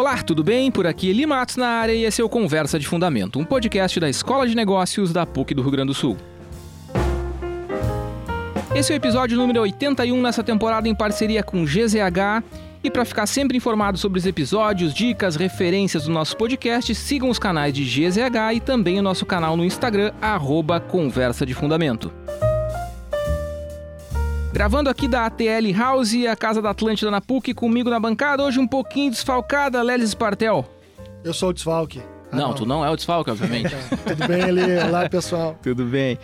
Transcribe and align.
Olá, 0.00 0.16
tudo 0.22 0.42
bem? 0.42 0.70
Por 0.70 0.86
aqui 0.86 1.10
Eli 1.10 1.26
Matos 1.26 1.56
na 1.56 1.66
área 1.66 1.92
e 1.92 2.06
esse 2.06 2.22
é 2.22 2.24
o 2.24 2.28
Conversa 2.28 2.78
de 2.78 2.88
Fundamento, 2.88 3.38
um 3.38 3.44
podcast 3.44 4.00
da 4.00 4.08
Escola 4.08 4.48
de 4.48 4.56
Negócios 4.56 5.12
da 5.12 5.26
PUC 5.26 5.52
do 5.52 5.60
Rio 5.60 5.72
Grande 5.72 5.88
do 5.88 5.94
Sul. 5.94 6.16
Esse 8.74 8.92
é 8.92 8.94
o 8.94 8.96
episódio 8.96 9.36
número 9.36 9.60
81 9.60 10.18
nessa 10.22 10.42
temporada 10.42 10.88
em 10.88 10.94
parceria 10.94 11.42
com 11.42 11.66
GZH. 11.66 12.42
E 12.82 12.90
para 12.90 13.04
ficar 13.04 13.26
sempre 13.26 13.58
informado 13.58 13.98
sobre 13.98 14.18
os 14.18 14.24
episódios, 14.24 14.94
dicas, 14.94 15.36
referências 15.36 16.04
do 16.04 16.10
nosso 16.10 16.34
podcast, 16.34 16.94
sigam 16.94 17.28
os 17.28 17.38
canais 17.38 17.74
de 17.74 17.84
GZH 17.84 18.54
e 18.54 18.60
também 18.60 18.98
o 18.98 19.02
nosso 19.02 19.26
canal 19.26 19.54
no 19.54 19.66
Instagram, 19.66 20.12
arroba 20.18 20.80
Conversa 20.80 21.44
de 21.44 21.52
Fundamento. 21.52 22.10
Gravando 24.60 24.90
aqui 24.90 25.08
da 25.08 25.24
ATL 25.24 25.72
House, 25.74 26.12
a 26.30 26.36
Casa 26.36 26.60
da 26.60 26.68
Atlântida 26.68 27.10
na 27.10 27.18
PUC, 27.18 27.54
comigo 27.54 27.88
na 27.88 27.98
bancada, 27.98 28.44
hoje 28.44 28.60
um 28.60 28.66
pouquinho 28.66 29.10
desfalcada, 29.10 29.82
Lelis 29.82 30.10
Spartel. 30.10 30.66
Eu 31.24 31.32
sou 31.32 31.48
o 31.48 31.52
desfalque. 31.54 32.02
Ah, 32.30 32.36
não, 32.36 32.48
não, 32.48 32.54
tu 32.54 32.66
não 32.66 32.84
é 32.84 32.90
o 32.90 32.94
desfalque, 32.94 33.30
obviamente. 33.30 33.74
Tudo 34.06 34.28
bem, 34.28 34.42
Eli? 34.42 34.78
Olá, 34.86 35.08
pessoal. 35.08 35.56
Tudo 35.64 35.86
bem. 35.86 36.18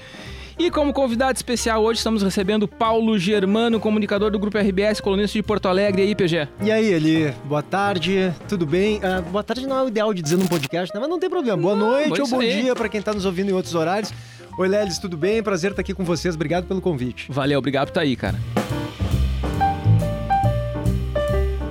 E 0.58 0.70
como 0.70 0.92
convidado 0.92 1.34
especial 1.34 1.82
hoje 1.82 1.96
estamos 1.96 2.22
recebendo 2.22 2.68
Paulo 2.68 3.18
Germano, 3.18 3.80
comunicador 3.80 4.30
do 4.30 4.38
Grupo 4.38 4.58
RBS, 4.58 5.00
colunista 5.00 5.38
de 5.38 5.42
Porto 5.42 5.66
Alegre. 5.66 6.02
E 6.02 6.08
aí, 6.08 6.14
PG? 6.14 6.48
E 6.60 6.70
aí, 6.70 6.92
Eli? 6.92 7.34
Boa 7.46 7.62
tarde, 7.62 8.34
tudo 8.46 8.66
bem? 8.66 8.98
Uh, 8.98 9.22
boa 9.30 9.42
tarde 9.42 9.66
não 9.66 9.78
é 9.78 9.82
o 9.82 9.88
ideal 9.88 10.12
de 10.12 10.20
dizer 10.20 10.36
num 10.36 10.46
podcast, 10.46 10.94
né? 10.94 11.00
mas 11.00 11.08
não 11.08 11.18
tem 11.18 11.30
problema. 11.30 11.56
Boa 11.56 11.74
não, 11.74 11.86
noite 11.86 12.20
ou 12.20 12.28
bom 12.28 12.40
aí. 12.40 12.60
dia 12.60 12.74
para 12.74 12.90
quem 12.90 13.00
está 13.00 13.14
nos 13.14 13.24
ouvindo 13.24 13.48
em 13.48 13.54
outros 13.54 13.74
horários. 13.74 14.12
Oi, 14.58 14.68
Lelis, 14.68 14.98
tudo 14.98 15.18
bem? 15.18 15.42
Prazer 15.42 15.72
estar 15.72 15.82
aqui 15.82 15.92
com 15.92 16.02
vocês. 16.02 16.34
Obrigado 16.34 16.66
pelo 16.66 16.80
convite. 16.80 17.30
Valeu, 17.30 17.58
obrigado 17.58 17.88
por 17.88 17.90
estar 17.90 18.00
aí, 18.00 18.16
cara. 18.16 18.38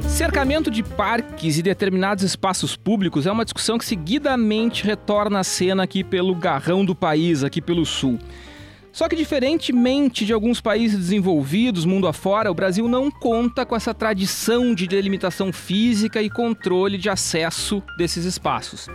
Cercamento 0.02 0.70
de 0.70 0.84
parques 0.84 1.58
e 1.58 1.64
determinados 1.64 2.24
espaços 2.24 2.76
públicos 2.76 3.26
é 3.26 3.32
uma 3.32 3.44
discussão 3.44 3.80
que 3.80 3.86
seguidamente 3.86 4.86
retorna 4.86 5.40
à 5.40 5.44
cena 5.44 5.82
aqui 5.82 6.04
pelo 6.04 6.36
garrão 6.36 6.86
do 6.86 6.94
país, 6.94 7.44
aqui 7.44 7.59
pelo 7.59 7.88
sul. 7.88 8.20
Só 8.94 9.09
que, 9.09 9.16
diferentemente 9.16 10.24
de 10.24 10.31
alguns 10.31 10.62
países 10.62 10.98
desenvolvidos, 10.98 11.86
mundo 11.86 12.08
afora, 12.08 12.52
o 12.52 12.56
Brasil 12.56 12.88
não 12.88 13.09
conta 13.09 13.66
com 13.66 13.76
essa 13.76 13.96
tradição 13.96 14.76
de 14.76 14.88
delimitação 14.88 15.52
física 15.52 16.22
e 16.22 16.30
controle 16.30 17.00
de 17.00 17.09
acesso 17.09 17.81
desses 17.98 18.26
espaços. 18.26 18.88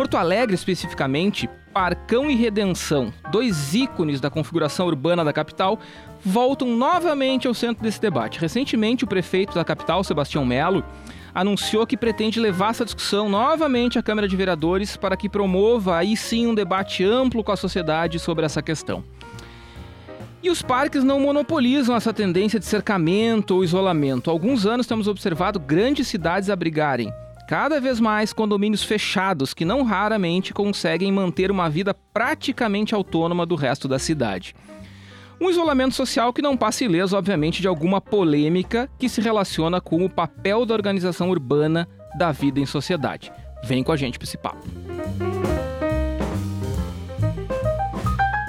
Porto 0.00 0.16
Alegre, 0.16 0.54
especificamente, 0.54 1.46
Parcão 1.74 2.30
e 2.30 2.34
Redenção, 2.34 3.12
dois 3.30 3.74
ícones 3.74 4.18
da 4.18 4.30
configuração 4.30 4.86
urbana 4.86 5.22
da 5.22 5.30
capital, 5.30 5.78
voltam 6.24 6.74
novamente 6.74 7.46
ao 7.46 7.52
centro 7.52 7.82
desse 7.82 8.00
debate. 8.00 8.40
Recentemente, 8.40 9.04
o 9.04 9.06
prefeito 9.06 9.54
da 9.54 9.62
capital, 9.62 10.02
Sebastião 10.02 10.42
Melo, 10.42 10.82
anunciou 11.34 11.86
que 11.86 11.98
pretende 11.98 12.40
levar 12.40 12.70
essa 12.70 12.86
discussão 12.86 13.28
novamente 13.28 13.98
à 13.98 14.02
Câmara 14.02 14.26
de 14.26 14.34
Vereadores 14.34 14.96
para 14.96 15.18
que 15.18 15.28
promova 15.28 15.98
aí 15.98 16.16
sim 16.16 16.46
um 16.46 16.54
debate 16.54 17.04
amplo 17.04 17.44
com 17.44 17.52
a 17.52 17.56
sociedade 17.56 18.18
sobre 18.18 18.46
essa 18.46 18.62
questão. 18.62 19.04
E 20.42 20.48
os 20.48 20.62
parques 20.62 21.04
não 21.04 21.20
monopolizam 21.20 21.94
essa 21.94 22.10
tendência 22.10 22.58
de 22.58 22.64
cercamento 22.64 23.54
ou 23.54 23.62
isolamento. 23.62 24.30
Há 24.30 24.32
alguns 24.32 24.64
anos 24.64 24.86
temos 24.86 25.06
observado 25.06 25.60
grandes 25.60 26.08
cidades 26.08 26.48
abrigarem 26.48 27.12
cada 27.50 27.80
vez 27.80 27.98
mais 27.98 28.32
condomínios 28.32 28.84
fechados 28.84 29.52
que 29.52 29.64
não 29.64 29.82
raramente 29.82 30.54
conseguem 30.54 31.10
manter 31.10 31.50
uma 31.50 31.68
vida 31.68 31.92
praticamente 31.92 32.94
autônoma 32.94 33.44
do 33.44 33.56
resto 33.56 33.88
da 33.88 33.98
cidade. 33.98 34.54
Um 35.40 35.50
isolamento 35.50 35.96
social 35.96 36.32
que 36.32 36.40
não 36.40 36.56
passa 36.56 36.84
ileso, 36.84 37.16
obviamente, 37.16 37.60
de 37.60 37.66
alguma 37.66 38.00
polêmica 38.00 38.88
que 38.96 39.08
se 39.08 39.20
relaciona 39.20 39.80
com 39.80 40.04
o 40.04 40.08
papel 40.08 40.64
da 40.64 40.74
organização 40.74 41.28
urbana 41.28 41.88
da 42.16 42.30
vida 42.30 42.60
em 42.60 42.66
sociedade. 42.66 43.32
Vem 43.64 43.82
com 43.82 43.90
a 43.90 43.96
gente 43.96 44.16
para 44.16 44.26
esse 44.26 44.38
papo. 44.38 44.64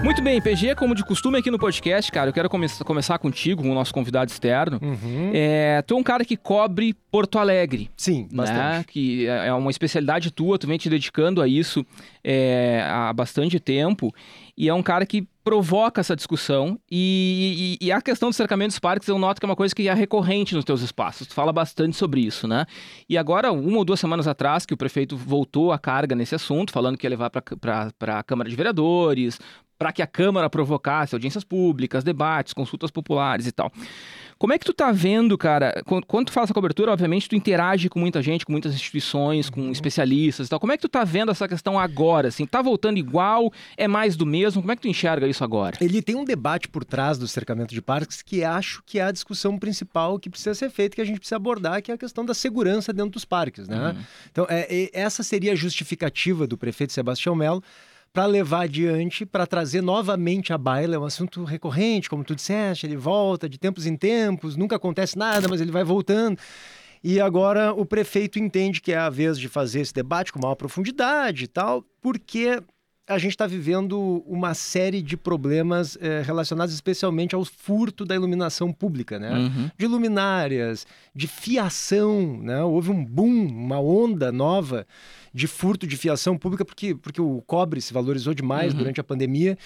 Muito 0.04 0.20
bem, 0.24 0.42
PG, 0.42 0.74
como 0.76 0.96
de 0.96 1.06
costume 1.06 1.38
aqui 1.38 1.52
no 1.52 1.60
podcast, 1.60 2.12
cara, 2.12 2.30
eu 2.30 2.34
quero 2.34 2.50
come 2.50 2.68
começar 2.84 3.20
contigo, 3.20 3.62
com 3.62 3.72
o 3.72 3.76
nosso 3.76 3.94
convidado 3.94 4.32
externo. 4.32 4.80
Uhum. 4.82 5.30
É, 5.32 5.84
tu 5.84 5.94
é 5.94 5.98
um 5.98 6.02
cara 6.04 6.26
que 6.26 6.36
cobre 6.36 6.96
Porto 7.12 7.38
Alegre. 7.38 7.90
Sim, 7.96 8.24
né? 8.24 8.30
bastante. 8.32 8.88
Que 8.88 9.28
é, 9.28 9.48
é 9.48 9.54
uma 9.54 9.70
especialidade 9.70 10.32
tua, 10.32 10.58
tu 10.58 10.66
vem 10.66 10.78
te 10.78 10.90
dedicando 10.90 11.40
a 11.40 11.48
isso 11.48 11.86
é, 12.24 12.84
há 12.88 13.14
bastante 13.14 13.60
tempo. 13.60 14.12
E 14.58 14.68
é 14.68 14.74
um 14.74 14.82
cara 14.82 15.06
que 15.06 15.28
provoca 15.44 16.02
essa 16.02 16.16
discussão. 16.16 16.80
E, 16.90 17.78
e, 17.82 17.88
e, 17.88 17.92
a 17.92 18.02
questão 18.02 18.30
do 18.30 18.36
cercamento 18.36 18.70
dos 18.70 18.80
parques, 18.80 19.08
eu 19.08 19.18
noto 19.18 19.40
que 19.40 19.46
é 19.46 19.50
uma 19.50 19.56
coisa 19.56 19.74
que 19.74 19.88
é 19.88 19.94
recorrente 19.94 20.56
nos 20.56 20.66
teus 20.66 20.82
espaços. 20.82 21.28
Tu 21.28 21.34
fala 21.34 21.52
bastante 21.52 21.96
sobre 21.96 22.22
isso, 22.22 22.48
né? 22.48 22.66
E 23.10 23.18
agora, 23.18 23.52
uma 23.52 23.78
ou 23.78 23.86
duas 23.86 24.00
semanas 24.00 24.28
atrás, 24.28 24.66
que 24.66 24.74
o 24.74 24.78
prefeito 24.78 25.16
voltou 25.16 25.72
a 25.72 25.80
carga 25.80 26.16
nesse 26.16 26.36
assunto, 26.36 26.72
falando 26.72 26.98
que 26.98 27.06
ia 27.06 27.10
levar 27.10 27.30
para 27.30 28.20
a 28.20 28.24
Câmara 28.24 28.50
de 28.50 28.56
Vereadores, 28.56 29.40
para 29.82 29.92
que 29.92 30.04
a 30.04 30.06
Câmara 30.06 30.48
provocasse 30.48 31.16
audiências 31.16 31.44
públicas, 31.44 32.04
debates, 32.04 32.54
consultas 32.54 32.92
populares 32.92 33.48
e 33.48 33.52
tal. 33.52 33.74
Como 34.38 34.54
é 34.54 34.60
que 34.60 34.66
tu 34.66 34.74
tá 34.74 34.92
vendo, 34.92 35.36
cara? 35.36 35.82
Quando 36.08 36.28
tu 36.28 36.32
faz 36.32 36.46
essa 36.46 36.54
cobertura, 36.54 36.92
obviamente 36.92 37.28
tu 37.28 37.36
interage 37.36 37.90
com 37.90 38.00
muita 38.00 38.22
gente, 38.22 38.46
com 38.46 38.52
muitas 38.52 38.76
instituições, 38.76 39.50
com 39.50 39.62
uhum. 39.62 39.72
especialistas 39.72 40.46
e 40.46 40.50
tal. 40.52 40.60
Como 40.60 40.72
é 40.72 40.78
que 40.78 40.82
tu 40.82 40.90
tá 40.90 41.04
vendo 41.04 41.32
essa 41.32 41.48
questão 41.48 41.80
agora? 41.80 42.28
Assim, 42.28 42.46
tá 42.46 42.62
voltando 42.62 43.00
igual? 43.00 43.52
É 43.76 43.88
mais 43.88 44.16
do 44.16 44.24
mesmo? 44.24 44.62
Como 44.62 44.72
é 44.72 44.76
que 44.76 44.84
tu 44.84 44.88
enxerga 44.88 45.28
isso 45.28 45.44
agora? 45.44 45.78
Ele 45.82 46.00
tem 46.00 46.16
um 46.16 46.26
debate 46.26 46.68
por 46.68 46.86
trás 46.86 47.18
do 47.18 47.28
cercamento 47.28 47.74
de 47.74 47.82
parques 47.82 48.22
que 48.22 48.44
acho 48.44 48.84
que 48.86 49.00
é 49.00 49.04
a 49.04 49.12
discussão 49.12 49.58
principal 49.58 50.20
que 50.20 50.30
precisa 50.30 50.54
ser 50.54 50.70
feita, 50.70 50.96
que 50.96 51.02
a 51.02 51.06
gente 51.06 51.18
precisa 51.18 51.38
abordar, 51.38 51.82
que 51.82 51.90
é 51.92 51.96
a 51.96 51.98
questão 51.98 52.24
da 52.24 52.36
segurança 52.36 52.94
dentro 52.94 53.12
dos 53.12 53.26
parques, 53.26 53.68
né? 53.68 53.90
Uhum. 53.90 54.04
Então, 54.32 54.48
é, 54.48 54.68
é, 54.70 54.90
essa 54.94 55.24
seria 55.24 55.54
a 55.54 55.56
justificativa 55.56 56.46
do 56.46 56.56
prefeito 56.56 56.94
Sebastião 56.94 57.34
Melo 57.34 57.64
para 58.14 58.26
levar 58.26 58.64
adiante, 58.64 59.26
para 59.26 59.48
trazer 59.48 59.82
novamente 59.82 60.52
a 60.52 60.58
baila. 60.58 60.96
É 60.96 61.00
um 61.00 61.06
assunto 61.06 61.44
recorrente, 61.44 62.10
como 62.10 62.24
tu 62.24 62.36
disseste, 62.36 62.86
ele 62.86 62.98
volta 62.98 63.48
de 63.48 63.58
tempos 63.58 63.86
em 63.86 63.96
tempos, 63.96 64.56
nunca 64.58 64.76
acontece 64.76 65.18
nada, 65.18 65.48
mas 65.48 65.62
ele 65.62 65.72
vai 65.72 65.84
voltando. 65.84 66.38
E 67.04 67.20
agora 67.20 67.74
o 67.74 67.86
prefeito 67.86 68.38
entende 68.38 68.82
que 68.82 68.92
é 68.92 68.98
a 68.98 69.10
vez 69.10 69.40
de 69.40 69.48
fazer 69.48 69.82
esse 69.82 69.94
debate 69.94 70.32
com 70.32 70.40
maior 70.40 70.56
profundidade 70.56 71.46
e 71.46 71.48
tal, 71.48 71.84
porque 72.00 72.62
a 73.08 73.18
gente 73.18 73.32
está 73.32 73.48
vivendo 73.48 74.24
uma 74.26 74.54
série 74.54 75.02
de 75.02 75.18
problemas 75.18 75.98
é, 76.00 76.22
relacionados 76.22 76.74
especialmente 76.74 77.36
ao 77.36 77.44
furto 77.44 78.06
da 78.06 78.16
iluminação 78.16 78.72
pública, 78.72 79.20
né? 79.20 79.32
Uhum. 79.32 79.70
De 79.78 79.88
luminárias, 79.88 80.86
de 81.14 81.28
fiação, 81.28 82.40
né? 82.42 82.64
Houve 82.64 82.92
um 82.92 83.04
boom, 83.04 83.48
uma 83.48 83.80
onda 83.80 84.32
nova 84.32 84.86
de 85.34 85.48
furto 85.48 85.88
de 85.88 85.96
fiação 85.96 86.38
pública, 86.38 86.66
porque, 86.66 86.94
porque 86.96 87.22
o 87.22 87.42
cobre 87.46 87.82
se 87.82 87.94
valorizou 87.94 88.34
demais 88.34 88.74
uhum. 88.74 88.80
durante 88.80 89.00
a 89.00 89.04
pandemia 89.04 89.58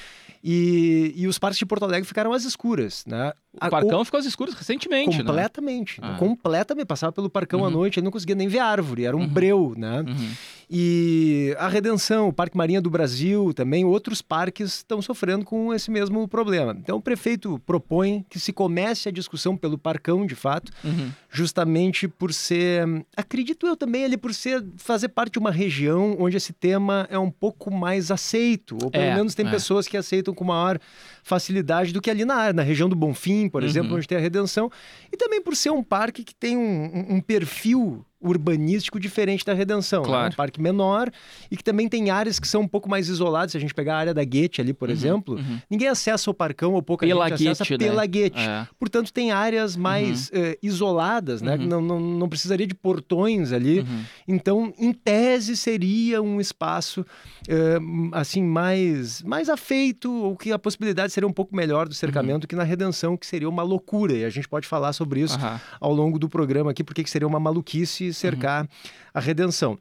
e, 0.44 1.14
e 1.16 1.28
os 1.28 1.40
parques 1.40 1.58
de 1.58 1.66
Porto 1.66 1.84
Alegre 1.84 2.08
ficaram 2.08 2.32
às 2.34 2.44
escuras. 2.44 3.04
Né? 3.08 3.34
O 3.54 3.70
Parcão 3.70 4.02
o... 4.02 4.06
ficou 4.06 4.20
às 4.20 4.26
escuras 4.26 4.54
recentemente, 4.54 5.18
né? 5.18 5.24
Completamente. 5.24 6.02
Né? 6.02 6.10
Ah. 6.12 6.18
Completamente. 6.18 6.86
Passava 6.86 7.12
pelo 7.12 7.30
Parcão 7.30 7.62
uhum. 7.62 7.66
à 7.66 7.70
noite, 7.70 8.00
ele 8.00 8.06
não 8.06 8.12
conseguia 8.12 8.36
nem 8.36 8.48
ver 8.48 8.60
árvore, 8.60 9.06
era 9.06 9.16
um 9.16 9.22
uhum. 9.22 9.28
breu, 9.28 9.74
né? 9.76 10.02
Uhum. 10.02 10.30
E 10.70 11.56
a 11.60 11.68
Redenção, 11.68 12.28
o 12.28 12.34
Parque 12.34 12.58
Marinha 12.58 12.82
do 12.82 12.90
Brasil, 12.90 13.54
também 13.54 13.86
outros 13.86 14.22
parques 14.22 14.78
estão 14.78 15.02
sofrendo 15.02 15.46
com 15.46 15.74
esse 15.74 15.92
mesmo 15.92 16.28
problema. 16.28 16.76
Então 16.80 16.98
o 16.98 17.02
prefeito 17.02 17.60
propõe 17.66 18.26
que 18.30 18.40
se 18.40 18.52
comece 18.52 19.10
a 19.10 19.12
discussão 19.12 19.56
pelo 19.56 19.78
Parcão, 19.78 20.26
de 20.26 20.36
fato, 20.36 20.72
uhum. 20.84 21.12
justamente 21.30 22.08
por 22.08 22.34
ser, 22.34 22.86
acredito 23.16 23.68
eu 23.68 23.76
também, 23.76 24.04
ele 24.04 24.18
por 24.18 24.34
ser 24.34 24.64
fazer 24.78 25.10
parte 25.10 25.34
de 25.34 25.40
uma 25.40 25.52
região 25.56 26.16
onde 26.20 26.38
esse 26.38 26.54
tema 26.54 27.08
é 27.10 27.18
um 27.18 27.32
pouco 27.32 27.72
mais 27.72 28.12
aceito, 28.12 28.78
ou 28.84 28.92
pelo 28.92 29.04
é, 29.04 29.16
menos 29.16 29.34
tem 29.34 29.48
é. 29.48 29.50
pessoas 29.50 29.88
que 29.88 29.98
aceitam 29.98 30.34
com 30.34 30.44
maior 30.44 30.80
facilidade 31.24 31.92
do 31.92 32.02
que 32.02 32.10
ali 32.10 32.26
na, 32.26 32.54
na 32.54 32.62
região 32.62 32.88
do 32.88 32.96
Bonfim, 32.96 33.50
por 33.50 33.64
uhum. 33.64 33.68
exemplo, 33.68 33.96
onde 33.96 34.08
tem 34.08 34.18
a 34.18 34.22
Redenção, 34.22 34.72
e 35.12 35.18
também 35.18 35.42
por 35.42 35.56
ser 35.56 35.72
um 35.72 35.84
parque 35.84 36.24
que 36.24 36.36
tem 36.36 36.58
um, 36.58 37.16
um 37.16 37.22
perfil 37.22 38.06
urbanístico 38.22 39.00
diferente 39.00 39.46
da 39.46 39.54
Redenção. 39.54 40.04
Claro. 40.04 40.28
É 40.28 40.30
um 40.30 40.36
parque 40.36 40.62
menor 40.62 41.12
e 41.50 41.58
que 41.58 41.64
também 41.64 41.88
tem 41.88 42.10
áreas 42.10 42.40
que 42.40 42.48
são 42.48 42.62
um 42.62 42.68
pouco 42.68 42.90
mais 42.90 43.08
isoladas. 43.08 43.52
Se 43.52 43.58
a 43.58 43.60
gente 43.60 43.74
pegar 43.74 43.96
a 43.96 44.00
área 44.00 44.14
da 44.14 44.24
Guete 44.24 44.62
ali, 44.62 44.74
por 44.74 44.90
uhum, 44.90 44.96
exemplo, 44.96 45.36
uhum. 45.36 45.60
ninguém 45.70 45.88
acessa 45.88 46.30
o 46.32 46.34
Parcão 46.34 46.74
ou 46.74 46.82
pouca 46.82 47.06
pela 47.06 47.30
gente 47.30 47.48
acessa 47.48 47.64
Guete, 47.64 47.78
pela 47.78 48.02
né? 48.02 48.08
Guete. 48.08 48.40
É. 48.40 48.68
Portanto, 48.80 49.14
tem 49.14 49.32
áreas 49.32 49.76
mais 49.76 50.30
uhum. 50.30 50.42
uh, 50.42 50.56
isoladas, 50.62 51.42
né? 51.42 51.56
Uhum. 51.56 51.68
Não, 51.68 51.82
não, 51.82 52.00
não, 52.00 52.30
precisaria 52.30 52.66
de 52.66 52.74
portões 52.74 53.52
ali. 53.52 53.80
Uhum. 53.80 54.04
Então, 54.28 54.74
em 54.78 54.92
tese, 54.92 55.56
seria 55.56 56.22
um 56.22 56.42
espaço 56.42 57.02
uh, 57.02 58.10
assim 58.12 58.42
mais, 58.42 59.22
mais 59.22 59.50
afeito 59.50 60.12
ou 60.12 60.36
que 60.36 60.52
a 60.52 60.60
possibilidade 60.60 61.14
seria 61.14 61.28
um 61.28 61.34
pouco 61.34 61.56
melhor 61.56 61.88
do 61.88 61.94
cercamento 61.94 62.44
uhum. 62.44 62.48
que 62.48 62.56
na 62.56 62.64
Redenção, 62.64 63.16
que 63.16 63.28
seria 63.28 63.48
uma 63.48 63.62
loucura. 63.64 64.14
E 64.14 64.26
a 64.26 64.30
gente 64.30 64.48
pode 64.48 64.68
falar 64.68 64.94
sobre 64.94 65.22
isso 65.22 65.38
ao 65.80 65.94
longo 65.94 66.18
do 66.18 66.28
programa 66.28 66.72
aqui, 66.72 66.84
porque 66.84 67.04
que 67.04 67.10
seria 67.10 67.28
uma 67.28 67.40
maluquice 67.40 68.15
cercar 68.16 68.64
uhum. 68.64 68.70
a 69.14 69.20
redenção. 69.20 69.78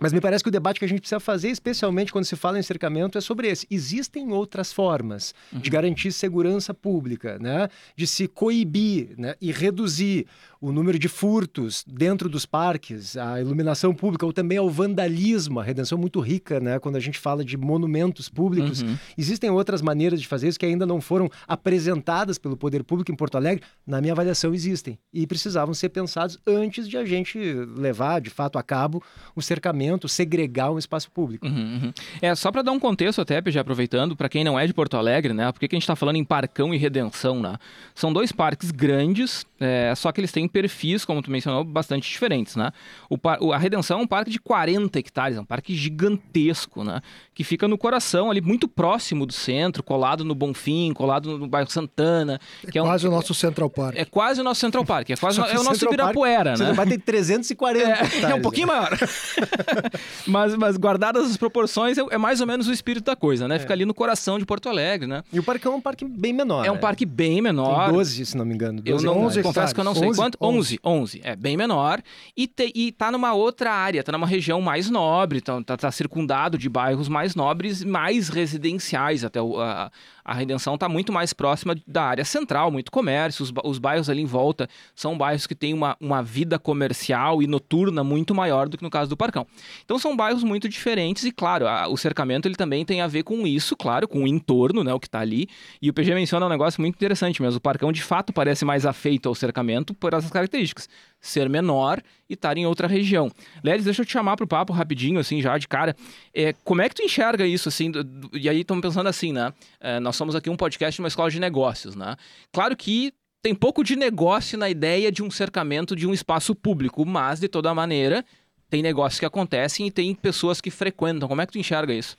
Mas 0.00 0.12
me 0.12 0.20
parece 0.20 0.42
que 0.42 0.48
o 0.48 0.52
debate 0.52 0.78
que 0.78 0.84
a 0.84 0.88
gente 0.88 1.00
precisa 1.00 1.20
fazer, 1.20 1.50
especialmente 1.50 2.12
quando 2.12 2.24
se 2.24 2.36
fala 2.36 2.58
em 2.58 2.62
cercamento, 2.62 3.18
é 3.18 3.20
sobre 3.20 3.48
esse. 3.48 3.66
Existem 3.70 4.32
outras 4.32 4.72
formas 4.72 5.34
uhum. 5.52 5.60
de 5.60 5.70
garantir 5.70 6.12
segurança 6.12 6.72
pública, 6.72 7.38
né? 7.38 7.68
de 7.96 8.06
se 8.06 8.28
coibir 8.28 9.14
né? 9.18 9.34
e 9.40 9.52
reduzir 9.52 10.26
o 10.60 10.72
número 10.72 10.98
de 10.98 11.08
furtos 11.08 11.84
dentro 11.86 12.28
dos 12.28 12.44
parques, 12.44 13.16
a 13.16 13.40
iluminação 13.40 13.94
pública 13.94 14.26
ou 14.26 14.32
também 14.32 14.58
ao 14.58 14.68
vandalismo, 14.68 15.60
a 15.60 15.62
redenção 15.62 15.96
muito 15.96 16.18
rica, 16.20 16.58
né? 16.58 16.78
Quando 16.78 16.96
a 16.96 17.00
gente 17.00 17.18
fala 17.18 17.44
de 17.44 17.56
monumentos 17.56 18.28
públicos, 18.28 18.82
uhum. 18.82 18.96
existem 19.16 19.50
outras 19.50 19.80
maneiras 19.80 20.20
de 20.20 20.26
fazer 20.26 20.48
isso 20.48 20.58
que 20.58 20.66
ainda 20.66 20.84
não 20.84 21.00
foram 21.00 21.30
apresentadas 21.46 22.38
pelo 22.38 22.56
poder 22.56 22.82
público 22.82 23.12
em 23.12 23.14
Porto 23.14 23.36
Alegre. 23.36 23.62
Na 23.86 24.00
minha 24.00 24.12
avaliação, 24.12 24.52
existem 24.52 24.98
e 25.12 25.26
precisavam 25.26 25.72
ser 25.74 25.90
pensados 25.90 26.38
antes 26.46 26.88
de 26.88 26.96
a 26.96 27.04
gente 27.04 27.38
levar, 27.76 28.20
de 28.20 28.30
fato, 28.30 28.58
a 28.58 28.62
cabo 28.62 29.02
o 29.36 29.42
cercamento, 29.42 29.87
segregar 30.08 30.70
um 30.70 30.78
espaço 30.78 31.10
público. 31.10 31.46
Uhum, 31.46 31.80
uhum. 31.82 31.92
É 32.20 32.34
só 32.34 32.50
para 32.50 32.62
dar 32.62 32.72
um 32.72 32.80
contexto 32.80 33.20
até, 33.20 33.40
já 33.46 33.60
aproveitando, 33.60 34.16
para 34.16 34.28
quem 34.28 34.44
não 34.44 34.58
é 34.58 34.66
de 34.66 34.74
Porto 34.74 34.96
Alegre, 34.96 35.32
né? 35.32 35.50
Por 35.52 35.60
que 35.60 35.66
a 35.66 35.76
gente 35.76 35.82
está 35.82 35.96
falando 35.96 36.16
em 36.16 36.24
Parcão 36.24 36.74
e 36.74 36.76
Redenção, 36.76 37.40
né? 37.40 37.56
São 37.94 38.12
dois 38.12 38.32
parques 38.32 38.70
grandes, 38.70 39.46
é, 39.60 39.94
só 39.96 40.12
que 40.12 40.20
eles 40.20 40.32
têm 40.32 40.46
perfis, 40.46 41.04
como 41.04 41.22
tu 41.22 41.30
mencionou, 41.30 41.64
bastante 41.64 42.10
diferentes, 42.10 42.56
né? 42.56 42.72
O, 43.08 43.52
a 43.52 43.58
Redenção 43.58 44.00
é 44.00 44.02
um 44.02 44.06
parque 44.06 44.30
de 44.30 44.38
40 44.38 44.98
hectares, 44.98 45.36
é 45.36 45.40
um 45.40 45.44
parque 45.44 45.74
gigantesco, 45.74 46.84
né? 46.84 47.00
Que 47.34 47.44
fica 47.44 47.68
no 47.68 47.78
coração, 47.78 48.30
ali 48.30 48.40
muito 48.40 48.68
próximo 48.68 49.24
do 49.24 49.32
centro, 49.32 49.82
colado 49.82 50.24
no 50.24 50.34
Bonfim, 50.34 50.92
colado 50.92 51.38
no 51.38 51.46
bairro 51.46 51.70
Santana. 51.70 52.40
É 52.66 52.70
que 52.70 52.78
é 52.78 52.82
quase 52.82 53.06
um, 53.06 53.10
o 53.10 53.14
nosso 53.14 53.34
Central 53.34 53.70
Park. 53.70 53.96
É 53.96 54.04
quase 54.04 54.40
o 54.40 54.44
nosso 54.44 54.60
Central 54.60 54.84
Park, 54.84 55.10
é 55.10 55.16
quase 55.16 55.40
é 55.40 55.58
o 55.58 55.62
nosso 55.62 55.84
Ibirapuera, 55.84 56.50
Park, 56.50 56.60
né? 56.60 56.72
Vai 56.72 56.86
ter 56.86 56.98
340 56.98 57.84
é, 57.84 57.92
hectares. 57.92 58.24
É 58.28 58.34
um 58.34 58.42
pouquinho 58.42 58.66
maior. 58.66 58.90
mas, 60.26 60.54
mas 60.54 60.76
guardadas 60.76 61.30
as 61.30 61.36
proporções, 61.36 61.98
é, 61.98 62.02
é, 62.10 62.18
mais 62.18 62.40
ou 62.40 62.46
menos 62.46 62.68
o 62.68 62.72
espírito 62.72 63.04
da 63.04 63.16
coisa, 63.16 63.46
né? 63.48 63.56
É. 63.56 63.58
Fica 63.58 63.72
ali 63.72 63.84
no 63.84 63.94
coração 63.94 64.38
de 64.38 64.46
Porto 64.46 64.68
Alegre, 64.68 65.06
né? 65.06 65.22
E 65.32 65.38
o 65.38 65.42
parque 65.42 65.66
é 65.66 65.70
um 65.70 65.80
parque 65.80 66.04
bem 66.04 66.32
menor. 66.32 66.64
É 66.64 66.70
um 66.70 66.78
parque 66.78 67.04
bem 67.04 67.40
menor. 67.40 67.86
Tem 67.86 67.94
12, 67.94 68.26
se 68.26 68.36
não 68.36 68.44
me 68.44 68.54
engano. 68.54 68.80
12 68.80 69.06
eu 69.06 69.14
não, 69.14 69.22
11 69.24 69.42
confesso 69.42 69.74
que 69.74 69.80
eu 69.80 69.84
não 69.84 69.94
sei 69.94 70.08
11, 70.08 70.18
quanto. 70.18 70.38
11, 70.40 70.80
11. 70.84 71.20
É 71.24 71.36
bem 71.36 71.56
menor. 71.56 72.02
E, 72.36 72.46
te, 72.46 72.72
e 72.74 72.92
tá 72.92 73.10
numa 73.10 73.32
outra 73.34 73.72
área, 73.72 74.02
tá 74.02 74.12
numa 74.12 74.26
região 74.26 74.60
mais 74.60 74.90
nobre, 74.90 75.40
tá, 75.40 75.62
tá, 75.62 75.76
tá 75.76 75.90
circundado 75.90 76.58
de 76.58 76.68
bairros 76.68 77.08
mais 77.08 77.34
nobres, 77.34 77.84
mais 77.84 78.28
residenciais. 78.28 79.24
Até 79.24 79.40
o, 79.40 79.60
a, 79.60 79.90
a 80.28 80.34
Redenção 80.34 80.74
está 80.74 80.90
muito 80.90 81.10
mais 81.10 81.32
próxima 81.32 81.74
da 81.86 82.02
área 82.02 82.24
central, 82.24 82.70
muito 82.70 82.92
comércio. 82.92 83.42
Os, 83.42 83.50
os 83.64 83.78
bairros 83.78 84.10
ali 84.10 84.20
em 84.20 84.26
volta 84.26 84.68
são 84.94 85.16
bairros 85.16 85.46
que 85.46 85.54
têm 85.54 85.72
uma, 85.72 85.96
uma 85.98 86.22
vida 86.22 86.58
comercial 86.58 87.42
e 87.42 87.46
noturna 87.46 88.04
muito 88.04 88.34
maior 88.34 88.68
do 88.68 88.76
que 88.76 88.82
no 88.82 88.90
caso 88.90 89.08
do 89.08 89.16
Parcão. 89.16 89.46
Então 89.82 89.98
são 89.98 90.14
bairros 90.14 90.44
muito 90.44 90.68
diferentes 90.68 91.24
e, 91.24 91.32
claro, 91.32 91.66
a, 91.66 91.88
o 91.88 91.96
cercamento 91.96 92.46
ele 92.46 92.56
também 92.56 92.84
tem 92.84 93.00
a 93.00 93.06
ver 93.06 93.22
com 93.22 93.46
isso, 93.46 93.74
claro, 93.74 94.06
com 94.06 94.24
o 94.24 94.26
entorno, 94.26 94.84
né, 94.84 94.92
o 94.92 95.00
que 95.00 95.06
está 95.06 95.20
ali. 95.20 95.48
E 95.80 95.88
o 95.88 95.94
PG 95.94 96.14
menciona 96.14 96.44
um 96.44 96.50
negócio 96.50 96.78
muito 96.78 96.96
interessante 96.96 97.40
mesmo. 97.40 97.56
O 97.56 97.62
Parcão, 97.62 97.90
de 97.90 98.02
fato, 98.02 98.30
parece 98.30 98.66
mais 98.66 98.84
afeito 98.84 99.30
ao 99.30 99.34
cercamento 99.34 99.94
por 99.94 100.12
essas 100.12 100.30
características. 100.30 100.90
Ser 101.20 101.48
menor 101.48 102.00
e 102.28 102.34
estar 102.34 102.56
em 102.56 102.66
outra 102.66 102.86
região. 102.86 103.30
Lelis, 103.62 103.84
deixa 103.84 104.02
eu 104.02 104.06
te 104.06 104.12
chamar 104.12 104.36
para 104.36 104.44
o 104.44 104.48
papo 104.48 104.72
rapidinho, 104.72 105.18
assim, 105.18 105.42
já 105.42 105.58
de 105.58 105.66
cara. 105.66 105.96
É, 106.32 106.52
como 106.64 106.80
é 106.80 106.88
que 106.88 106.94
tu 106.94 107.02
enxerga 107.02 107.46
isso, 107.46 107.68
assim? 107.68 107.90
Do, 107.90 108.04
do, 108.04 108.30
e 108.36 108.48
aí 108.48 108.60
estamos 108.60 108.82
pensando 108.82 109.08
assim, 109.08 109.32
né? 109.32 109.52
É, 109.80 109.98
nós 109.98 110.14
somos 110.16 110.34
aqui 110.34 110.48
um 110.48 110.56
podcast 110.56 110.96
de 110.96 111.02
uma 111.02 111.08
escola 111.08 111.30
de 111.30 111.40
negócios, 111.40 111.96
né? 111.96 112.16
Claro 112.52 112.76
que 112.76 113.12
tem 113.42 113.54
pouco 113.54 113.84
de 113.84 113.96
negócio 113.96 114.58
na 114.58 114.68
ideia 114.68 115.10
de 115.10 115.22
um 115.22 115.30
cercamento 115.30 115.94
de 115.94 116.06
um 116.06 116.12
espaço 116.12 116.54
público, 116.54 117.04
mas, 117.06 117.40
de 117.40 117.48
toda 117.48 117.74
maneira, 117.74 118.24
tem 118.68 118.82
negócios 118.82 119.18
que 119.18 119.26
acontecem 119.26 119.86
e 119.86 119.90
tem 119.90 120.14
pessoas 120.14 120.60
que 120.60 120.70
frequentam. 120.70 121.28
Como 121.28 121.40
é 121.40 121.46
que 121.46 121.52
tu 121.52 121.58
enxerga 121.58 121.92
isso? 121.92 122.16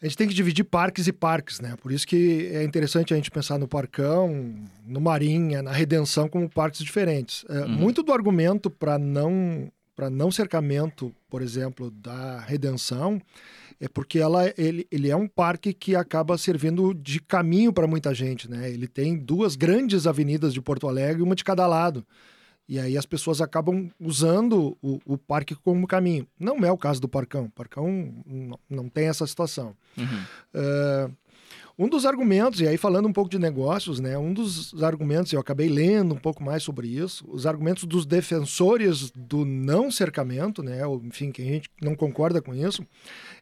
A 0.00 0.04
gente 0.04 0.16
tem 0.16 0.28
que 0.28 0.34
dividir 0.34 0.64
parques 0.64 1.06
e 1.06 1.12
parques, 1.12 1.58
né? 1.58 1.74
Por 1.80 1.90
isso 1.90 2.06
que 2.06 2.50
é 2.52 2.62
interessante 2.62 3.14
a 3.14 3.16
gente 3.16 3.30
pensar 3.30 3.58
no 3.58 3.66
Parcão, 3.66 4.54
no 4.86 5.00
Marinha, 5.00 5.62
na 5.62 5.72
Redenção 5.72 6.28
como 6.28 6.48
parques 6.48 6.80
diferentes. 6.80 7.44
É, 7.48 7.60
uhum. 7.60 7.68
Muito 7.68 8.02
do 8.02 8.12
argumento 8.12 8.68
para 8.68 8.98
não 8.98 9.70
para 9.96 10.10
não 10.10 10.30
cercamento, 10.30 11.10
por 11.26 11.40
exemplo, 11.40 11.90
da 11.90 12.38
Redenção, 12.40 13.18
é 13.80 13.88
porque 13.88 14.18
ela, 14.18 14.52
ele, 14.58 14.86
ele 14.90 15.10
é 15.10 15.16
um 15.16 15.26
parque 15.26 15.72
que 15.72 15.96
acaba 15.96 16.36
servindo 16.36 16.92
de 16.92 17.18
caminho 17.18 17.72
para 17.72 17.86
muita 17.86 18.12
gente, 18.12 18.48
né? 18.48 18.70
Ele 18.70 18.86
tem 18.86 19.16
duas 19.16 19.56
grandes 19.56 20.06
avenidas 20.06 20.52
de 20.52 20.60
Porto 20.60 20.86
Alegre, 20.86 21.22
uma 21.22 21.34
de 21.34 21.42
cada 21.42 21.66
lado. 21.66 22.06
E 22.68 22.78
aí 22.80 22.96
as 22.96 23.06
pessoas 23.06 23.40
acabam 23.40 23.88
usando 24.00 24.76
o, 24.82 24.98
o 25.06 25.16
parque 25.16 25.54
como 25.54 25.86
caminho. 25.86 26.26
Não 26.38 26.58
é 26.64 26.70
o 26.70 26.78
caso 26.78 27.00
do 27.00 27.08
Parcão. 27.08 27.44
O 27.44 27.50
Parcão 27.50 28.12
não, 28.26 28.58
não 28.68 28.88
tem 28.88 29.06
essa 29.08 29.26
situação. 29.26 29.76
Uhum. 29.96 30.24
Uh, 30.54 31.12
um 31.78 31.88
dos 31.88 32.06
argumentos, 32.06 32.60
e 32.60 32.66
aí 32.66 32.78
falando 32.78 33.06
um 33.06 33.12
pouco 33.12 33.28
de 33.28 33.38
negócios, 33.38 34.00
né? 34.00 34.16
Um 34.16 34.32
dos 34.32 34.82
argumentos, 34.82 35.30
eu 35.32 35.40
acabei 35.40 35.68
lendo 35.68 36.14
um 36.14 36.18
pouco 36.18 36.42
mais 36.42 36.62
sobre 36.62 36.88
isso, 36.88 37.22
os 37.28 37.46
argumentos 37.46 37.84
dos 37.84 38.06
defensores 38.06 39.10
do 39.10 39.44
não 39.44 39.90
cercamento, 39.90 40.62
né? 40.62 40.80
Enfim, 41.04 41.30
que 41.30 41.42
a 41.42 41.44
gente 41.44 41.70
não 41.82 41.94
concorda 41.94 42.40
com 42.40 42.54
isso, 42.54 42.82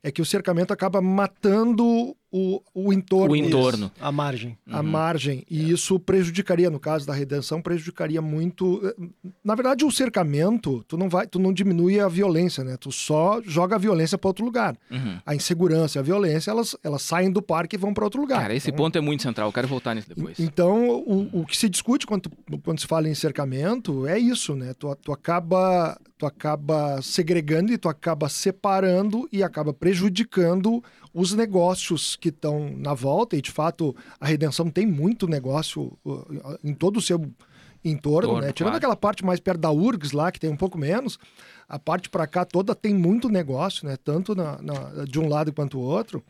é 0.03 0.11
que 0.11 0.21
o 0.21 0.27
cercamento 0.27 0.73
acaba 0.73 1.01
matando 1.01 2.17
o, 2.37 2.61
o 2.75 2.93
entorno. 2.93 3.33
O 3.33 3.37
entorno. 3.37 3.93
Isso. 3.95 4.05
A 4.05 4.11
margem. 4.11 4.59
A 4.69 4.81
uhum. 4.81 4.83
margem. 4.83 5.47
E 5.49 5.61
é. 5.61 5.69
isso 5.69 6.01
prejudicaria, 6.01 6.69
no 6.69 6.81
caso 6.81 7.07
da 7.07 7.15
redenção, 7.15 7.63
prejudicaria 7.63 8.21
muito. 8.21 8.81
Eh, 8.85 9.07
na 9.45 9.55
verdade, 9.55 9.85
o 9.85 9.91
cercamento, 9.93 10.85
tu 10.89 10.97
não 10.97 11.09
vai, 11.09 11.29
tu 11.29 11.39
não 11.39 11.53
diminui 11.53 12.01
a 12.01 12.09
violência, 12.09 12.65
né? 12.65 12.77
Tu 12.77 12.91
só 12.91 13.41
joga 13.41 13.77
a 13.77 13.79
violência 13.79 14.19
para 14.19 14.29
outro 14.29 14.45
lugar. 14.45 14.77
Uhum. 14.91 15.21
A 15.25 15.33
insegurança 15.37 15.97
e 15.97 16.01
a 16.01 16.03
violência, 16.03 16.51
elas, 16.51 16.75
elas 16.83 17.03
saem 17.03 17.31
do 17.31 17.41
parque 17.41 17.77
e 17.77 17.79
vão 17.79 17.95
para 17.95 18.03
outro 18.03 18.21
lugar. 18.21 18.41
Cara, 18.41 18.55
esse 18.57 18.69
então, 18.69 18.85
ponto 18.85 18.99
é 18.99 19.01
muito 19.01 19.23
central. 19.23 19.47
Eu 19.47 19.53
quero 19.53 19.69
voltar 19.69 19.95
nisso 19.95 20.09
depois. 20.09 20.41
Então, 20.41 20.89
o, 20.89 21.43
o 21.43 21.47
que 21.47 21.57
se 21.57 21.69
discute 21.69 22.05
quando, 22.05 22.29
quando 22.65 22.81
se 22.81 22.87
fala 22.89 23.09
em 23.09 23.15
cercamento 23.15 24.09
é 24.09 24.19
isso, 24.19 24.57
né? 24.57 24.75
Tu, 24.77 24.93
tu 24.97 25.13
acaba 25.13 25.97
tu 26.17 26.27
acaba 26.27 27.03
segregando 27.03 27.73
e 27.73 27.79
tu 27.79 27.89
acaba 27.89 28.29
separando 28.29 29.29
e 29.33 29.43
acaba 29.43 29.75
prejudicando 29.75 30.83
os 31.13 31.33
negócios 31.33 32.17
que 32.25 32.31
estão 32.31 32.75
na 32.75 32.95
volta. 32.95 33.37
E 33.37 33.43
de 33.43 33.51
fato, 33.51 33.95
a 34.19 34.27
redenção 34.27 34.71
tem 34.71 34.87
muito 34.87 35.29
negócio 35.29 35.93
em 36.63 36.73
todo 36.73 36.97
o 36.97 37.03
seu 37.03 37.21
entorno, 37.85 38.31
Torno, 38.31 38.47
né? 38.47 38.51
Tirando 38.51 38.71
claro. 38.71 38.77
aquela 38.79 38.97
parte 38.97 39.23
mais 39.23 39.39
perto 39.39 39.61
da 39.61 39.71
URGS 39.71 40.13
lá, 40.13 40.33
que 40.33 40.41
tem 40.41 40.49
um 40.49 40.57
pouco 40.57 40.79
menos, 40.79 41.19
a 41.69 41.79
parte 41.79 42.09
para 42.09 42.27
cá 42.27 42.43
toda 42.43 42.75
tem 42.75 42.95
muito 42.95 43.29
negócio, 43.29 43.87
né? 43.87 43.99
Tanto 44.03 44.35
na, 44.35 44.59
na, 44.63 45.05
de 45.05 45.21
um 45.21 45.29
lado 45.29 45.53
quanto 45.53 45.79
o 45.79 45.83
outro. 45.83 46.25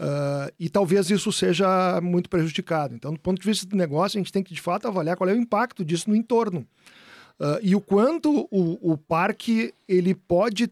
Uh, 0.00 0.50
e 0.58 0.70
talvez 0.70 1.10
isso 1.10 1.30
seja 1.30 2.00
muito 2.00 2.30
prejudicado. 2.30 2.94
Então, 2.94 3.12
do 3.12 3.20
ponto 3.20 3.38
de 3.38 3.46
vista 3.46 3.66
do 3.66 3.76
negócio, 3.76 4.16
a 4.16 4.20
gente 4.20 4.32
tem 4.32 4.42
que 4.42 4.54
de 4.54 4.60
fato 4.62 4.88
avaliar 4.88 5.18
qual 5.18 5.28
é 5.28 5.34
o 5.34 5.36
impacto 5.36 5.84
disso 5.84 6.08
no 6.08 6.16
entorno. 6.16 6.66
Uh, 7.38 7.60
e 7.60 7.74
o 7.74 7.80
quanto 7.82 8.48
o, 8.50 8.92
o 8.92 8.96
parque 8.96 9.74
ele 9.86 10.14
pode 10.14 10.70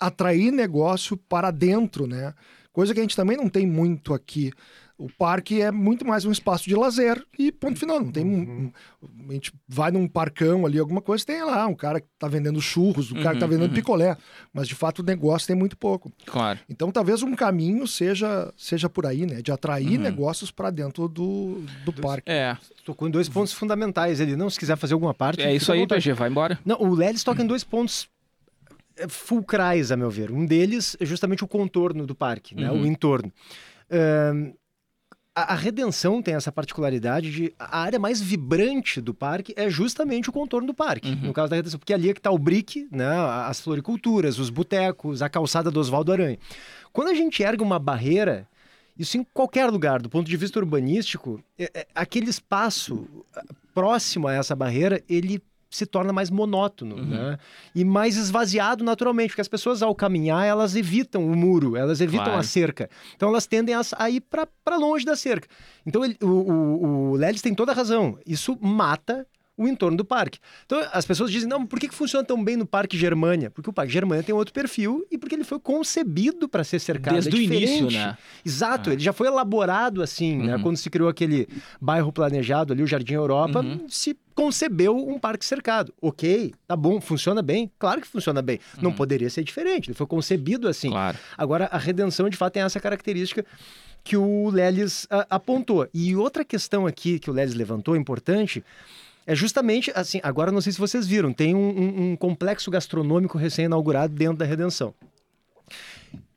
atrair 0.00 0.50
negócio 0.50 1.16
para 1.16 1.52
dentro, 1.52 2.08
né? 2.08 2.34
Coisa 2.74 2.92
que 2.92 2.98
a 2.98 3.02
gente 3.04 3.14
também 3.14 3.36
não 3.36 3.48
tem 3.48 3.64
muito 3.64 4.12
aqui. 4.12 4.50
O 4.98 5.08
parque 5.08 5.62
é 5.62 5.70
muito 5.70 6.04
mais 6.04 6.24
um 6.24 6.32
espaço 6.32 6.68
de 6.68 6.74
lazer 6.74 7.24
e 7.38 7.52
ponto 7.52 7.78
final. 7.78 8.00
Não 8.00 8.10
tem 8.10 8.24
uhum. 8.24 8.72
um, 9.00 9.28
a 9.30 9.32
gente 9.32 9.52
vai 9.68 9.92
num 9.92 10.08
parcão 10.08 10.66
ali, 10.66 10.78
alguma 10.78 11.00
coisa, 11.00 11.24
tem 11.24 11.42
lá 11.44 11.68
um 11.68 11.74
cara 11.74 12.00
que 12.00 12.08
tá 12.18 12.26
vendendo 12.26 12.60
churros, 12.60 13.10
o 13.10 13.14
um 13.14 13.16
uhum, 13.18 13.22
cara 13.22 13.34
que 13.34 13.40
tá 13.40 13.46
uhum, 13.46 13.52
vendendo 13.52 13.70
uhum. 13.70 13.76
picolé. 13.76 14.16
Mas 14.52 14.66
de 14.66 14.74
fato 14.74 15.00
o 15.00 15.02
negócio 15.04 15.46
tem 15.46 15.54
muito 15.54 15.76
pouco. 15.76 16.12
Claro. 16.26 16.58
Então 16.68 16.90
talvez 16.90 17.22
um 17.22 17.36
caminho 17.36 17.86
seja, 17.86 18.52
seja 18.56 18.88
por 18.88 19.06
aí, 19.06 19.24
né? 19.24 19.40
De 19.40 19.52
atrair 19.52 19.96
uhum. 19.96 20.02
negócios 20.02 20.50
para 20.50 20.70
dentro 20.70 21.06
do, 21.06 21.62
do 21.84 21.92
parque. 21.92 22.28
É. 22.28 22.56
Tocou 22.84 23.06
em 23.06 23.10
dois 23.10 23.28
pontos 23.28 23.52
fundamentais. 23.52 24.18
Ele 24.18 24.34
não, 24.34 24.50
se 24.50 24.58
quiser 24.58 24.76
fazer 24.76 24.94
alguma 24.94 25.14
parte. 25.14 25.42
É 25.42 25.54
isso 25.54 25.72
aí, 25.72 25.86
PG, 25.86 26.12
vai 26.12 26.28
embora. 26.28 26.58
Não, 26.64 26.80
o 26.80 26.92
Lelis 26.92 27.22
toca 27.22 27.40
em 27.40 27.46
dois 27.46 27.62
pontos 27.62 28.08
fulcrais, 29.08 29.90
a 29.90 29.96
meu 29.96 30.10
ver. 30.10 30.30
Um 30.30 30.46
deles 30.46 30.96
é 31.00 31.04
justamente 31.04 31.44
o 31.44 31.48
contorno 31.48 32.06
do 32.06 32.14
parque, 32.14 32.54
né? 32.54 32.70
Uhum. 32.70 32.82
o 32.82 32.86
entorno. 32.86 33.32
Uh, 33.90 34.54
a, 35.34 35.54
redenção 35.54 36.22
tem 36.22 36.34
essa 36.34 36.52
particularidade 36.52 37.30
de 37.30 37.54
a 37.58 37.80
área 37.80 37.98
mais 37.98 38.20
vibrante 38.20 39.00
do 39.00 39.12
parque 39.12 39.52
é 39.56 39.68
justamente 39.68 40.30
o 40.30 40.32
contorno 40.32 40.68
do 40.68 40.74
parque. 40.74 41.10
Uhum. 41.10 41.26
No 41.26 41.32
caso 41.32 41.50
da 41.50 41.56
redenção, 41.56 41.78
porque 41.78 41.92
ali 41.92 42.10
é 42.10 42.12
que 42.12 42.20
está 42.20 42.30
o 42.30 42.38
brick, 42.38 42.86
né? 42.90 43.16
as 43.46 43.60
floriculturas, 43.60 44.38
os 44.38 44.48
botecos, 44.48 45.22
a 45.22 45.28
calçada 45.28 45.70
do 45.70 45.80
Oswaldo 45.80 46.12
Aranha. 46.12 46.38
Quando 46.92 47.08
a 47.08 47.14
gente 47.14 47.42
ergue 47.42 47.62
uma 47.62 47.80
barreira, 47.80 48.46
isso 48.96 49.18
em 49.18 49.24
qualquer 49.24 49.66
lugar, 49.66 50.00
do 50.00 50.08
ponto 50.08 50.28
de 50.28 50.36
vista 50.36 50.60
urbanístico, 50.60 51.42
é, 51.58 51.70
é, 51.74 51.86
aquele 51.94 52.30
espaço 52.30 53.08
próximo 53.74 54.28
a 54.28 54.34
essa 54.34 54.54
barreira, 54.54 55.02
ele 55.08 55.42
se 55.76 55.86
torna 55.86 56.12
mais 56.12 56.30
monótono, 56.30 56.96
uhum. 56.96 57.04
né? 57.04 57.38
E 57.74 57.84
mais 57.84 58.16
esvaziado 58.16 58.84
naturalmente, 58.84 59.30
porque 59.30 59.40
as 59.40 59.48
pessoas 59.48 59.82
ao 59.82 59.94
caminhar, 59.94 60.46
elas 60.46 60.76
evitam 60.76 61.26
o 61.26 61.36
muro, 61.36 61.76
elas 61.76 62.00
evitam 62.00 62.26
claro. 62.26 62.40
a 62.40 62.42
cerca. 62.42 62.88
Então 63.16 63.28
elas 63.28 63.46
tendem 63.46 63.74
a, 63.74 63.80
a 63.98 64.10
ir 64.10 64.20
para 64.20 64.76
longe 64.76 65.04
da 65.04 65.16
cerca. 65.16 65.48
Então 65.84 66.04
ele, 66.04 66.16
o, 66.22 66.26
o, 66.26 67.10
o 67.10 67.16
Lelis 67.16 67.42
tem 67.42 67.54
toda 67.54 67.72
a 67.72 67.74
razão. 67.74 68.18
Isso 68.26 68.56
mata 68.60 69.26
o 69.56 69.68
entorno 69.68 69.96
do 69.96 70.04
parque. 70.04 70.38
Então 70.66 70.80
as 70.92 71.06
pessoas 71.06 71.30
dizem, 71.30 71.48
não, 71.48 71.66
por 71.66 71.78
que, 71.78 71.88
que 71.88 71.94
funciona 71.94 72.24
tão 72.24 72.42
bem 72.42 72.56
no 72.56 72.66
Parque 72.66 72.98
Germânia? 72.98 73.50
Porque 73.50 73.70
o 73.70 73.72
Parque 73.72 73.92
Germânia 73.92 74.22
tem 74.22 74.34
outro 74.34 74.52
perfil 74.52 75.06
e 75.10 75.16
porque 75.16 75.34
ele 75.34 75.44
foi 75.44 75.60
concebido 75.60 76.48
para 76.48 76.64
ser 76.64 76.78
cercado. 76.78 77.14
Desde 77.14 77.30
é 77.30 77.38
o 77.38 77.42
início, 77.42 77.90
né? 77.90 78.16
Exato, 78.44 78.90
ah. 78.90 78.92
ele 78.92 79.02
já 79.02 79.12
foi 79.12 79.28
elaborado 79.28 80.02
assim, 80.02 80.36
né? 80.36 80.44
uhum. 80.44 80.58
né? 80.58 80.62
Quando 80.62 80.76
se 80.76 80.90
criou 80.90 81.08
aquele 81.08 81.48
bairro 81.80 82.12
planejado 82.12 82.72
ali, 82.72 82.82
o 82.82 82.86
Jardim 82.86 83.14
Europa, 83.14 83.60
uhum. 83.60 83.86
se 83.88 84.16
concebeu 84.34 84.96
um 84.96 85.18
parque 85.18 85.44
cercado. 85.44 85.94
Ok, 86.00 86.52
tá 86.66 86.76
bom, 86.76 87.00
funciona 87.00 87.40
bem? 87.40 87.70
Claro 87.78 88.00
que 88.00 88.08
funciona 88.08 88.42
bem. 88.42 88.58
Uhum. 88.76 88.84
Não 88.84 88.92
poderia 88.92 89.30
ser 89.30 89.44
diferente, 89.44 89.88
ele 89.88 89.96
foi 89.96 90.06
concebido 90.06 90.68
assim. 90.68 90.90
Claro. 90.90 91.16
Agora, 91.38 91.68
a 91.70 91.78
redenção 91.78 92.28
de 92.28 92.36
fato 92.36 92.54
tem 92.54 92.62
essa 92.62 92.80
característica 92.80 93.44
que 94.04 94.16
o 94.18 94.50
Lelis 94.50 95.04
uh, 95.04 95.24
apontou. 95.30 95.88
E 95.92 96.14
outra 96.14 96.44
questão 96.44 96.86
aqui 96.86 97.18
que 97.18 97.30
o 97.30 97.32
Lelis 97.32 97.54
levantou, 97.54 97.96
importante, 97.96 98.62
é 99.26 99.34
justamente 99.34 99.92
assim. 99.94 100.20
Agora, 100.22 100.52
não 100.52 100.60
sei 100.60 100.72
se 100.72 100.78
vocês 100.78 101.06
viram, 101.06 101.32
tem 101.32 101.54
um, 101.54 101.58
um, 101.58 102.12
um 102.12 102.16
complexo 102.16 102.70
gastronômico 102.70 103.38
recém-inaugurado 103.38 104.14
dentro 104.14 104.38
da 104.38 104.44
Redenção. 104.44 104.94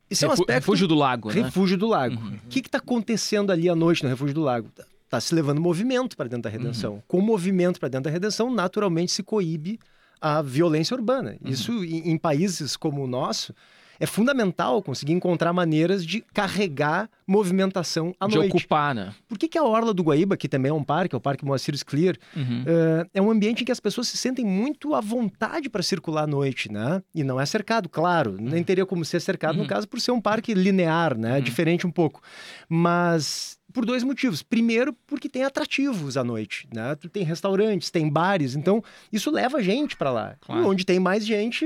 Isso 0.10 0.24
é 0.24 0.27
um 0.27 0.32
aspecto... 0.32 0.53
Refúgio 0.53 0.88
do 0.88 0.96
Lago, 0.96 1.29
né? 1.29 1.41
Refúgio 1.41 1.77
do 1.77 1.88
Lago. 1.88 2.15
Uhum. 2.15 2.36
O 2.36 2.48
que 2.48 2.60
está 2.60 2.77
acontecendo 2.77 3.51
ali 3.51 3.67
à 3.67 3.75
noite 3.75 4.03
no 4.03 4.10
Refúgio 4.10 4.34
do 4.34 4.41
Lago? 4.41 4.70
Está 5.03 5.20
se 5.20 5.36
levando 5.36 5.60
movimento 5.60 6.15
para 6.15 6.29
dentro 6.29 6.44
da 6.44 6.50
Redenção. 6.50 6.94
Uhum. 6.94 7.01
Com 7.08 7.22
movimento 7.22 7.79
para 7.79 7.89
dentro 7.89 8.06
da 8.06 8.10
Redenção, 8.10 8.53
naturalmente 8.53 9.12
se 9.12 9.22
coíbe 9.22 9.79
a 10.22 10.41
violência 10.41 10.96
urbana. 10.96 11.38
Uhum. 11.41 11.51
Isso, 11.51 11.84
em, 11.84 12.12
em 12.12 12.17
países 12.17 12.77
como 12.77 13.03
o 13.03 13.08
nosso, 13.08 13.53
é 14.00 14.06
fundamental 14.06 14.82
conseguir 14.82 15.13
encontrar 15.13 15.54
maneiras 15.54 16.06
de 16.06 16.22
carregar 16.34 17.10
movimentação 17.27 18.16
à 18.20 18.27
de 18.27 18.36
noite. 18.36 18.51
De 18.51 18.58
ocupar, 18.58 18.96
né? 18.96 19.13
Por 19.27 19.38
que, 19.38 19.48
que 19.48 19.58
a 19.58 19.63
Orla 19.63 19.94
do 19.94 20.04
Guaíba, 20.04 20.38
que 20.38 20.48
também 20.48 20.70
é 20.70 20.74
um 20.74 20.84
parque, 20.84 21.13
é 21.13 21.18
o 21.18 21.22
Parque 21.22 21.46
Moacir 21.46 21.75
Clear, 21.86 22.16
uhum. 22.36 22.62
uh, 22.62 23.10
é 23.13 23.22
um 23.22 23.30
ambiente 23.30 23.62
em 23.62 23.66
que 23.66 23.72
as 23.72 23.80
pessoas 23.80 24.08
se 24.08 24.18
sentem 24.18 24.46
muito 24.46 24.96
à 24.96 25.01
vontade 25.01 25.70
para 25.70 25.84
circular 25.84 26.24
à 26.24 26.27
noite, 26.27 26.72
né? 26.72 27.01
E 27.13 27.24
não 27.24 27.39
é 27.39 27.46
cercado, 27.46 27.89
claro. 27.89 28.32
Uhum. 28.32 28.50
Nem 28.50 28.63
teria 28.63 28.86
como 28.86 29.04
ser 29.04 29.20
cercado, 29.20 29.58
uhum. 29.58 29.63
no 29.63 29.70
caso, 29.70 29.88
por 29.88 30.00
ser 30.00 30.12
um 30.12 30.22
parque 30.22 30.54
linear, 30.54 31.18
né? 31.18 31.36
Uhum. 31.36 31.42
Diferente 31.42 31.86
um 31.86 31.92
pouco. 31.92 32.22
Mas 32.70 33.58
por 33.74 33.86
dois 33.86 34.04
motivos. 34.04 34.42
Primeiro, 34.42 34.94
porque 35.06 35.30
tem 35.30 35.44
atrativos 35.44 36.18
à 36.18 36.24
noite, 36.24 36.68
né? 36.74 36.96
Tem 37.12 37.24
restaurantes, 37.24 37.92
tem 37.92 38.10
bares, 38.10 38.56
então 38.56 38.84
isso 39.12 39.30
leva 39.30 39.62
gente 39.62 39.96
para 39.96 40.10
lá. 40.10 40.36
Claro. 40.42 40.62
E 40.62 40.66
onde 40.66 40.86
tem 40.86 41.00
mais 41.00 41.25
gente, 41.25 41.66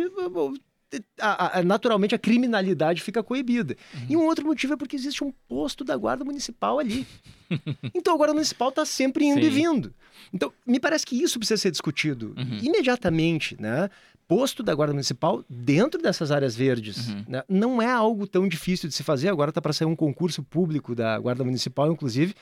a, 1.20 1.60
a, 1.60 1.64
naturalmente 1.64 2.16
a 2.16 2.20
criminalidade 2.20 3.02
fica 3.02 3.24
coibida. 3.24 3.76
Uhum. 3.94 4.06
E 4.10 4.18
um 4.18 4.26
outro 4.26 4.46
motivo 4.46 4.74
é 4.74 4.78
porque 4.78 4.96
existe 4.96 5.24
um 5.24 5.32
posto 5.48 5.84
da 5.84 5.96
Guarda 5.96 6.24
Municipal 6.26 6.80
ali. 6.80 7.08
então 7.94 8.14
a 8.14 8.18
Guarda 8.18 8.34
Municipal 8.34 8.70
está 8.70 8.86
sempre 8.86 9.26
indo 9.26 9.42
Sim. 9.42 9.48
e 9.48 9.50
vindo. 9.50 9.94
Então, 10.34 10.52
me 10.66 10.80
parece 10.80 11.06
que 11.06 11.22
isso 11.22 11.40
precisa 11.40 11.62
ser 11.62 11.72
discutido 11.72 12.34
uhum. 12.38 12.60
imediatamente, 12.62 13.56
né? 13.60 13.90
Posto 14.28 14.64
da 14.64 14.74
Guarda 14.74 14.94
Municipal 14.94 15.44
dentro 15.50 16.02
dessas 16.02 16.32
áreas 16.32 16.56
verdes. 16.56 17.10
Uhum. 17.10 17.26
Né? 17.28 17.44
Não 17.50 17.82
é 17.82 17.92
algo 17.92 18.26
tão 18.26 18.48
difícil 18.48 18.88
de 18.88 18.96
se 18.96 19.04
fazer. 19.04 19.30
Agora 19.30 19.50
está 19.50 19.62
para 19.62 19.74
sair 19.74 19.88
um 19.88 19.96
concurso 19.96 20.42
público 20.42 20.96
da 20.96 21.20
Guarda 21.20 21.44
Municipal, 21.44 21.92
inclusive, 21.92 22.34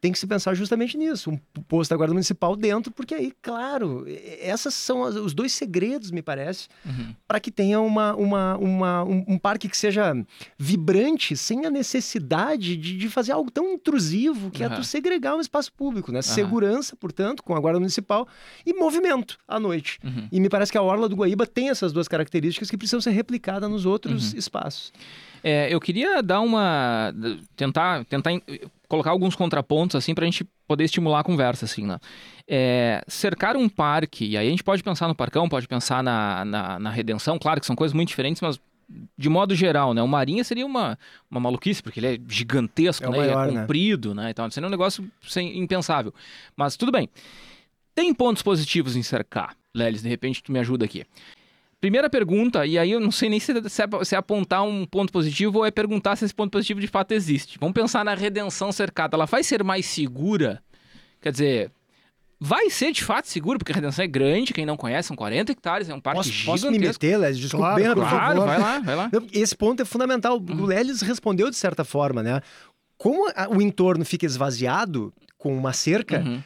tem 0.00 0.12
que 0.12 0.18
se 0.18 0.26
pensar 0.26 0.54
justamente 0.54 0.96
nisso, 0.96 1.30
um 1.30 1.62
posto 1.62 1.90
da 1.90 1.96
Guarda 1.96 2.14
Municipal 2.14 2.54
dentro, 2.56 2.92
porque 2.92 3.14
aí, 3.14 3.32
claro, 3.42 4.04
essas 4.40 4.74
são 4.74 5.00
os 5.00 5.34
dois 5.34 5.52
segredos, 5.52 6.10
me 6.10 6.22
parece, 6.22 6.68
uhum. 6.84 7.14
para 7.26 7.40
que 7.40 7.50
tenha 7.50 7.80
uma, 7.80 8.14
uma, 8.14 8.56
uma 8.56 9.04
um, 9.04 9.24
um, 9.28 9.38
parque 9.38 9.68
que 9.68 9.76
seja 9.76 10.14
vibrante, 10.56 11.36
sem 11.36 11.66
a 11.66 11.70
necessidade 11.70 12.76
de, 12.76 12.96
de 12.96 13.08
fazer 13.08 13.32
algo 13.32 13.50
tão 13.50 13.72
intrusivo, 13.72 14.50
que 14.50 14.64
uhum. 14.64 14.72
é 14.72 14.76
tu 14.76 14.84
segregar 14.84 15.36
um 15.36 15.40
espaço 15.40 15.72
público, 15.72 16.12
né? 16.12 16.18
Uhum. 16.18 16.22
Segurança, 16.22 16.96
portanto, 16.96 17.42
com 17.42 17.54
a 17.54 17.60
Guarda 17.60 17.80
Municipal 17.80 18.26
e 18.64 18.72
movimento 18.72 19.38
à 19.46 19.58
noite. 19.58 19.98
Uhum. 20.04 20.28
E 20.30 20.40
me 20.40 20.48
parece 20.48 20.70
que 20.70 20.78
a 20.78 20.82
Orla 20.82 21.08
do 21.08 21.16
Guaíba 21.16 21.46
tem 21.46 21.70
essas 21.70 21.92
duas 21.92 22.08
características 22.08 22.70
que 22.70 22.76
precisam 22.76 23.00
ser 23.00 23.10
replicadas 23.10 23.68
nos 23.70 23.84
outros 23.84 24.32
uhum. 24.32 24.38
espaços. 24.38 24.92
É, 25.42 25.72
eu 25.72 25.80
queria 25.80 26.22
dar 26.22 26.40
uma. 26.40 27.12
tentar, 27.56 28.04
tentar 28.04 28.30
colocar 28.88 29.10
alguns 29.10 29.36
contrapontos 29.36 29.96
assim 29.96 30.14
para 30.14 30.24
a 30.24 30.26
gente 30.26 30.44
poder 30.66 30.84
estimular 30.84 31.20
a 31.20 31.24
conversa 31.24 31.64
assim, 31.64 31.86
né? 31.86 31.98
É, 32.46 33.04
cercar 33.06 33.56
um 33.56 33.68
parque, 33.68 34.24
e 34.24 34.36
aí 34.36 34.46
a 34.46 34.50
gente 34.50 34.64
pode 34.64 34.82
pensar 34.82 35.06
no 35.06 35.14
Parcão, 35.14 35.48
pode 35.48 35.68
pensar 35.68 36.02
na, 36.02 36.44
na, 36.44 36.78
na, 36.78 36.90
Redenção, 36.90 37.38
claro 37.38 37.60
que 37.60 37.66
são 37.66 37.76
coisas 37.76 37.94
muito 37.94 38.08
diferentes, 38.08 38.40
mas 38.40 38.58
de 39.18 39.28
modo 39.28 39.54
geral, 39.54 39.92
né? 39.92 40.02
O 40.02 40.08
Marinha 40.08 40.42
seria 40.42 40.64
uma, 40.64 40.98
uma 41.30 41.38
maluquice, 41.38 41.82
porque 41.82 42.00
ele 42.00 42.14
é 42.14 42.18
gigantesco, 42.26 43.04
é 43.04 43.10
né? 43.10 43.18
Maior, 43.18 43.42
ele 43.44 43.50
é 43.50 43.54
né? 43.54 43.60
comprido, 43.60 44.14
né? 44.14 44.24
né? 44.24 44.30
Então 44.30 44.50
seria 44.50 44.66
um 44.66 44.70
negócio 44.70 45.06
sem, 45.22 45.58
impensável. 45.58 46.14
Mas 46.56 46.76
tudo 46.76 46.90
bem. 46.90 47.08
Tem 47.94 48.14
pontos 48.14 48.42
positivos 48.42 48.96
em 48.96 49.02
cercar. 49.02 49.54
Lelis, 49.74 50.02
de 50.02 50.08
repente 50.08 50.42
tu 50.42 50.50
me 50.50 50.58
ajuda 50.58 50.86
aqui. 50.86 51.04
Primeira 51.80 52.10
pergunta, 52.10 52.66
e 52.66 52.76
aí 52.76 52.90
eu 52.90 52.98
não 52.98 53.12
sei 53.12 53.28
nem 53.28 53.38
se, 53.38 53.52
se, 53.68 53.82
é, 53.82 54.04
se 54.04 54.14
é 54.14 54.18
apontar 54.18 54.64
um 54.64 54.84
ponto 54.84 55.12
positivo 55.12 55.58
ou 55.58 55.66
é 55.66 55.70
perguntar 55.70 56.16
se 56.16 56.24
esse 56.24 56.34
ponto 56.34 56.50
positivo 56.50 56.80
de 56.80 56.88
fato 56.88 57.12
existe. 57.12 57.56
Vamos 57.60 57.74
pensar 57.74 58.04
na 58.04 58.14
redenção 58.14 58.72
cercada. 58.72 59.16
Ela 59.16 59.26
vai 59.26 59.44
ser 59.44 59.62
mais 59.62 59.86
segura? 59.86 60.60
Quer 61.20 61.30
dizer, 61.30 61.72
vai 62.40 62.68
ser 62.68 62.90
de 62.90 63.04
fato 63.04 63.28
seguro, 63.28 63.58
porque 63.58 63.70
a 63.70 63.74
Redenção 63.76 64.04
é 64.04 64.08
grande, 64.08 64.52
quem 64.52 64.66
não 64.66 64.76
conhece, 64.76 65.08
são 65.08 65.16
40 65.16 65.52
hectares, 65.52 65.88
é 65.88 65.94
um 65.94 66.00
parque 66.00 66.18
posso, 66.18 66.30
gigantesco. 66.30 66.66
Posso 66.66 66.72
me 66.72 66.78
meter, 66.80 67.16
Lelis? 67.16 67.38
Desculpa, 67.38 67.66
claro, 67.66 67.82
bem, 67.82 67.94
por 67.94 68.08
claro, 68.08 68.40
favor. 68.40 68.46
vai 68.46 68.58
lá, 68.58 68.78
vai 68.80 68.96
lá. 68.96 69.10
Esse 69.32 69.56
ponto 69.56 69.80
é 69.80 69.84
fundamental. 69.84 70.36
Uhum. 70.38 70.62
O 70.62 70.66
Lelis 70.66 71.00
respondeu 71.00 71.48
de 71.48 71.56
certa 71.56 71.84
forma, 71.84 72.24
né? 72.24 72.40
Como 72.96 73.30
o 73.50 73.62
entorno 73.62 74.04
fica 74.04 74.26
esvaziado 74.26 75.12
com 75.36 75.56
uma 75.56 75.72
cerca... 75.72 76.18
Uhum 76.18 76.42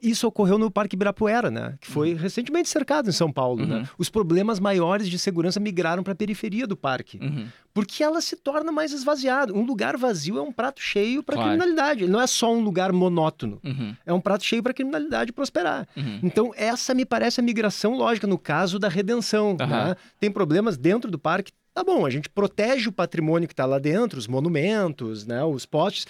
isso 0.00 0.26
ocorreu 0.26 0.58
no 0.58 0.70
Parque 0.70 0.94
Ibirapuera, 0.94 1.50
né? 1.50 1.74
Que 1.80 1.90
foi 1.90 2.12
uhum. 2.12 2.18
recentemente 2.18 2.68
cercado 2.68 3.08
em 3.08 3.12
São 3.12 3.32
Paulo, 3.32 3.66
né? 3.66 3.74
uhum. 3.74 3.80
né? 3.82 3.88
Os 3.98 4.08
problemas 4.08 4.60
maiores 4.60 5.08
de 5.08 5.18
segurança 5.18 5.58
migraram 5.58 6.02
para 6.02 6.12
a 6.12 6.16
periferia 6.16 6.66
do 6.66 6.76
parque. 6.76 7.18
Uhum. 7.20 7.46
Porque 7.74 8.02
ela 8.02 8.20
se 8.20 8.36
torna 8.36 8.70
mais 8.70 8.92
esvaziada. 8.92 9.52
Um 9.52 9.64
lugar 9.64 9.96
vazio 9.96 10.38
é 10.38 10.42
um 10.42 10.52
prato 10.52 10.80
cheio 10.80 11.22
para 11.22 11.36
claro. 11.36 11.50
criminalidade. 11.50 12.04
Ele 12.04 12.12
não 12.12 12.20
é 12.20 12.26
só 12.26 12.52
um 12.52 12.60
lugar 12.60 12.92
monótono. 12.92 13.60
Uhum. 13.64 13.96
É 14.04 14.12
um 14.12 14.20
prato 14.20 14.44
cheio 14.44 14.62
para 14.62 14.74
criminalidade 14.74 15.32
prosperar. 15.32 15.88
Uhum. 15.96 16.20
Então, 16.22 16.52
essa 16.56 16.94
me 16.94 17.04
parece 17.04 17.40
a 17.40 17.42
migração 17.42 17.96
lógica 17.96 18.26
no 18.26 18.38
caso 18.38 18.78
da 18.78 18.88
redenção. 18.88 19.56
Né? 19.58 19.96
Tem 20.20 20.30
problemas 20.30 20.76
dentro 20.76 21.10
do 21.10 21.18
parque. 21.18 21.52
Tá 21.74 21.82
bom, 21.82 22.04
a 22.04 22.10
gente 22.10 22.28
protege 22.28 22.90
o 22.90 22.92
patrimônio 22.92 23.48
que 23.48 23.54
está 23.54 23.64
lá 23.64 23.78
dentro, 23.78 24.18
os 24.18 24.26
monumentos, 24.26 25.26
né, 25.26 25.42
os 25.42 25.64
postes 25.64 26.06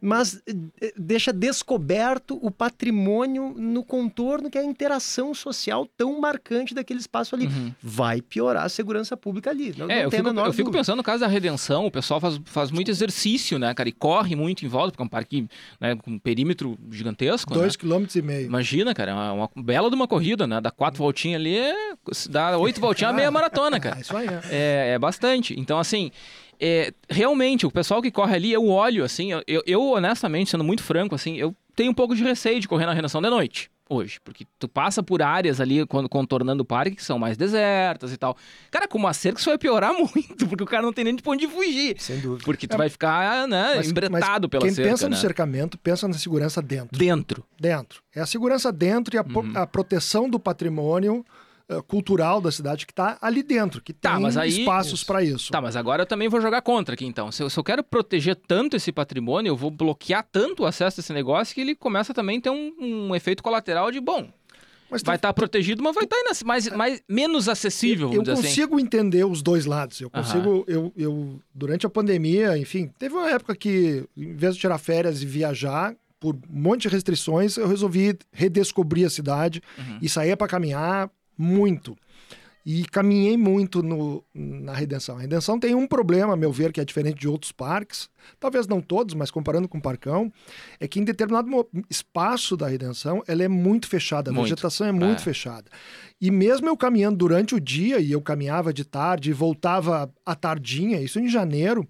mas 0.00 0.42
eh, 0.46 0.92
deixa 0.96 1.32
descoberto 1.32 2.38
o 2.42 2.50
patrimônio 2.50 3.54
no 3.56 3.84
contorno 3.84 4.50
que 4.50 4.56
é 4.56 4.60
a 4.60 4.64
interação 4.64 5.34
social 5.34 5.86
tão 5.96 6.20
marcante 6.20 6.74
daquele 6.74 7.00
espaço 7.00 7.34
ali. 7.34 7.46
Uhum. 7.46 7.72
Vai 7.82 8.22
piorar 8.22 8.64
a 8.64 8.68
segurança 8.68 9.16
pública 9.16 9.50
ali. 9.50 9.74
Não, 9.76 9.86
é, 9.90 9.96
não 9.96 10.02
eu, 10.02 10.10
fico, 10.10 10.28
eu 10.28 10.52
fico, 10.52 10.70
pensando 10.70 10.96
no 10.96 11.02
caso 11.02 11.20
da 11.20 11.26
Redenção, 11.26 11.86
o 11.86 11.90
pessoal 11.90 12.20
faz, 12.20 12.40
faz 12.44 12.70
muito 12.70 12.90
exercício, 12.90 13.58
né, 13.58 13.74
cara? 13.74 13.88
E 13.88 13.92
corre 13.92 14.34
muito 14.34 14.64
em 14.64 14.68
volta, 14.68 14.92
porque 14.92 15.02
é 15.02 15.06
um 15.06 15.08
parque 15.08 15.48
né, 15.80 15.96
com 15.96 16.12
um 16.12 16.18
perímetro 16.18 16.78
gigantesco. 16.90 17.52
Dois 17.52 17.74
né? 17.74 17.78
quilômetros 17.78 18.16
e 18.16 18.22
meio. 18.22 18.46
Imagina, 18.46 18.94
cara, 18.94 19.10
é 19.10 19.14
uma, 19.14 19.32
uma, 19.32 19.50
bela 19.56 19.88
de 19.88 19.94
uma 19.94 20.08
corrida, 20.08 20.46
né? 20.46 20.60
Dá 20.60 20.70
quatro 20.70 20.98
voltinhas 20.98 21.40
ali, 21.40 21.58
dá 22.28 22.56
oito 22.56 22.80
voltinhas, 22.80 23.14
meia 23.14 23.30
maratona, 23.32 23.78
cara. 23.78 23.98
É 23.98 24.00
isso 24.00 24.16
aí, 24.16 24.26
é. 24.26 24.40
é, 24.50 24.88
é 24.94 24.98
bastante. 24.98 25.58
Então, 25.58 25.78
assim, 25.78 26.10
é, 26.60 26.92
realmente, 27.08 27.66
o 27.66 27.70
pessoal 27.70 28.02
que 28.02 28.10
corre 28.10 28.36
ali, 28.36 28.52
eu 28.52 28.68
olho, 28.68 29.04
assim, 29.04 29.30
eu, 29.46 29.62
eu, 29.66 29.82
honestamente, 29.92 30.50
sendo 30.50 30.64
muito 30.64 30.82
franco, 30.82 31.14
assim, 31.14 31.36
eu 31.36 31.54
tenho 31.74 31.90
um 31.90 31.94
pouco 31.94 32.14
de 32.14 32.22
receio 32.22 32.60
de 32.60 32.68
correr 32.68 32.86
na 32.86 32.92
Redenção 32.92 33.22
de 33.22 33.30
noite 33.30 33.70
hoje, 33.90 34.20
porque 34.24 34.46
tu 34.56 34.68
passa 34.68 35.02
por 35.02 35.20
áreas 35.20 35.60
ali 35.60 35.84
quando 35.84 36.08
contornando 36.08 36.62
o 36.62 36.64
parque 36.64 36.94
que 36.94 37.04
são 37.04 37.18
mais 37.18 37.36
desertas 37.36 38.12
e 38.12 38.16
tal. 38.16 38.36
Cara, 38.70 38.86
com 38.86 38.96
uma 38.96 39.12
cerca 39.12 39.40
isso 39.40 39.50
vai 39.50 39.58
piorar 39.58 39.92
muito, 39.98 40.46
porque 40.46 40.62
o 40.62 40.66
cara 40.66 40.82
não 40.82 40.92
tem 40.92 41.04
nem 41.04 41.16
de 41.16 41.22
onde 41.26 41.48
fugir. 41.48 41.96
Sem 41.98 42.20
dúvida. 42.20 42.44
Porque 42.44 42.68
tu 42.68 42.74
é, 42.74 42.78
vai 42.78 42.88
ficar, 42.88 43.48
né, 43.48 43.74
mas, 43.76 43.90
embretado 43.90 44.46
mas 44.46 44.50
pela 44.50 44.62
quem 44.62 44.70
cerca. 44.70 44.82
Quem 44.82 44.92
pensa 44.92 45.08
né? 45.08 45.16
no 45.16 45.20
cercamento, 45.20 45.76
pensa 45.76 46.06
na 46.06 46.14
segurança 46.14 46.62
dentro. 46.62 46.96
Dentro. 46.96 47.44
Dentro. 47.60 48.00
É 48.14 48.20
a 48.20 48.26
segurança 48.26 48.70
dentro 48.70 49.16
e 49.16 49.18
a, 49.18 49.22
uhum. 49.22 49.52
a 49.56 49.66
proteção 49.66 50.30
do 50.30 50.38
patrimônio 50.38 51.24
eh, 51.70 51.80
cultural 51.86 52.40
da 52.40 52.50
cidade 52.50 52.84
que 52.84 52.90
está 52.90 53.16
ali 53.22 53.44
dentro, 53.44 53.80
que 53.80 53.92
tá, 53.92 54.16
tem 54.16 54.38
aí, 54.40 54.48
espaços 54.48 55.04
para 55.04 55.22
isso. 55.22 55.52
Tá, 55.52 55.60
mas 55.60 55.76
agora 55.76 56.02
eu 56.02 56.06
também 56.06 56.28
vou 56.28 56.40
jogar 56.40 56.62
contra 56.62 56.94
aqui 56.94 57.06
então. 57.06 57.30
Se 57.30 57.44
eu, 57.44 57.48
se 57.48 57.56
eu, 57.56 57.62
quero 57.62 57.84
proteger 57.84 58.34
tanto 58.34 58.76
esse 58.76 58.90
patrimônio, 58.90 59.50
eu 59.50 59.56
vou 59.56 59.70
bloquear 59.70 60.26
tanto 60.32 60.64
o 60.64 60.66
acesso 60.66 60.98
a 60.98 61.00
esse 61.00 61.12
negócio 61.12 61.54
que 61.54 61.60
ele 61.60 61.76
começa 61.76 62.12
também 62.12 62.38
a 62.38 62.40
ter 62.40 62.50
um, 62.50 62.74
um 62.80 63.14
efeito 63.14 63.40
colateral 63.40 63.92
de, 63.92 64.00
bom, 64.00 64.28
mas 64.90 65.00
vai 65.04 65.14
estar 65.14 65.28
tá 65.28 65.32
protegido, 65.32 65.80
mas 65.80 65.94
vai 65.94 66.02
estar 66.02 66.16
tá 66.16 66.44
mais, 66.44 66.68
mais, 66.70 67.02
menos 67.08 67.48
acessível. 67.48 68.08
Eu, 68.12 68.24
eu 68.24 68.32
assim. 68.32 68.42
consigo 68.42 68.74
assim. 68.74 68.84
entender 68.84 69.24
os 69.24 69.40
dois 69.40 69.64
lados. 69.64 70.00
Eu 70.00 70.10
consigo. 70.10 70.50
Uhum. 70.50 70.64
Eu, 70.66 70.92
eu, 70.96 71.40
durante 71.54 71.86
a 71.86 71.90
pandemia, 71.90 72.58
enfim, 72.58 72.90
teve 72.98 73.14
uma 73.14 73.30
época 73.30 73.54
que, 73.54 74.04
em 74.16 74.34
vez 74.34 74.56
de 74.56 74.60
tirar 74.60 74.78
férias 74.78 75.22
e 75.22 75.26
viajar, 75.26 75.94
por 76.18 76.34
um 76.34 76.60
monte 76.60 76.82
de 76.82 76.88
restrições, 76.88 77.56
eu 77.56 77.68
resolvi 77.68 78.18
redescobrir 78.32 79.06
a 79.06 79.10
cidade 79.10 79.62
uhum. 79.78 79.98
e 80.02 80.08
sair 80.08 80.36
para 80.36 80.48
caminhar 80.48 81.08
muito. 81.40 81.96
e 82.64 82.84
caminhei 82.84 83.38
muito 83.38 83.82
no, 83.82 84.22
na 84.34 84.74
Redenção. 84.74 85.16
A 85.16 85.20
Redenção 85.20 85.58
tem 85.58 85.74
um 85.74 85.86
problema, 85.86 86.34
a 86.34 86.36
meu 86.36 86.52
ver, 86.52 86.72
que 86.72 86.80
é 86.80 86.84
diferente 86.84 87.18
de 87.18 87.26
outros 87.26 87.52
parques, 87.52 88.08
talvez 88.38 88.66
não 88.66 88.82
todos, 88.82 89.14
mas 89.14 89.30
comparando 89.30 89.66
com 89.66 89.78
o 89.78 89.82
Parcão, 89.82 90.30
é 90.78 90.86
que 90.86 91.00
em 91.00 91.04
determinado 91.04 91.48
espaço 91.88 92.56
da 92.56 92.68
Redenção 92.68 93.22
ela 93.26 93.42
é 93.42 93.48
muito 93.48 93.88
fechada, 93.88 94.30
a 94.30 94.34
muito. 94.34 94.44
vegetação 94.44 94.86
é 94.86 94.92
muito 94.92 95.20
é. 95.20 95.24
fechada. 95.24 95.70
E 96.20 96.30
mesmo 96.30 96.68
eu 96.68 96.76
caminhando 96.76 97.16
durante 97.16 97.54
o 97.54 97.60
dia, 97.60 97.98
e 97.98 98.12
eu 98.12 98.20
caminhava 98.20 98.72
de 98.74 98.84
tarde 98.84 99.30
e 99.30 99.32
voltava 99.32 100.12
à 100.24 100.34
tardinha, 100.34 101.00
isso 101.00 101.18
em 101.18 101.28
janeiro, 101.28 101.88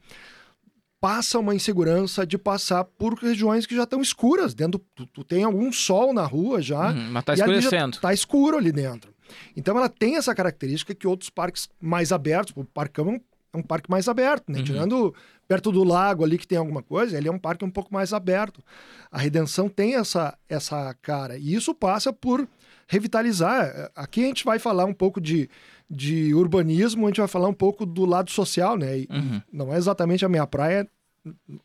passa 1.00 1.38
uma 1.38 1.54
insegurança 1.54 2.26
de 2.26 2.36
passar 2.36 2.84
por 2.84 3.14
regiões 3.14 3.66
que 3.66 3.74
já 3.74 3.84
estão 3.84 4.02
escuras. 4.02 4.54
Dentro, 4.54 4.80
tu, 4.94 5.06
tu 5.06 5.24
tem 5.24 5.42
algum 5.42 5.72
sol 5.72 6.12
na 6.12 6.24
rua 6.24 6.60
já. 6.60 6.90
Uhum, 6.90 7.10
mas 7.10 7.22
está 7.22 7.34
escurecendo. 7.34 7.96
Está 7.96 8.12
escuro 8.12 8.58
ali 8.58 8.70
dentro. 8.70 9.09
Então 9.56 9.76
ela 9.76 9.88
tem 9.88 10.16
essa 10.16 10.34
característica 10.34 10.94
que 10.94 11.06
outros 11.06 11.30
parques 11.30 11.68
mais 11.80 12.12
abertos, 12.12 12.54
o 12.56 12.64
Parcão 12.64 13.20
é 13.52 13.56
um 13.56 13.62
parque 13.62 13.90
mais 13.90 14.08
aberto, 14.08 14.50
né? 14.50 14.58
Uhum. 14.58 14.64
Tirando 14.64 15.14
perto 15.48 15.72
do 15.72 15.82
lago 15.82 16.22
ali 16.22 16.38
que 16.38 16.46
tem 16.46 16.58
alguma 16.58 16.82
coisa, 16.82 17.16
ele 17.16 17.28
é 17.28 17.32
um 17.32 17.38
parque 17.38 17.64
um 17.64 17.70
pouco 17.70 17.92
mais 17.92 18.12
aberto. 18.12 18.62
A 19.10 19.18
Redenção 19.18 19.68
tem 19.68 19.96
essa, 19.96 20.38
essa 20.48 20.94
cara. 21.02 21.36
E 21.36 21.54
isso 21.54 21.74
passa 21.74 22.12
por 22.12 22.46
revitalizar. 22.86 23.90
Aqui 23.94 24.24
a 24.24 24.26
gente 24.26 24.44
vai 24.44 24.58
falar 24.58 24.84
um 24.84 24.94
pouco 24.94 25.20
de, 25.20 25.50
de 25.88 26.32
urbanismo, 26.34 27.06
a 27.06 27.10
gente 27.10 27.20
vai 27.20 27.28
falar 27.28 27.48
um 27.48 27.54
pouco 27.54 27.84
do 27.84 28.04
lado 28.04 28.30
social, 28.30 28.76
né? 28.76 29.04
Uhum. 29.10 29.42
Não 29.52 29.74
é 29.74 29.76
exatamente 29.76 30.24
a 30.24 30.28
minha 30.28 30.46
praia, 30.46 30.88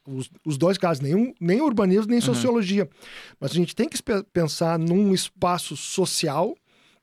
os, 0.08 0.30
os 0.44 0.58
dois 0.58 0.78
casos, 0.78 1.02
nenhum, 1.02 1.34
nem 1.40 1.62
urbanismo, 1.62 2.10
nem 2.10 2.20
uhum. 2.20 2.26
sociologia. 2.26 2.90
Mas 3.40 3.52
a 3.52 3.56
gente 3.56 3.76
tem 3.76 3.88
que 3.88 3.98
pensar 4.34 4.80
num 4.80 5.14
espaço 5.14 5.78
social 5.78 6.56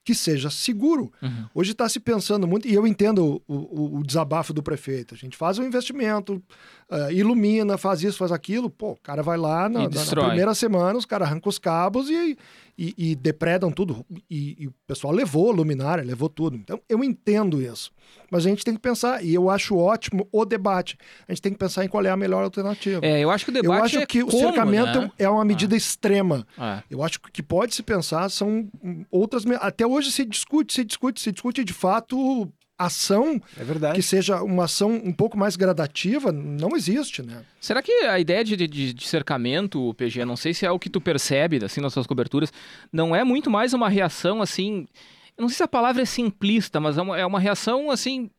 que 0.04 0.14
seja 0.14 0.50
seguro. 0.50 1.12
Uhum. 1.22 1.46
Hoje 1.54 1.72
está 1.72 1.88
se 1.88 2.00
pensando 2.00 2.46
muito, 2.46 2.66
e 2.66 2.74
eu 2.74 2.86
entendo 2.86 3.42
o, 3.46 3.54
o, 3.54 3.98
o, 3.98 4.04
desabafo 4.04 4.52
do 4.52 4.62
prefeito. 4.62 5.14
A 5.14 5.16
gente 5.16 5.36
faz 5.36 5.58
um 5.58 5.64
investimento, 5.64 6.42
uh, 6.90 7.10
ilumina, 7.12 7.78
faz 7.78 8.02
isso, 8.02 8.18
faz 8.18 8.32
aquilo. 8.32 8.68
Pô, 8.68 8.92
o 8.92 8.96
cara 8.96 9.22
vai 9.22 9.38
lá 9.38 9.68
na, 9.68 9.88
na, 9.88 10.04
na 10.04 10.24
primeira 10.26 10.54
semana, 10.54 10.98
os 10.98 11.06
caras 11.06 11.28
arrancam 11.28 11.48
os 11.48 11.58
cabos 11.58 12.10
e, 12.10 12.36
e, 12.82 12.94
e 13.12 13.14
depredam 13.14 13.70
tudo. 13.70 14.04
E, 14.28 14.56
e, 14.58 14.66
o 14.66 14.74
pessoal 14.88 15.12
levou 15.12 15.52
a 15.52 15.54
luminária, 15.54 16.02
levou 16.02 16.28
tudo. 16.28 16.56
Então, 16.56 16.80
eu 16.88 17.04
entendo 17.04 17.62
isso. 17.62 17.92
Mas 18.28 18.44
a 18.44 18.48
gente 18.48 18.64
tem 18.64 18.74
que 18.74 18.80
pensar, 18.80 19.24
e 19.24 19.32
eu 19.32 19.48
acho 19.48 19.76
ótimo 19.76 20.28
o 20.32 20.44
debate. 20.44 20.98
A 21.28 21.32
gente 21.32 21.42
tem 21.42 21.52
que 21.52 21.58
pensar 21.58 21.84
em 21.84 21.88
qual 21.88 22.04
é 22.04 22.10
a 22.10 22.16
melhor 22.16 22.42
alternativa. 22.42 23.06
É, 23.06 23.20
eu 23.20 23.30
acho 23.30 23.44
que 23.44 23.52
o 23.52 23.54
debate 23.54 23.78
Eu 23.78 23.84
acho 23.84 23.98
é 23.98 24.06
que 24.06 24.24
como, 24.24 24.36
o 24.36 24.40
cercamento 24.40 25.00
né? 25.00 25.10
é 25.16 25.28
uma 25.28 25.44
medida 25.44 25.76
ah. 25.76 25.78
extrema. 25.78 26.44
Ah. 26.58 26.82
Eu 26.90 27.04
acho 27.04 27.20
que 27.20 27.28
o 27.28 27.32
que 27.32 27.42
pode 27.42 27.72
se 27.72 27.84
pensar 27.84 28.28
são 28.30 28.68
outras... 29.12 29.44
Até 29.60 29.86
hoje 29.86 30.10
se 30.10 30.24
discute, 30.24 30.74
se 30.74 30.84
discute, 30.84 31.20
se 31.20 31.30
discute 31.30 31.64
de 31.64 31.72
fato 31.72 32.52
ação 32.86 33.40
é 33.56 33.92
que 33.94 34.02
seja 34.02 34.42
uma 34.42 34.64
ação 34.64 34.90
um 34.92 35.12
pouco 35.12 35.36
mais 35.36 35.56
gradativa 35.56 36.32
não 36.32 36.76
existe, 36.76 37.22
né? 37.22 37.44
Será 37.60 37.82
que 37.82 37.92
a 37.92 38.18
ideia 38.18 38.44
de, 38.44 38.56
de, 38.56 38.92
de, 38.92 39.06
cercamento, 39.06 39.94
PG, 39.94 40.24
não 40.24 40.36
sei 40.36 40.52
se 40.54 40.66
é 40.66 40.70
o 40.70 40.78
que 40.78 40.90
tu 40.90 41.00
percebe 41.00 41.64
assim 41.64 41.80
nas 41.80 41.92
suas 41.92 42.06
coberturas, 42.06 42.52
não 42.92 43.14
é 43.14 43.24
muito 43.24 43.50
mais 43.50 43.72
uma 43.72 43.88
reação 43.88 44.42
assim, 44.42 44.86
eu 45.36 45.42
não 45.42 45.48
sei 45.48 45.56
se 45.58 45.62
a 45.62 45.68
palavra 45.68 46.02
é 46.02 46.06
simplista, 46.06 46.80
mas 46.80 46.98
é 46.98 47.02
uma, 47.02 47.18
é 47.18 47.26
uma 47.26 47.40
reação 47.40 47.90
assim 47.90 48.30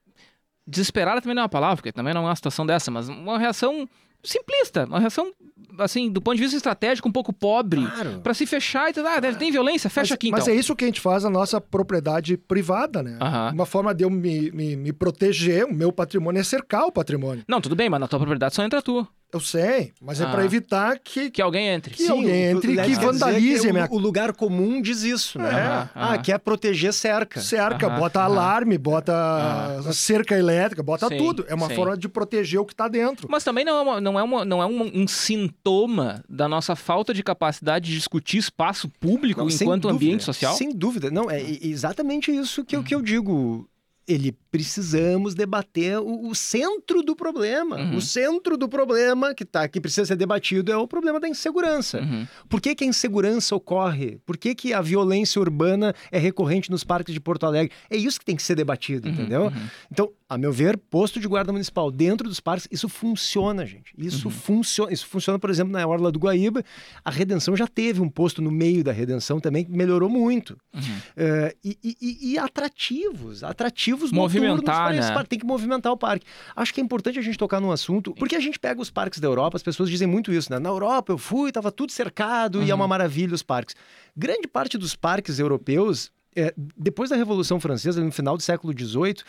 desesperada 0.65 1.21
também 1.21 1.35
não 1.35 1.41
é 1.41 1.43
uma 1.43 1.50
palavra, 1.50 1.77
porque 1.77 1.91
também 1.91 2.13
não 2.13 2.23
é 2.23 2.29
uma 2.29 2.35
situação 2.35 2.65
dessa, 2.65 2.89
mas 2.89 3.09
uma 3.09 3.38
reação 3.38 3.88
simplista, 4.24 4.86
uma 4.86 5.00
reação 5.00 5.32
assim, 5.80 6.10
do 6.10 6.22
ponto 6.22 6.36
de 6.36 6.42
vista 6.44 6.58
estratégico, 6.58 7.08
um 7.08 7.12
pouco 7.12 7.34
pobre, 7.34 7.82
claro. 7.86 8.20
para 8.22 8.34
se 8.34 8.46
fechar 8.46 8.89
e 8.89 8.94
dizer, 8.94 9.08
ah, 9.08 9.22
tem 9.34 9.51
violência, 9.51 9.89
fecha 9.89 10.12
mas, 10.12 10.12
aqui 10.12 10.27
então. 10.27 10.39
Mas 10.39 10.48
é 10.48 10.53
isso 10.53 10.75
que 10.75 10.84
a 10.84 10.88
gente 10.88 11.01
faz 11.01 11.24
na 11.24 11.30
nossa 11.30 11.60
propriedade 11.60 12.38
privada, 12.38 13.01
né? 13.01 13.18
Uhum. 13.22 13.53
Uma 13.53 13.65
forma 13.65 13.94
de 13.94 14.03
eu 14.03 14.10
me, 14.10 14.51
me, 14.51 14.75
me 14.75 14.94
proteger, 14.94 15.65
o 15.65 15.74
meu 15.74 15.92
patrimônio 15.92 16.39
é 16.39 16.44
cercar 16.44 16.86
o 16.86 16.92
patrimônio. 16.92 17.44
Não, 17.48 17.60
tudo 17.60 17.75
bem, 17.75 17.89
mas 17.89 18.00
na 18.00 18.08
tua 18.08 18.20
propriedade 18.20 18.56
só 18.56 18.63
entra 18.63 18.82
tu. 18.82 19.08
Eu 19.34 19.39
sei, 19.39 19.94
mas 20.00 20.22
é 20.22 20.25
ah. 20.25 20.30
para 20.30 20.46
evitar 20.46 21.00
que... 21.00 21.32
Que 21.32 21.42
alguém 21.42 21.70
entre. 21.70 21.96
Que 21.96 22.03
Sim, 22.03 22.12
alguém 22.12 22.44
entre 22.51 22.74
e 22.74 22.84
que 22.84 22.94
vandalize. 22.94 23.65
Que 23.65 23.74
minha... 23.74 23.88
O 23.89 23.98
lugar 23.98 24.32
comum 24.32 24.80
diz 24.80 25.01
isso, 25.01 25.39
né? 25.39 25.50
É. 25.50 25.89
Ah, 25.96 26.18
quer 26.20 26.38
proteger 26.38 26.94
cerca. 26.94 27.42
Cerca, 27.42 27.89
bota 27.89 28.22
alarme, 28.22 28.77
bota 28.77 29.82
cerca 29.92 30.38
elétrica, 30.38 30.84
bota 30.84 31.08
sim, 31.08 31.18
tudo. 31.18 31.44
É 31.50 31.56
uma 31.56 31.68
sim. 31.68 31.74
forma 31.74 31.98
de 31.98 32.08
proteger 32.08 32.60
o 32.60 32.65
que 32.65 32.74
está 32.74 32.88
dentro. 32.88 33.27
Mas 33.27 33.44
também 33.44 33.65
não 33.65 33.75
é, 33.75 33.82
uma, 33.82 34.01
não 34.13 34.20
é, 34.20 34.24
uma, 34.24 34.46
não 34.46 34.62
é 34.62 34.65
um, 34.65 35.01
um, 35.01 35.08
sintoma 35.08 36.24
da 36.29 36.48
nossa 36.48 36.75
falta 36.75 37.13
de 37.13 37.24
capacidade 37.24 37.90
de 37.90 37.96
discutir 37.98 38.37
espaço 38.37 38.87
público 39.00 39.42
não, 39.42 39.50
enquanto 39.50 39.90
ambiente 39.90 40.24
social? 40.24 40.55
Sem 40.55 40.72
dúvida. 40.72 41.09
Não, 41.09 41.29
é 41.29 41.42
exatamente 41.61 42.31
isso 42.31 42.64
que, 42.64 42.81
que 42.83 42.96
eu 42.96 43.01
digo 43.01 43.68
ele 44.07 44.35
precisamos 44.51 45.33
debater 45.33 45.98
o, 45.98 46.27
o 46.27 46.35
centro 46.35 47.01
do 47.01 47.16
problema. 47.16 47.77
Uhum. 47.77 47.98
O 47.98 48.01
centro 48.01 48.57
do 48.57 48.68
problema 48.68 49.33
que 49.33 49.46
tá 49.46 49.68
que 49.68 49.79
precisa 49.79 50.05
ser 50.05 50.16
debatido 50.16 50.72
é 50.72 50.77
o 50.77 50.87
problema 50.87 51.20
da 51.20 51.27
insegurança. 51.27 52.01
Uhum. 52.01 52.27
Por 52.50 52.61
que, 52.61 52.75
que 52.75 52.83
a 52.83 52.87
insegurança 52.87 53.55
ocorre? 53.55 54.20
Por 54.25 54.37
que, 54.37 54.53
que 54.53 54.74
a 54.74 54.81
violência 54.81 55.40
urbana 55.40 55.96
é 56.11 56.20
recorrente 56.20 56.70
nos 56.70 56.83
parques 56.83 57.14
de 57.14 57.20
Porto 57.20 57.46
Alegre? 57.46 57.72
É 57.90 57.96
isso 57.96 58.20
que 58.20 58.25
tem 58.25 58.35
que 58.35 58.44
ser 58.44 58.55
debatido, 58.55 59.07
uhum. 59.07 59.14
entendeu? 59.14 59.44
Uhum. 59.44 59.70
Então, 59.90 60.11
a 60.33 60.37
meu 60.37 60.51
ver, 60.51 60.77
posto 60.77 61.19
de 61.19 61.27
guarda 61.27 61.51
municipal 61.51 61.91
dentro 61.91 62.27
dos 62.27 62.39
parques, 62.39 62.67
isso 62.72 62.89
funciona, 62.89 63.65
gente. 63.65 63.93
Isso 63.98 64.27
uhum. 64.27 64.33
funciona. 64.33 64.91
Isso 64.91 65.07
funciona, 65.07 65.37
por 65.37 65.50
exemplo, 65.50 65.72
na 65.72 65.85
Orla 65.85 66.11
do 66.11 66.19
Guaíba. 66.19 66.63
A 67.03 67.11
Redenção 67.11 67.55
já 67.55 67.67
teve 67.67 68.01
um 68.01 68.09
posto 68.09 68.41
no 68.41 68.51
meio 68.51 68.83
da 68.83 68.91
Redenção 68.91 69.39
também 69.39 69.63
que 69.63 69.72
melhorou 69.72 70.09
muito. 70.09 70.57
Uh, 70.74 71.55
e, 71.63 71.77
e, 71.83 72.31
e 72.33 72.37
atrativos, 72.37 73.43
atrativos 73.43 74.11
movimentar, 74.11 74.93
né? 74.93 75.24
Tem 75.27 75.39
que 75.39 75.46
movimentar 75.46 75.91
o 75.91 75.98
parque. 75.98 76.25
Acho 76.55 76.74
que 76.74 76.81
é 76.81 76.83
importante 76.83 77.19
a 77.19 77.22
gente 77.22 77.37
tocar 77.37 77.59
num 77.59 77.72
assunto, 77.72 78.13
porque 78.15 78.35
a 78.35 78.39
gente 78.39 78.59
pega 78.59 78.81
os 78.81 78.89
parques 78.89 79.19
da 79.19 79.27
Europa, 79.27 79.57
as 79.57 79.63
pessoas 79.63 79.89
dizem 79.89 80.07
muito 80.07 80.31
isso, 80.33 80.51
né? 80.51 80.59
Na 80.59 80.69
Europa 80.69 81.13
eu 81.13 81.17
fui, 81.17 81.50
estava 81.50 81.72
tudo 81.72 81.91
cercado 81.91 82.59
uhum. 82.59 82.65
e 82.65 82.72
é 82.72 82.75
uma 82.75 82.85
uhum. 82.85 82.89
maravilha 82.89 83.33
os 83.33 83.43
parques. 83.43 83.75
Grande 84.15 84.48
parte 84.48 84.77
dos 84.77 84.96
parques 84.96 85.39
europeus, 85.39 86.11
é, 86.35 86.53
depois 86.77 87.09
da 87.09 87.15
Revolução 87.15 87.59
Francesa, 87.59 88.03
no 88.03 88.11
final 88.11 88.37
do 88.37 88.43
século 88.43 88.74
XVIII, 88.77 89.24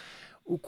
o, 0.44 0.59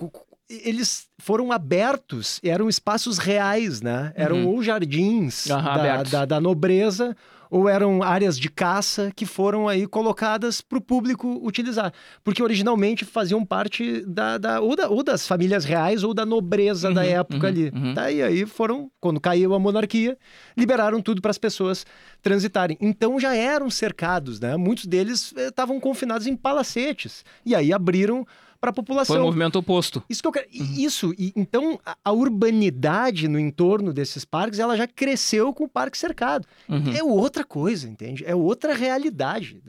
eles 0.49 1.09
foram 1.19 1.51
abertos, 1.51 2.41
eram 2.43 2.69
espaços 2.69 3.19
reais, 3.19 3.83
né? 3.83 4.13
Eram 4.15 4.45
uhum. 4.45 4.49
ou 4.49 4.63
jardins 4.63 5.47
uhum, 5.47 5.63
da, 5.63 6.03
da, 6.03 6.25
da, 6.25 6.41
nobreza 6.41 7.17
ou 7.51 7.69
eram 7.69 8.03
áreas 8.03 8.39
de 8.39 8.49
caça 8.49 9.13
que 9.15 9.25
foram 9.25 9.69
aí 9.69 9.87
colocadas 9.87 10.61
para 10.61 10.79
o 10.79 10.81
público 10.81 11.41
utilizar. 11.43 11.93
Porque 12.23 12.43
originalmente 12.43 13.05
faziam 13.05 13.45
parte 13.45 14.05
da, 14.07 14.39
da, 14.39 14.61
ou, 14.61 14.77
da 14.77 14.89
ou 14.89 15.03
das 15.03 15.27
famílias 15.27 15.65
reais 15.65 16.05
ou 16.05 16.15
da 16.15 16.27
nobreza 16.27 16.89
uhum, 16.89 16.95
da 16.95 17.05
época 17.05 17.47
uhum, 17.47 17.53
ali. 17.53 17.73
Uhum. 17.75 17.95
Daí 17.95 18.23
aí 18.23 18.47
foram, 18.47 18.91
quando 19.01 19.21
caiu 19.21 19.55
a 19.55 19.59
monarquia, 19.59 20.17
liberaram 20.57 21.01
tudo 21.01 21.21
para 21.21 21.31
as 21.31 21.39
pessoas 21.39 21.87
transitarem. 22.23 22.77
Então 22.81 23.19
já 23.19 23.35
eram 23.35 23.71
cercados, 23.71 24.41
né? 24.41 24.57
Muitos 24.57 24.87
deles 24.87 25.33
eh, 25.37 25.49
estavam 25.49 25.81
confinados 25.81 26.27
em 26.27 26.37
palacetes. 26.37 27.25
E 27.45 27.55
aí 27.55 27.73
abriram 27.73 28.27
para 28.67 28.71
a 28.71 28.75
população. 28.75 29.15
Foi 29.15 29.23
o 29.23 29.27
movimento 29.27 29.57
oposto. 29.57 30.03
Isso 30.09 30.21
que 30.21 30.29
eu 30.29 30.33
quero. 30.33 30.49
Uhum. 30.53 30.75
Isso. 30.77 31.15
E, 31.17 31.33
então, 31.37 31.79
a, 31.87 31.97
a, 32.05 32.13
urbanidade 32.13 33.29
no 33.29 33.39
entorno 33.39 33.93
desses 33.93 34.25
parques, 34.25 34.59
ela 34.59 34.77
já 34.77 34.89
cresceu 34.89 35.53
com 35.55 35.65
o 35.65 35.69
parque 35.69 35.97
cercado. 35.97 36.47
Uhum. 36.69 36.93
É 36.93 37.03
outra 37.03 37.45
coisa, 37.45 37.89
entende? 37.89 38.25
É 38.27 38.35
outra 38.35 38.75
realidade. 38.75 39.63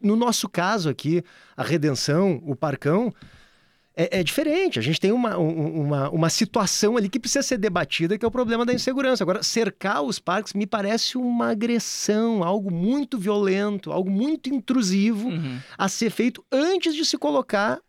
No 0.00 0.14
nosso 0.14 0.48
caso 0.48 0.90
aqui, 0.90 1.22
a 1.56 1.62
Redenção, 1.62 2.42
o 2.44 2.54
Parcão. 2.54 3.12
É, 4.00 4.20
é, 4.20 4.22
diferente. 4.22 4.78
A 4.78 4.82
gente 4.82 5.00
tem 5.00 5.10
uma, 5.10 5.36
uma, 5.36 6.08
uma 6.10 6.30
situação 6.30 6.96
ali 6.96 7.08
que 7.08 7.18
precisa 7.18 7.42
ser 7.42 7.58
debatida, 7.58 8.16
que 8.16 8.24
é 8.24 8.28
o 8.28 8.30
problema 8.30 8.64
da 8.64 8.72
insegurança. 8.72 9.24
Agora, 9.24 9.42
cercar 9.42 10.02
os 10.02 10.20
parques 10.20 10.52
me 10.52 10.68
parece 10.68 11.18
uma 11.18 11.50
agressão, 11.50 12.44
algo 12.44 12.70
muito 12.70 13.18
violento, 13.18 13.90
algo 13.90 14.08
muito 14.08 14.54
intrusivo 14.54 15.30
uhum. 15.30 15.58
a 15.76 15.88
ser 15.88 16.10
feito 16.10 16.44
antes 16.52 16.94
de 16.94 17.04
se 17.04 17.18
colocar 17.18 17.80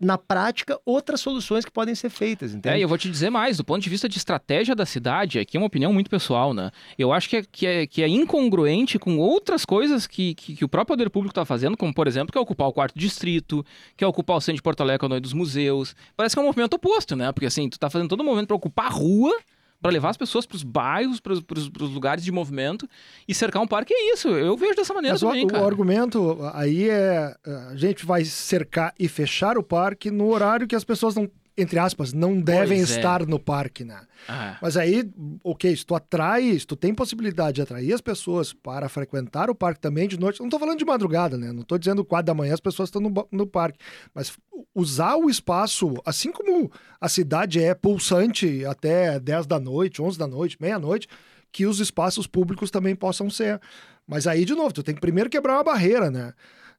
na 0.00 0.16
prática, 0.16 0.80
outras 0.86 1.20
soluções 1.20 1.64
que 1.64 1.70
podem 1.70 1.94
ser 1.94 2.08
feitas, 2.08 2.54
entende? 2.54 2.74
É, 2.74 2.78
e 2.78 2.82
eu 2.82 2.88
vou 2.88 2.96
te 2.96 3.10
dizer 3.10 3.28
mais, 3.28 3.58
do 3.58 3.64
ponto 3.64 3.82
de 3.82 3.90
vista 3.90 4.08
de 4.08 4.16
estratégia 4.16 4.74
da 4.74 4.86
cidade, 4.86 5.38
aqui 5.38 5.58
é 5.58 5.60
uma 5.60 5.66
opinião 5.66 5.92
muito 5.92 6.08
pessoal, 6.08 6.54
né? 6.54 6.70
Eu 6.98 7.12
acho 7.12 7.28
que 7.28 7.36
é, 7.36 7.42
que 7.42 7.66
é, 7.66 7.86
que 7.86 8.02
é 8.02 8.08
incongruente 8.08 8.98
com 8.98 9.18
outras 9.18 9.66
coisas 9.66 10.06
que, 10.06 10.34
que, 10.34 10.56
que 10.56 10.64
o 10.64 10.68
próprio 10.68 10.96
poder 10.96 11.10
público 11.10 11.32
está 11.32 11.44
fazendo, 11.44 11.76
como, 11.76 11.92
por 11.92 12.08
exemplo, 12.08 12.32
que 12.32 12.38
é 12.38 12.40
ocupar 12.40 12.68
o 12.68 12.72
quarto 12.72 12.98
distrito, 12.98 13.64
que 13.94 14.02
é 14.02 14.06
ocupar 14.06 14.38
o 14.38 14.40
centro 14.40 14.56
de 14.56 14.62
Porto 14.62 14.80
Alegre, 14.80 15.04
a 15.04 15.08
noite 15.10 15.24
dos 15.24 15.34
museus. 15.34 15.94
Parece 16.16 16.34
que 16.34 16.38
é 16.38 16.42
um 16.42 16.46
movimento 16.46 16.74
oposto, 16.74 17.14
né? 17.14 17.30
Porque, 17.30 17.46
assim, 17.46 17.68
tu 17.68 17.74
está 17.74 17.90
fazendo 17.90 18.08
todo 18.08 18.24
momento 18.24 18.46
para 18.46 18.56
ocupar 18.56 18.86
a 18.86 18.90
rua 18.90 19.36
para 19.80 19.90
levar 19.90 20.10
as 20.10 20.16
pessoas 20.16 20.44
para 20.44 20.56
os 20.56 20.62
bairros, 20.62 21.20
para 21.20 21.32
os 21.32 21.90
lugares 21.90 22.22
de 22.22 22.30
movimento 22.30 22.88
e 23.26 23.34
cercar 23.34 23.62
um 23.62 23.66
parque 23.66 23.94
é 23.94 24.12
isso. 24.12 24.28
Eu 24.28 24.56
vejo 24.56 24.74
dessa 24.74 24.92
maneira 24.92 25.14
Mas 25.14 25.20
também, 25.20 25.44
o, 25.44 25.48
cara. 25.48 25.62
o 25.62 25.66
argumento 25.66 26.38
aí 26.52 26.88
é 26.88 27.34
a 27.70 27.76
gente 27.76 28.04
vai 28.04 28.24
cercar 28.24 28.94
e 28.98 29.08
fechar 29.08 29.56
o 29.56 29.62
parque 29.62 30.10
no 30.10 30.28
horário 30.28 30.66
que 30.66 30.76
as 30.76 30.84
pessoas 30.84 31.14
não 31.14 31.30
entre 31.56 31.78
aspas, 31.78 32.12
não 32.12 32.40
devem 32.40 32.78
pois 32.78 32.90
é. 32.90 32.96
estar 32.96 33.22
é. 33.22 33.26
no 33.26 33.38
parque, 33.38 33.84
né? 33.84 34.00
Ah. 34.28 34.58
Mas 34.62 34.76
aí, 34.76 35.10
ok, 35.42 35.76
se 35.76 35.84
tu 35.84 35.94
atrai, 35.94 36.58
se 36.58 36.66
tu 36.66 36.76
tem 36.76 36.94
possibilidade 36.94 37.56
de 37.56 37.62
atrair 37.62 37.92
as 37.92 38.00
pessoas 38.00 38.52
para 38.52 38.88
frequentar 38.88 39.50
o 39.50 39.54
parque 39.54 39.80
também 39.80 40.08
de 40.08 40.18
noite, 40.18 40.40
não 40.40 40.46
estou 40.46 40.60
falando 40.60 40.78
de 40.78 40.84
madrugada, 40.84 41.36
né? 41.36 41.52
Não 41.52 41.62
estou 41.62 41.78
dizendo 41.78 42.04
quatro 42.04 42.26
da 42.26 42.34
manhã 42.34 42.54
as 42.54 42.60
pessoas 42.60 42.88
estão 42.88 43.00
no, 43.00 43.28
no 43.30 43.46
parque, 43.46 43.78
mas 44.14 44.32
usar 44.74 45.16
o 45.16 45.28
espaço, 45.28 45.94
assim 46.04 46.30
como 46.32 46.70
a 47.00 47.08
cidade 47.08 47.60
é 47.60 47.74
pulsante 47.74 48.64
até 48.64 49.18
10 49.18 49.46
da 49.46 49.58
noite, 49.58 50.00
11 50.00 50.18
da 50.18 50.26
noite, 50.26 50.56
meia-noite, 50.60 51.08
que 51.52 51.66
os 51.66 51.80
espaços 51.80 52.26
públicos 52.26 52.70
também 52.70 52.94
possam 52.94 53.28
ser. 53.28 53.60
Mas 54.06 54.26
aí, 54.26 54.44
de 54.44 54.54
novo, 54.54 54.72
tu 54.72 54.82
tem 54.82 54.94
que 54.94 55.00
primeiro 55.00 55.30
quebrar 55.30 55.54
uma 55.54 55.64
barreira, 55.64 56.10
né? 56.10 56.32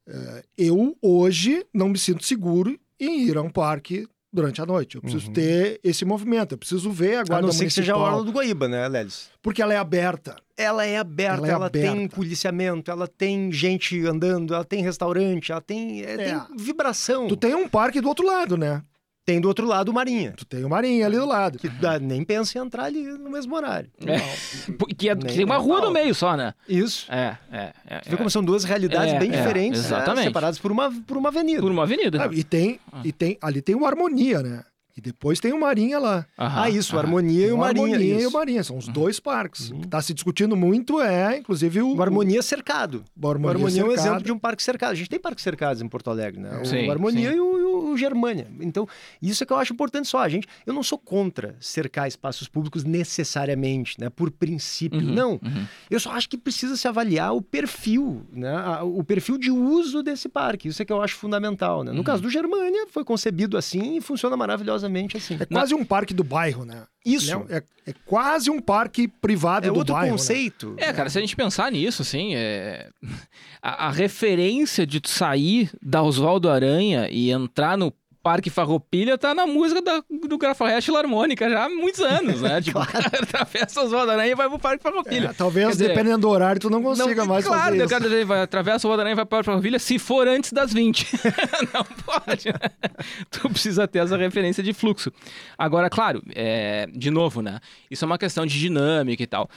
Eh, 0.07 0.43
eu 0.57 0.97
hoje 1.01 1.65
não 1.73 1.89
me 1.89 1.97
sinto 1.97 2.25
seguro 2.25 2.79
em 2.99 3.27
ir 3.27 3.38
a 3.38 3.41
um 3.41 3.49
parque 3.49 4.07
durante 4.32 4.62
a 4.62 4.65
noite. 4.65 4.96
Eu 4.96 5.02
preciso 5.02 5.28
uhum. 5.28 5.34
ter 5.34 5.80
esse 5.84 6.06
movimento, 6.06 6.54
eu 6.54 6.58
preciso 6.58 6.91
ver 6.91 7.17
a 7.17 7.24
guarda 7.24 7.46
a 7.46 7.48
não 7.48 7.52
ser 7.52 7.65
que 7.65 7.72
seja 7.72 7.94
a 7.94 7.98
hora 7.98 8.24
do 8.24 8.32
Guaíba, 8.32 8.67
né, 8.67 8.88
Lelis? 8.88 9.30
Porque 9.41 9.62
ela 9.62 9.74
é 9.74 9.78
aberta. 9.78 10.36
Ela 10.56 10.86
é 10.86 10.98
aberta, 10.98 11.38
ela, 11.38 11.48
é 11.48 11.52
ela 11.52 11.65
aberta. 11.65 11.91
tem 11.91 12.08
policiamento, 12.08 12.91
ela 12.91 13.08
tem 13.08 13.52
gente 13.52 14.00
andando, 14.06 14.54
ela 14.54 14.63
tem 14.63 14.84
restaurante, 14.84 15.52
ela 15.52 15.62
tem, 15.62 16.04
é, 16.04 16.13
é. 16.13 16.17
tem 16.17 16.58
vibração. 16.58 17.28
Tu 17.28 17.36
tem 17.36 17.56
um 17.56 17.67
parque 17.67 18.00
do 18.00 18.08
outro 18.08 18.26
lado, 18.26 18.58
né? 18.58 18.84
Tem 19.23 19.39
do 19.39 19.47
outro 19.47 19.67
lado 19.67 19.89
o 19.89 19.93
Marinha. 19.93 20.34
Tu 20.36 20.45
tem 20.45 20.65
o 20.65 20.69
Marinha 20.69 21.05
ali 21.05 21.15
do 21.15 21.27
lado. 21.27 21.60
Que 21.60 21.69
dá, 21.69 21.99
nem 21.99 22.23
pensa 22.23 22.57
em 22.57 22.62
entrar 22.62 22.86
ali 22.86 23.03
no 23.03 23.29
mesmo 23.29 23.55
horário. 23.55 23.89
É. 24.05 24.95
Que, 24.95 25.10
é, 25.10 25.15
tem 25.15 25.45
uma 25.45 25.57
rua 25.57 25.81
no 25.81 25.91
meio 25.91 26.13
só, 26.15 26.36
né? 26.36 26.53
Isso. 26.67 27.12
É, 27.12 27.38
é. 27.51 27.73
é 27.88 28.01
Você 28.01 28.10
vê 28.10 28.17
como 28.17 28.29
são 28.31 28.43
duas 28.43 28.63
realidades 28.63 29.13
é, 29.13 29.19
bem 29.19 29.31
é, 29.31 29.38
diferentes, 29.38 29.79
exatamente. 29.79 30.17
Né? 30.17 30.23
separadas 30.23 30.57
por 30.57 30.71
uma, 30.71 30.91
por 31.05 31.17
uma 31.17 31.29
avenida. 31.29 31.62
Por 31.62 31.71
uma 31.71 31.84
avenida. 31.84 32.23
Ah, 32.23 32.29
e, 32.31 32.43
tem, 32.43 32.79
ah. 32.91 33.01
e 33.03 33.12
tem, 33.12 33.38
ali 33.41 33.62
tem 33.62 33.75
o 33.75 33.86
Harmonia, 33.86 34.41
né? 34.41 34.63
E 34.95 35.01
depois 35.01 35.39
tem 35.39 35.54
o 35.54 35.60
Marinha 35.60 35.99
lá. 35.99 36.25
Aham, 36.38 36.62
ah, 36.63 36.69
isso, 36.69 36.95
aham. 36.95 37.04
Harmonia 37.04 37.47
e 37.47 37.51
o 37.51 37.58
Marinha. 37.58 37.86
Harmonia 37.86 38.15
isso. 38.15 38.23
e 38.23 38.27
o 38.27 38.32
Marinha, 38.32 38.63
são 38.63 38.77
os 38.77 38.88
uhum. 38.88 38.93
dois 38.93 39.19
parques. 39.19 39.69
Uhum. 39.69 39.77
O 39.77 39.80
que 39.82 39.88
está 39.88 40.01
se 40.01 40.13
discutindo 40.13 40.56
muito 40.56 40.99
é, 41.01 41.38
inclusive, 41.38 41.82
o. 41.82 41.95
O 41.95 42.01
Harmonia 42.01 42.41
cercado. 42.41 43.04
O 43.19 43.27
Harmonia, 43.27 43.47
o 43.47 43.51
Harmonia 43.51 43.82
é 43.82 43.86
um 43.86 43.91
exemplo 43.91 44.23
de 44.23 44.32
um 44.32 44.39
parque 44.39 44.62
cercado. 44.62 44.91
A 44.91 44.95
gente 44.95 45.10
tem 45.10 45.19
parques 45.19 45.43
cercados 45.43 45.82
em 45.82 45.88
Porto 45.88 46.10
Alegre, 46.10 46.41
né? 46.41 46.63
Sim, 46.65 46.88
o 46.88 46.91
Harmonia 46.91 47.30
sim. 47.30 47.38
e 47.38 47.39
o, 47.39 47.91
o, 47.91 47.97
Germânia. 47.97 48.47
Então, 48.60 48.88
isso 49.21 49.43
é 49.43 49.45
que 49.45 49.54
eu 49.54 49.58
acho 49.58 49.73
importante 49.73 50.08
só. 50.08 50.19
A 50.19 50.30
gente, 50.30 50.47
eu 50.65 50.73
não 50.73 50.84
sou 50.84 50.97
contra 50.97 51.56
cercar 51.60 52.08
espaços 52.08 52.47
públicos 52.47 52.84
necessariamente, 52.84 53.99
né? 53.99 54.10
Por 54.10 54.30
princípio. 54.32 54.99
Uhum, 54.99 55.13
não. 55.13 55.32
Uhum. 55.34 55.65
Eu 55.89 55.99
só 55.99 56.12
acho 56.12 56.27
que 56.27 56.38
precisa 56.38 56.75
se 56.75 56.88
avaliar 56.88 57.34
o 57.34 57.41
perfil, 57.41 58.23
né? 58.32 58.82
O 58.82 59.04
perfil 59.04 59.38
de 59.38 59.51
uso 59.51 60.04
desse 60.04 60.27
parque. 60.27 60.67
Isso 60.67 60.82
é 60.82 60.86
que 60.86 60.91
eu 60.91 61.01
acho 61.01 61.15
fundamental, 61.15 61.84
né? 61.84 61.91
No 61.91 61.99
uhum. 61.99 62.04
caso 62.04 62.21
do 62.21 62.30
Germânia, 62.30 62.88
foi 62.88 63.04
concebido 63.04 63.58
assim 63.58 63.97
e 63.97 64.01
funciona 64.01 64.36
maravilhosamente 64.36 64.81
assim. 65.17 65.38
É 65.39 65.46
quase 65.46 65.74
um 65.74 65.84
parque 65.84 66.13
do 66.13 66.24
bairro, 66.24 66.65
né? 66.65 66.84
Isso. 67.06 67.32
É, 67.50 67.58
é, 67.58 67.63
é, 67.88 67.94
quase 68.06 68.50
um 68.50 68.60
parque 68.60 69.08
privado 69.08 69.67
é 69.67 69.72
do 69.72 69.78
outro 69.78 69.94
bairro. 69.94 70.08
Né? 70.08 70.12
conceito. 70.12 70.72
Né? 70.72 70.84
É, 70.84 70.94
cara, 70.94 71.10
se 71.10 71.17
a 71.17 71.22
gente 71.22 71.36
pensar 71.36 71.72
nisso, 71.72 72.02
assim, 72.02 72.36
é... 72.36 72.89
a, 73.62 73.88
a 73.88 73.91
referência 73.91 74.86
de 74.86 75.02
sair 75.06 75.70
da 75.82 76.02
Oswaldo 76.02 76.50
Aranha 76.50 77.10
e 77.10 77.32
entrar 77.32 77.78
no 77.78 77.91
Parque 78.23 78.49
Farroupilha 78.49 79.17
tá 79.17 79.34
na 79.34 79.47
música 79.47 79.81
da, 79.81 80.03
do 80.27 80.38
Grafarrest 80.38 80.86
Filarmônica 80.86 81.49
já 81.49 81.65
há 81.65 81.69
muitos 81.69 81.99
anos, 82.01 82.41
né? 82.41 82.62
Tipo, 82.62 82.86
claro. 82.86 83.07
atravessa 83.23 83.84
os 83.84 83.93
Aranha 83.93 84.31
e 84.31 84.36
vai 84.36 84.47
pro 84.47 84.60
Parque 84.60 84.84
Farroupilha. 84.84 85.29
É, 85.29 85.34
talvez, 85.34 85.69
dizer, 85.69 85.89
dependendo 85.89 86.19
do 86.19 86.29
horário, 86.29 86.62
tu 86.62 86.69
não 86.69 86.81
consiga 86.81 87.15
não, 87.15 87.25
mais 87.25 87.45
claro, 87.45 87.75
fazer. 87.75 87.88
Claro, 87.88 88.03
dizer, 88.03 88.25
vai, 88.25 88.41
atravessa 88.41 88.88
o 88.88 88.93
Aranha 88.93 89.12
e 89.12 89.15
vai 89.15 89.25
pro 89.25 89.38
Parque 89.38 89.45
Farroupilha 89.45 89.79
se 89.79 89.97
for 89.97 90.27
antes 90.27 90.53
das 90.53 90.71
20. 90.71 91.07
não 91.73 91.84
pode, 92.05 92.49
né? 92.49 92.93
Tu 93.29 93.49
precisa 93.49 93.88
ter 93.88 93.99
essa 93.99 94.15
referência 94.17 94.62
de 94.62 94.73
fluxo. 94.73 95.12
Agora, 95.57 95.89
claro, 95.89 96.21
é, 96.36 96.88
de 96.93 97.10
novo, 97.10 97.41
né? 97.41 97.60
Isso 97.89 98.05
é 98.05 98.07
uma 98.07 98.17
questão 98.17 98.45
de 98.45 98.60
dinâmica 98.60 99.23
e 99.23 99.27
tal. 99.27 99.49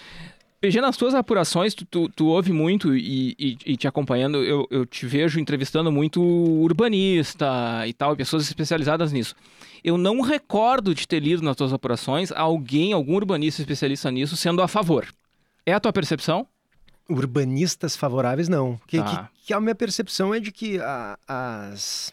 PG, 0.65 0.81
nas 0.81 0.97
tuas 0.97 1.15
apurações, 1.15 1.75
tu, 1.75 1.85
tu, 1.85 2.09
tu 2.09 2.27
ouve 2.29 2.51
muito 2.51 2.97
e, 2.97 3.37
e, 3.39 3.59
e, 3.67 3.77
te 3.77 3.87
acompanhando, 3.87 4.43
eu, 4.43 4.67
eu 4.71 4.87
te 4.87 5.05
vejo 5.05 5.39
entrevistando 5.39 5.93
muito 5.93 6.23
urbanista 6.23 7.87
e 7.87 7.93
tal, 7.93 8.17
pessoas 8.17 8.45
especializadas 8.45 9.13
nisso. 9.13 9.35
Eu 9.85 9.99
não 9.99 10.23
recordo 10.23 10.95
de 10.95 11.07
ter 11.07 11.21
lido 11.21 11.43
nas 11.43 11.55
tuas 11.55 11.71
apurações 11.71 12.33
alguém, 12.33 12.95
algum 12.95 13.15
urbanista 13.15 13.61
especialista 13.61 14.11
nisso, 14.11 14.39
sendo 14.39 14.63
a 14.63 14.67
favor. 14.67 15.07
É 15.67 15.75
a 15.75 15.81
tua 15.81 15.93
percepção? 15.93 16.47
Urbanistas 17.11 17.95
favoráveis, 17.95 18.49
não. 18.49 18.81
Que, 18.87 18.97
tá. 18.97 19.29
que, 19.35 19.49
que 19.49 19.53
a 19.53 19.61
minha 19.61 19.75
percepção 19.75 20.35
é 20.35 20.41
de 20.41 20.51
que 20.51 20.81
a, 20.81 21.19
as 21.29 22.11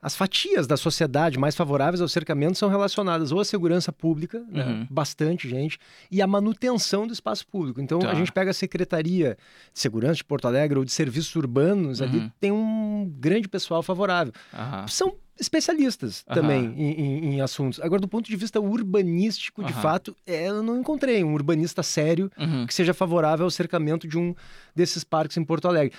as 0.00 0.14
fatias 0.14 0.66
da 0.66 0.76
sociedade 0.76 1.38
mais 1.38 1.54
favoráveis 1.54 2.00
ao 2.00 2.08
cercamento 2.08 2.56
são 2.56 2.68
relacionadas 2.68 3.32
ou 3.32 3.40
à 3.40 3.44
segurança 3.44 3.92
pública, 3.92 4.44
né? 4.48 4.64
uhum. 4.64 4.86
bastante 4.90 5.48
gente, 5.48 5.78
e 6.10 6.22
à 6.22 6.26
manutenção 6.26 7.06
do 7.06 7.12
espaço 7.12 7.46
público. 7.46 7.80
Então, 7.80 7.98
tá. 7.98 8.10
a 8.10 8.14
gente 8.14 8.32
pega 8.32 8.50
a 8.50 8.54
Secretaria 8.54 9.36
de 9.72 9.80
Segurança 9.80 10.16
de 10.16 10.24
Porto 10.24 10.46
Alegre 10.46 10.78
ou 10.78 10.84
de 10.84 10.92
Serviços 10.92 11.34
Urbanos, 11.34 12.00
uhum. 12.00 12.06
ali 12.06 12.32
tem 12.40 12.52
um 12.52 13.12
grande 13.18 13.48
pessoal 13.48 13.82
favorável. 13.82 14.32
Uhum. 14.52 14.88
São 14.88 15.16
especialistas 15.40 16.24
também 16.24 16.64
em, 16.76 16.90
em, 17.00 17.34
em, 17.34 17.40
assuntos. 17.40 17.78
Agora, 17.80 18.00
do 18.00 18.08
ponto 18.08 18.28
de 18.28 18.36
vista 18.36 18.60
urbanístico, 18.60 19.62
de 19.62 19.72
fato, 19.72 20.16
é, 20.26 20.48
eu 20.48 20.62
não 20.62 20.80
encontrei 20.80 21.22
um 21.22 21.32
urbanista 21.32 21.82
sério 21.82 22.30
uhum. 22.36 22.66
que 22.66 22.74
seja 22.74 22.92
favorável 22.92 23.44
ao 23.44 23.50
cercamento 23.50 24.08
de 24.08 24.18
um 24.18 24.34
desses 24.74 25.04
parques 25.04 25.36
em 25.36 25.44
Porto 25.44 25.68
Alegre 25.68 25.96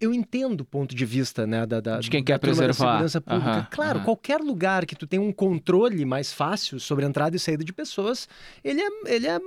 eu 0.00 0.12
entendo 0.12 0.62
o 0.62 0.64
ponto 0.64 0.94
de 0.94 1.04
vista 1.04 1.46
né, 1.46 1.64
da, 1.64 1.80
da, 1.80 2.00
de 2.00 2.10
quem 2.10 2.22
quer 2.22 2.38
preservar. 2.38 2.92
segurança 2.92 3.20
pública. 3.20 3.58
Uhum, 3.58 3.66
claro, 3.70 3.98
uhum. 4.00 4.04
qualquer 4.04 4.40
lugar 4.40 4.84
que 4.84 4.96
tu 4.96 5.06
tenha 5.06 5.22
um 5.22 5.32
controle 5.32 6.04
mais 6.04 6.32
fácil 6.32 6.80
sobre 6.80 7.04
a 7.04 7.08
entrada 7.08 7.36
e 7.36 7.38
saída 7.38 7.62
de 7.62 7.72
pessoas, 7.72 8.28
ele 8.64 8.80
é, 8.80 8.88
ele 9.06 9.26
é 9.28 9.38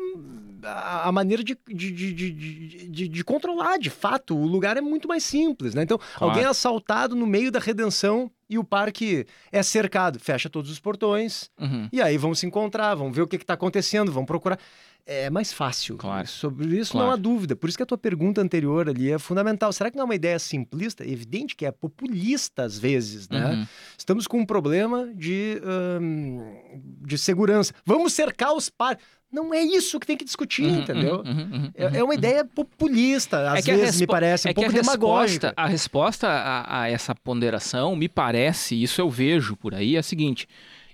a, 0.63 1.11
maneira 1.11 1.43
de, 1.43 1.57
de, 1.67 1.91
de, 1.91 2.13
de, 2.13 3.07
de, 3.07 3.23
controlar, 3.23 3.77
de 3.77 3.89
fato. 3.89 4.35
O 4.35 4.45
lugar 4.45 4.77
é 4.77 4.81
muito 4.81 5.07
mais 5.09 5.23
simples. 5.25 5.73
Né? 5.73 5.83
Então, 5.83 5.97
claro. 5.97 6.31
alguém 6.31 6.43
é 6.43 6.47
assaltado 6.47 7.15
no 7.15 7.27
meio 7.27 7.51
da 7.51 7.59
redenção 7.59 8.31
e 8.49 8.57
o 8.57 8.63
parque 8.63 9.25
é 9.51 9.61
cercado, 9.61 10.19
fecha 10.19 10.49
todos 10.49 10.71
os 10.71 10.79
portões, 10.79 11.49
uhum. 11.59 11.87
e 11.91 12.01
aí 12.01 12.17
vão 12.17 12.33
se 12.33 12.45
encontrar, 12.45 12.95
vão 12.95 13.11
ver 13.11 13.21
o 13.21 13.27
que 13.27 13.35
está 13.35 13.53
acontecendo, 13.53 14.11
vão 14.11 14.25
procurar 14.25 14.59
é 15.09 15.27
mais 15.27 15.51
fácil. 15.51 15.97
Claro. 15.97 16.27
Sobre 16.27 16.77
isso 16.77 16.91
claro. 16.91 17.07
não 17.07 17.13
há 17.13 17.15
dúvida. 17.15 17.55
Por 17.55 17.67
isso 17.67 17.77
que 17.77 17.81
a 17.81 17.85
tua 17.85 17.97
pergunta 17.97 18.41
anterior 18.41 18.87
ali 18.87 19.11
é 19.11 19.17
fundamental. 19.17 19.73
Será 19.73 19.89
que 19.89 19.97
não 19.97 20.03
é 20.03 20.05
uma 20.05 20.15
ideia 20.15 20.37
simplista? 20.37 21.03
É 21.03 21.09
evidente 21.09 21.55
que 21.55 21.65
é 21.65 21.71
populista 21.71 22.61
às 22.61 22.77
vezes, 22.77 23.27
né? 23.27 23.53
Uhum. 23.53 23.67
Estamos 23.97 24.27
com 24.27 24.37
um 24.37 24.45
problema 24.45 25.11
de, 25.15 25.59
de 27.01 27.17
segurança. 27.17 27.73
Vamos 27.83 28.13
cercar 28.13 28.53
os 28.53 28.69
parques. 28.69 29.03
Não 29.31 29.53
é 29.53 29.61
isso 29.61 29.99
que 29.99 30.07
tem 30.07 30.17
que 30.17 30.25
discutir, 30.25 30.63
uhum, 30.63 30.79
entendeu? 30.79 31.17
Uhum, 31.17 31.31
uhum, 31.31 31.53
uhum 31.53 31.71
é, 31.75 31.99
é, 31.99 32.03
uma 32.03 32.15
ideia 32.15 32.43
populista, 32.43 33.51
às 33.51 33.67
é 33.67 33.75
vezes 33.75 34.01
me 34.01 34.07
parece 34.07 34.47
um 34.47 34.51
é 34.51 34.53
pouco 34.53 34.69
a 34.69 34.73
demagógica. 34.73 35.47
Resposta, 35.47 35.61
a 35.61 35.67
resposta 35.67 36.27
a, 36.27 36.81
a 36.81 36.89
essa 36.89 37.13
ponderação, 37.13 37.95
me 37.95 38.09
parece, 38.09 38.81
isso 38.81 38.99
eu 38.99 39.09
vejo 39.09 39.55
por 39.55 39.75
aí, 39.75 39.95
é 39.95 39.99
a 39.99 40.03
seguinte: 40.03 40.47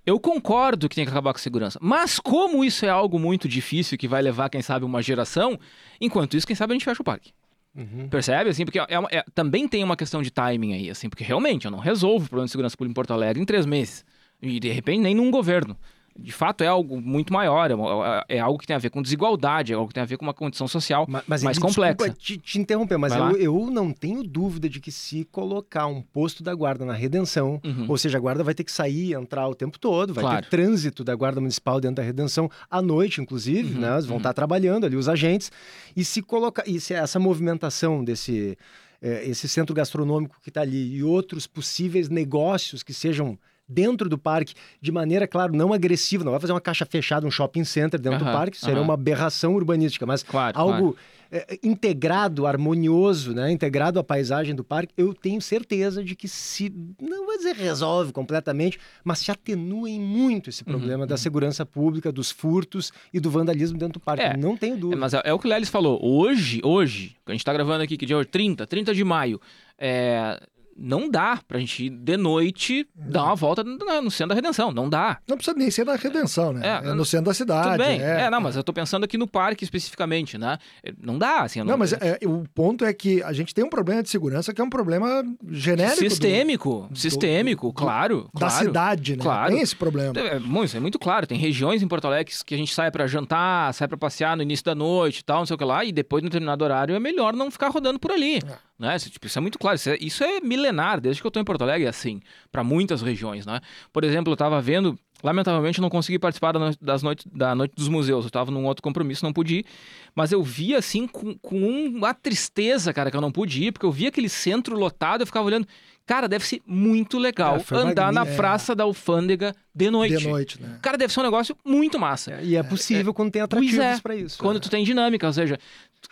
eu 0.05 0.19
concordo 0.19 0.87
que 0.87 0.95
tem 0.95 1.05
que 1.05 1.11
acabar 1.11 1.33
com 1.33 1.37
a 1.37 1.41
segurança. 1.41 1.79
Mas 1.81 2.19
como 2.19 2.63
isso 2.63 2.85
é 2.85 2.89
algo 2.89 3.17
muito 3.17 3.47
difícil 3.47 3.97
que 3.97 4.07
vai 4.07 4.21
levar, 4.21 4.49
quem 4.49 4.61
sabe, 4.61 4.85
uma 4.85 5.01
geração, 5.01 5.57
enquanto 5.99 6.35
isso, 6.35 6.45
quem 6.45 6.55
sabe 6.55 6.73
a 6.73 6.75
gente 6.75 6.85
fecha 6.85 7.01
o 7.01 7.05
parque. 7.05 7.31
Uhum. 7.75 8.07
Percebe? 8.07 8.49
Assim, 8.49 8.65
porque 8.65 8.79
é, 8.79 8.85
é, 9.11 9.23
também 9.33 9.67
tem 9.67 9.83
uma 9.83 9.97
questão 9.97 10.21
de 10.21 10.29
timing 10.29 10.73
aí, 10.73 10.89
assim, 10.89 11.09
porque 11.09 11.23
realmente 11.23 11.65
eu 11.65 11.71
não 11.71 11.79
resolvo 11.79 12.25
o 12.25 12.29
problema 12.29 12.45
de 12.45 12.51
segurança 12.51 12.77
pública 12.77 12.91
em 12.91 12.93
Porto 12.93 13.13
Alegre 13.13 13.41
em 13.41 13.45
três 13.45 13.65
meses. 13.65 14.05
E 14.41 14.59
de 14.59 14.69
repente 14.69 14.99
nem 14.99 15.15
num 15.15 15.31
governo 15.31 15.77
de 16.17 16.31
fato 16.31 16.63
é 16.63 16.67
algo 16.67 17.01
muito 17.01 17.33
maior, 17.33 17.69
é, 17.69 18.37
é, 18.37 18.39
algo 18.39 18.57
que 18.57 18.65
tem 18.65 18.75
a 18.75 18.79
ver 18.79 18.89
com 18.89 19.01
desigualdade, 19.01 19.73
é 19.73 19.75
algo 19.75 19.89
que 19.89 19.93
tem 19.93 20.03
a 20.03 20.05
ver 20.05 20.17
com 20.17 20.25
uma 20.25 20.33
condição 20.33 20.67
social 20.67 21.05
mas, 21.09 21.23
mas 21.27 21.43
mais 21.43 21.59
complexa. 21.59 21.95
Desculpa 21.95 22.17
te, 22.17 22.37
te 22.37 22.59
interromper, 22.59 22.97
mas 22.97 23.13
eu, 23.13 23.37
eu, 23.37 23.69
não 23.69 23.91
tenho 23.91 24.23
dúvida 24.23 24.69
de 24.69 24.79
que 24.79 24.91
se 24.91 25.25
colocar 25.25 25.87
um 25.87 26.01
posto 26.01 26.41
da 26.41 26.55
guarda 26.55 26.85
na 26.85 26.93
redenção, 26.93 27.59
uhum. 27.63 27.85
ou 27.89 27.97
seja, 27.97 28.17
a 28.17 28.21
guarda 28.21 28.43
vai 28.43 28.53
ter 28.53 28.63
que 28.63 28.71
sair 28.71 29.09
e 29.09 29.13
entrar 29.13 29.47
o 29.47 29.53
tempo 29.53 29.77
todo, 29.77 30.13
vai 30.13 30.23
claro. 30.23 30.41
ter 30.43 30.49
trânsito 30.49 31.03
da 31.03 31.13
guarda 31.13 31.41
municipal 31.41 31.81
dentro 31.81 31.97
da 31.97 32.03
redenção 32.03 32.49
à 32.71 32.81
noite, 32.81 33.19
inclusive, 33.21 33.73
uhum. 33.73 33.81
né? 33.81 33.93
Eles 33.93 34.05
vão 34.05 34.15
uhum. 34.15 34.19
estar 34.19 34.33
trabalhando 34.33 34.85
ali 34.85 34.95
os 34.95 35.09
agentes 35.09 35.51
e 35.95 36.05
se 36.05 36.21
colocar 36.21 36.63
e 36.65 36.79
se 36.79 36.93
essa 36.93 37.19
movimentação 37.19 38.03
desse 38.03 38.57
é, 39.01 39.27
esse 39.27 39.49
centro 39.49 39.75
gastronômico 39.75 40.39
que 40.41 40.49
está 40.49 40.61
ali 40.61 40.95
e 40.95 41.03
outros 41.03 41.45
possíveis 41.45 42.07
negócios 42.07 42.81
que 42.81 42.93
sejam 42.93 43.37
dentro 43.67 44.07
do 44.07 44.17
parque, 44.17 44.53
de 44.81 44.91
maneira, 44.91 45.27
claro, 45.27 45.53
não 45.55 45.73
agressiva. 45.73 46.23
Não 46.23 46.31
vai 46.31 46.39
fazer 46.39 46.53
uma 46.53 46.61
caixa 46.61 46.85
fechada, 46.85 47.25
um 47.25 47.31
shopping 47.31 47.63
center 47.63 47.99
dentro 47.99 48.19
do 48.19 48.25
parque, 48.25 48.57
seria 48.57 48.81
uma 48.81 48.93
aberração 48.93 49.53
urbanística, 49.55 50.05
mas 50.05 50.23
claro, 50.23 50.57
algo 50.57 50.93
claro. 50.93 50.97
É, 51.31 51.59
integrado, 51.63 52.45
harmonioso, 52.45 53.33
né? 53.33 53.51
integrado 53.51 53.99
à 53.99 54.03
paisagem 54.03 54.53
do 54.53 54.63
parque, 54.63 54.93
eu 54.95 55.13
tenho 55.13 55.41
certeza 55.41 56.03
de 56.03 56.15
que 56.15 56.27
se, 56.27 56.71
não 57.01 57.25
vou 57.25 57.35
dizer 57.35 57.55
resolve 57.55 58.13
completamente, 58.13 58.79
mas 59.03 59.19
se 59.19 59.31
atenuem 59.31 59.99
muito 59.99 60.49
esse 60.49 60.63
uhum, 60.63 60.73
problema 60.73 61.01
uhum, 61.01 61.07
da 61.07 61.17
segurança 61.17 61.65
pública, 61.65 62.11
dos 62.11 62.29
furtos 62.29 62.93
e 63.11 63.19
do 63.19 63.29
vandalismo 63.31 63.77
dentro 63.77 63.99
do 63.99 64.03
parque. 64.03 64.23
É, 64.23 64.37
não 64.37 64.55
tenho 64.55 64.77
dúvida. 64.77 64.95
É, 64.95 64.99
mas 64.99 65.13
é, 65.13 65.21
é, 65.25 65.33
o 65.33 65.39
que 65.39 65.47
o 65.47 65.49
Lelis 65.49 65.67
falou. 65.67 65.99
Hoje, 66.01 66.61
hoje, 66.63 67.15
a 67.25 67.31
gente 67.31 67.41
está 67.41 67.51
gravando 67.51 67.83
aqui, 67.83 67.97
que 67.97 68.05
dia 68.05 68.23
30, 68.23 68.67
30 68.67 68.93
de 68.93 69.03
maio, 69.03 69.41
é, 69.77 70.39
não 70.77 71.09
dá 71.09 71.39
pra 71.47 71.57
gente 71.59 71.85
ir 71.85 71.89
de 71.89 72.17
noite 72.17 72.87
dar 72.93 73.23
uma 73.23 73.35
volta 73.35 73.63
no 73.63 74.11
centro 74.11 74.29
da 74.29 74.35
redenção. 74.35 74.71
Não 74.71 74.89
dá. 74.89 75.19
Não 75.27 75.37
precisa 75.37 75.57
nem 75.57 75.71
ser 75.71 75.85
na 75.85 75.95
redenção, 75.95 76.51
né? 76.51 76.81
É, 76.83 76.89
é 76.89 76.93
no 76.93 77.05
centro 77.05 77.27
da 77.27 77.33
cidade. 77.33 77.69
Tudo 77.69 77.77
bem. 77.77 78.01
É, 78.01 78.23
é, 78.23 78.29
não, 78.29 78.41
mas 78.41 78.55
eu 78.55 78.63
tô 78.63 78.73
pensando 78.73 79.05
aqui 79.05 79.17
no 79.17 79.27
parque 79.27 79.63
especificamente, 79.63 80.37
né? 80.37 80.57
É, 80.83 80.93
não 81.01 81.17
dá, 81.17 81.41
assim. 81.41 81.59
Não, 81.59 81.67
não 81.67 81.77
mas 81.77 81.93
é, 81.93 82.19
o 82.25 82.43
ponto 82.53 82.83
é 82.83 82.93
que 82.93 83.23
a 83.23 83.31
gente 83.31 83.53
tem 83.53 83.63
um 83.63 83.69
problema 83.69 84.03
de 84.03 84.09
segurança 84.09 84.53
que 84.53 84.59
é 84.59 84.63
um 84.63 84.69
problema 84.69 85.23
genérico. 85.49 85.97
Sistêmico. 85.97 86.87
Do, 86.89 86.97
sistêmico, 86.97 87.67
do, 87.67 87.73
claro. 87.73 88.29
Da 88.33 88.47
claro, 88.47 88.65
cidade, 88.65 89.15
né? 89.15 89.23
Claro. 89.23 89.53
Tem 89.53 89.61
esse 89.61 89.75
problema. 89.75 90.13
É, 90.19 90.65
isso 90.65 90.75
é 90.75 90.79
muito 90.79 90.99
claro. 90.99 91.25
Tem 91.25 91.37
regiões 91.37 91.81
em 91.81 91.87
Porto 91.87 92.05
Alegre 92.05 92.33
que 92.45 92.53
a 92.53 92.57
gente 92.57 92.73
sai 92.73 92.91
para 92.91 93.07
jantar, 93.07 93.73
sai 93.73 93.87
para 93.87 93.97
passear 93.97 94.35
no 94.35 94.43
início 94.43 94.65
da 94.65 94.75
noite 94.75 95.19
e 95.19 95.23
tal, 95.23 95.39
não 95.39 95.45
sei 95.45 95.55
o 95.55 95.57
que 95.57 95.63
lá, 95.63 95.85
e 95.85 95.91
depois, 95.91 96.21
no 96.21 96.29
determinado 96.29 96.63
horário, 96.63 96.95
é 96.95 96.99
melhor 96.99 97.33
não 97.33 97.49
ficar 97.49 97.69
rodando 97.69 97.99
por 97.99 98.11
ali. 98.11 98.39
É. 98.79 98.83
Né? 98.83 98.95
Isso, 98.95 99.09
tipo, 99.09 99.27
isso 99.27 99.37
é 99.37 99.41
muito 99.41 99.57
claro. 99.57 99.75
Isso 99.75 99.89
é, 99.89 99.97
isso 99.99 100.23
é 100.23 100.39
milenar, 100.41 100.99
desde 100.99 101.21
que 101.21 101.25
eu 101.25 101.29
estou 101.29 101.41
em 101.41 101.45
Porto 101.45 101.61
Alegre 101.61 101.85
é 101.85 101.89
assim, 101.89 102.21
para 102.51 102.63
muitas 102.63 103.01
regiões. 103.01 103.45
Né? 103.45 103.59
Por 103.91 104.03
exemplo, 104.03 104.31
eu 104.31 104.35
estava 104.35 104.61
vendo, 104.61 104.97
lamentavelmente 105.23 105.81
não 105.81 105.89
consegui 105.89 106.19
participar 106.19 106.51
da 106.51 106.59
noite, 106.59 106.77
das 106.81 107.03
noites, 107.03 107.25
da 107.31 107.55
noite 107.55 107.73
dos 107.75 107.87
museus, 107.87 108.25
eu 108.25 108.27
estava 108.27 108.51
num 108.51 108.65
outro 108.65 108.83
compromisso, 108.83 109.25
não 109.25 109.33
pude 109.33 109.59
ir, 109.59 109.65
mas 110.13 110.31
eu 110.31 110.43
vi 110.43 110.75
assim 110.75 111.07
com, 111.07 111.37
com 111.39 111.57
uma 111.57 112.13
tristeza, 112.13 112.93
cara, 112.93 113.09
que 113.09 113.17
eu 113.17 113.21
não 113.21 113.31
pude 113.31 113.63
ir, 113.63 113.71
porque 113.71 113.85
eu 113.85 113.91
vi 113.91 114.07
aquele 114.07 114.29
centro 114.29 114.77
lotado, 114.77 115.21
eu 115.21 115.27
ficava 115.27 115.45
olhando. 115.45 115.67
Cara, 116.05 116.27
deve 116.27 116.45
ser 116.45 116.61
muito 116.67 117.17
legal 117.17 117.57
é, 117.57 117.75
andar 117.75 118.13
na 118.13 118.21
é. 118.21 118.35
Praça 118.35 118.75
da 118.75 118.83
Alfândega 118.83 119.55
de 119.73 119.89
noite. 119.89 120.17
De 120.17 120.27
noite, 120.27 120.61
né? 120.61 120.77
Cara, 120.79 120.99
deve 120.99 121.11
ser 121.11 121.19
um 121.19 121.23
negócio 121.23 121.57
muito 121.65 121.97
massa. 121.97 122.33
É, 122.33 122.43
e 122.43 122.55
é 122.55 122.61
possível 122.61 123.11
quando 123.11 123.31
tem 123.31 123.41
atrativos 123.41 123.79
é, 123.79 123.99
para 123.99 124.15
isso. 124.15 124.37
Quando 124.37 124.59
tu 124.59 124.69
tem 124.69 124.85
dinâmica, 124.85 125.25
ou 125.25 125.33
seja, 125.33 125.57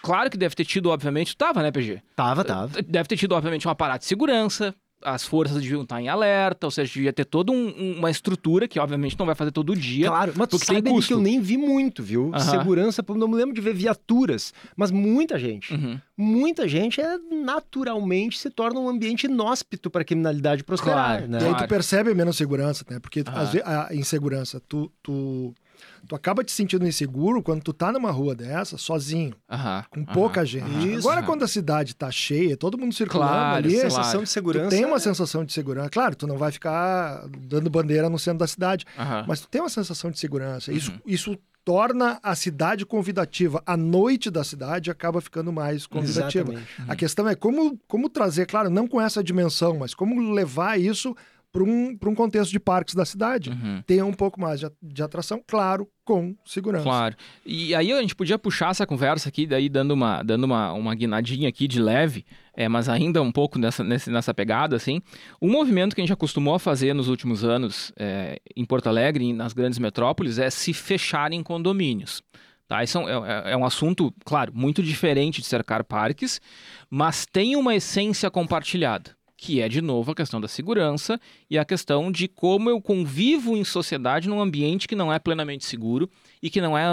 claro 0.04 0.30
que 0.30 0.38
deve 0.38 0.54
ter 0.54 0.66
tido, 0.66 0.90
obviamente, 0.90 1.36
tava, 1.36 1.64
né, 1.64 1.72
PG? 1.72 2.04
Tava, 2.16 2.44
tava. 2.44 2.82
Deve 2.84 3.08
ter 3.08 3.18
tido, 3.18 3.32
obviamente, 3.34 3.68
um 3.68 3.72
aparato 3.72 4.00
de 4.00 4.06
segurança, 4.06 4.76
as 5.04 5.26
forças 5.26 5.62
deviam 5.62 5.84
estar 5.84 6.02
em 6.02 6.08
alerta, 6.08 6.66
ou 6.68 6.72
seja, 6.72 6.92
devia 6.94 7.14
ter 7.14 7.26
toda 7.26 7.52
um, 7.52 7.98
uma 7.98 8.10
estrutura 8.10 8.68
que, 8.68 8.80
obviamente, 8.80 9.18
não 9.18 9.26
vai 9.26 9.36
fazer 9.36 9.52
todo 9.52 9.76
dia. 9.76 10.08
Claro, 10.08 10.34
mas 10.36 10.48
tu 10.48 10.58
sabe 10.58 10.82
tem 10.82 10.94
custo. 10.94 11.08
que 11.10 11.14
eu 11.14 11.20
nem 11.20 11.40
vi 11.40 11.58
muito, 11.58 12.02
viu? 12.02 12.26
Uhum. 12.26 12.40
Segurança, 12.40 13.04
não 13.10 13.28
me 13.28 13.36
lembro 13.36 13.54
de 13.54 13.62
ver 13.62 13.74
viaturas, 13.74 14.54
mas 14.76 14.92
muita 14.92 15.38
gente, 15.38 15.74
uhum. 15.74 16.00
muita 16.18 16.68
gente 16.68 17.02
é 17.02 17.18
naturalmente 17.32 18.40
se 18.40 18.50
torna 18.50 18.80
um 18.80 18.90
ambiente 18.90 19.26
inóspito 19.26 19.90
para 19.90 20.02
a 20.02 20.06
criminalidade 20.06 20.64
prosperar. 20.64 21.18
Claro, 21.18 21.28
né? 21.28 21.40
E 21.42 21.46
aí 21.46 21.56
tu 21.56 21.68
percebe 21.68 22.14
menos 22.14 22.38
segurança, 22.38 22.86
né? 22.90 23.00
Porque 23.00 23.22
uhum. 23.22 23.36
às 23.36 23.52
vezes, 23.52 23.68
a 23.68 23.94
insegurança, 23.94 24.62
tu, 24.68 24.92
tu 25.02 25.54
Tu 26.08 26.16
acaba 26.16 26.44
te 26.44 26.52
sentindo 26.52 26.86
inseguro 26.86 27.42
quando 27.42 27.62
tu 27.62 27.74
tá 27.74 27.92
numa 27.92 28.12
rua 28.12 28.36
dessa, 28.36 28.78
sozinho, 28.78 29.34
com 29.90 30.04
pouca 30.04 30.46
gente. 30.46 30.96
Agora, 30.98 31.24
quando 31.24 31.44
a 31.44 31.48
cidade 31.48 31.96
tá 31.96 32.12
cheia, 32.12 32.58
todo 32.58 32.78
mundo 32.78 32.94
circulando 32.94 33.32
claro, 33.32 33.56
ali, 33.58 33.78
a 33.78 33.82
sensação 33.82 34.24
de 34.24 34.30
segurança. 34.30 34.70
tem 34.70 34.86
uma 34.86 34.98
é... 34.98 35.00
sensação 35.00 35.46
de 35.46 35.54
segurança. 35.54 35.90
Claro, 35.90 36.16
tu 36.16 36.28
não 36.28 36.38
vai 36.38 36.52
ficar 36.52 37.26
dando 37.48 37.70
bandeira 37.70 38.10
no 38.10 38.20
centro 38.20 38.40
da 38.40 38.48
cidade, 38.48 38.86
mas 39.28 39.42
tu 39.42 39.48
tem 39.48 39.62
uma 39.62 39.70
sensação 39.70 40.12
de 40.12 40.20
segurança. 40.20 40.72
Isso, 40.72 40.92
uhum. 40.92 41.00
isso 41.06 41.38
torna 41.66 42.20
a 42.22 42.36
cidade 42.36 42.86
convidativa. 42.86 43.64
A 43.66 43.78
noite 43.78 44.30
da 44.30 44.44
cidade 44.44 44.92
acaba 44.92 45.22
ficando 45.22 45.52
mais 45.52 45.86
convidativa. 45.88 46.54
A 46.88 46.96
questão 46.96 47.28
é 47.28 47.36
como, 47.36 47.80
como 47.88 48.10
trazer, 48.10 48.46
claro, 48.46 48.70
não 48.70 48.88
com 48.88 49.00
essa 49.00 49.24
dimensão, 49.24 49.78
mas 49.78 49.94
como 49.94 50.34
levar 50.34 50.80
isso 50.80 51.16
para 51.54 51.64
um, 51.64 51.96
um 52.08 52.16
contexto 52.16 52.52
de 52.52 52.60
parques 52.60 52.96
da 52.96 53.06
cidade. 53.06 53.52
Uhum. 53.52 53.84
Tenha 53.86 54.04
um 54.04 54.12
pouco 54.12 54.42
mais 54.42 54.60
de, 54.60 54.68
de, 54.82 55.04
atração, 55.04 55.40
claro, 55.46 55.88
com 56.04 56.36
segurança. 56.44 56.84
Claro. 56.84 57.16
E 57.46 57.76
aí 57.76 57.94
a 57.94 58.02
gente 58.02 58.16
podia 58.16 58.40
puxar 58.40 58.72
essa 58.72 58.88
conversa 58.88 59.30
aqui, 59.30 59.46
daí 59.46 59.70
dando 59.70 59.92
uma, 59.92 60.24
dando 60.24 60.46
uma, 60.46 60.74
uma 60.74 60.96
guinadinha 60.96 61.48
aqui 61.48 61.68
de 61.68 61.80
leve, 61.80 62.26
é, 62.58 62.68
mas 62.68 62.90
ainda 62.90 63.22
um 63.22 63.32
pouco 63.32 63.60
nessa, 63.60 63.84
nessa 63.84 64.34
pegada, 64.34 64.76
assim. 64.76 65.00
Um 65.40 65.52
movimento 65.52 65.94
que 65.94 66.02
a 66.02 66.04
gente 66.04 66.12
acostumou 66.12 66.56
a 66.56 66.60
fazer 66.60 66.96
nos 66.96 67.08
últimos 67.08 67.44
anos 67.44 67.94
é, 67.96 68.42
em 68.56 68.66
Porto 68.66 68.88
Alegre 68.88 69.26
e 69.26 69.32
nas 69.32 69.54
grandes 69.54 69.78
metrópoles 69.78 70.40
é 70.40 70.50
se 70.50 70.74
fechar 70.74 71.32
em 71.32 71.44
condomínios. 71.44 72.24
Tá? 72.68 72.84
Isso 72.84 72.98
é, 72.98 73.12
é, 73.12 73.52
é 73.52 73.58
um 73.58 73.64
assunto, 73.64 74.12
claro, 74.26 74.52
muito 74.56 74.82
diferente 74.82 75.40
de 75.40 75.46
cercar 75.46 75.84
parques, 75.84 76.42
mas 76.90 77.28
tem 77.28 77.56
uma 77.56 77.76
essência 77.76 78.32
compartilhada 78.32 79.12
que 79.44 79.60
é 79.60 79.68
de 79.68 79.82
novo 79.82 80.10
a 80.10 80.16
questão 80.16 80.40
da 80.40 80.48
segurança 80.48 81.20
e 81.50 81.60
a 81.60 81.66
questão 81.66 82.10
de 82.10 82.30
como 82.30 82.70
eu 82.70 82.82
convivo 82.82 83.58
em 83.58 83.64
sociedade 83.66 84.30
num 84.30 84.40
ambiente 84.40 84.88
que 84.88 84.96
não 84.96 85.12
é 85.12 85.20
plenamente 85.20 85.66
seguro 85.66 86.10
e 86.42 86.50
que 86.50 86.62
não 86.62 86.78
é 86.78 86.86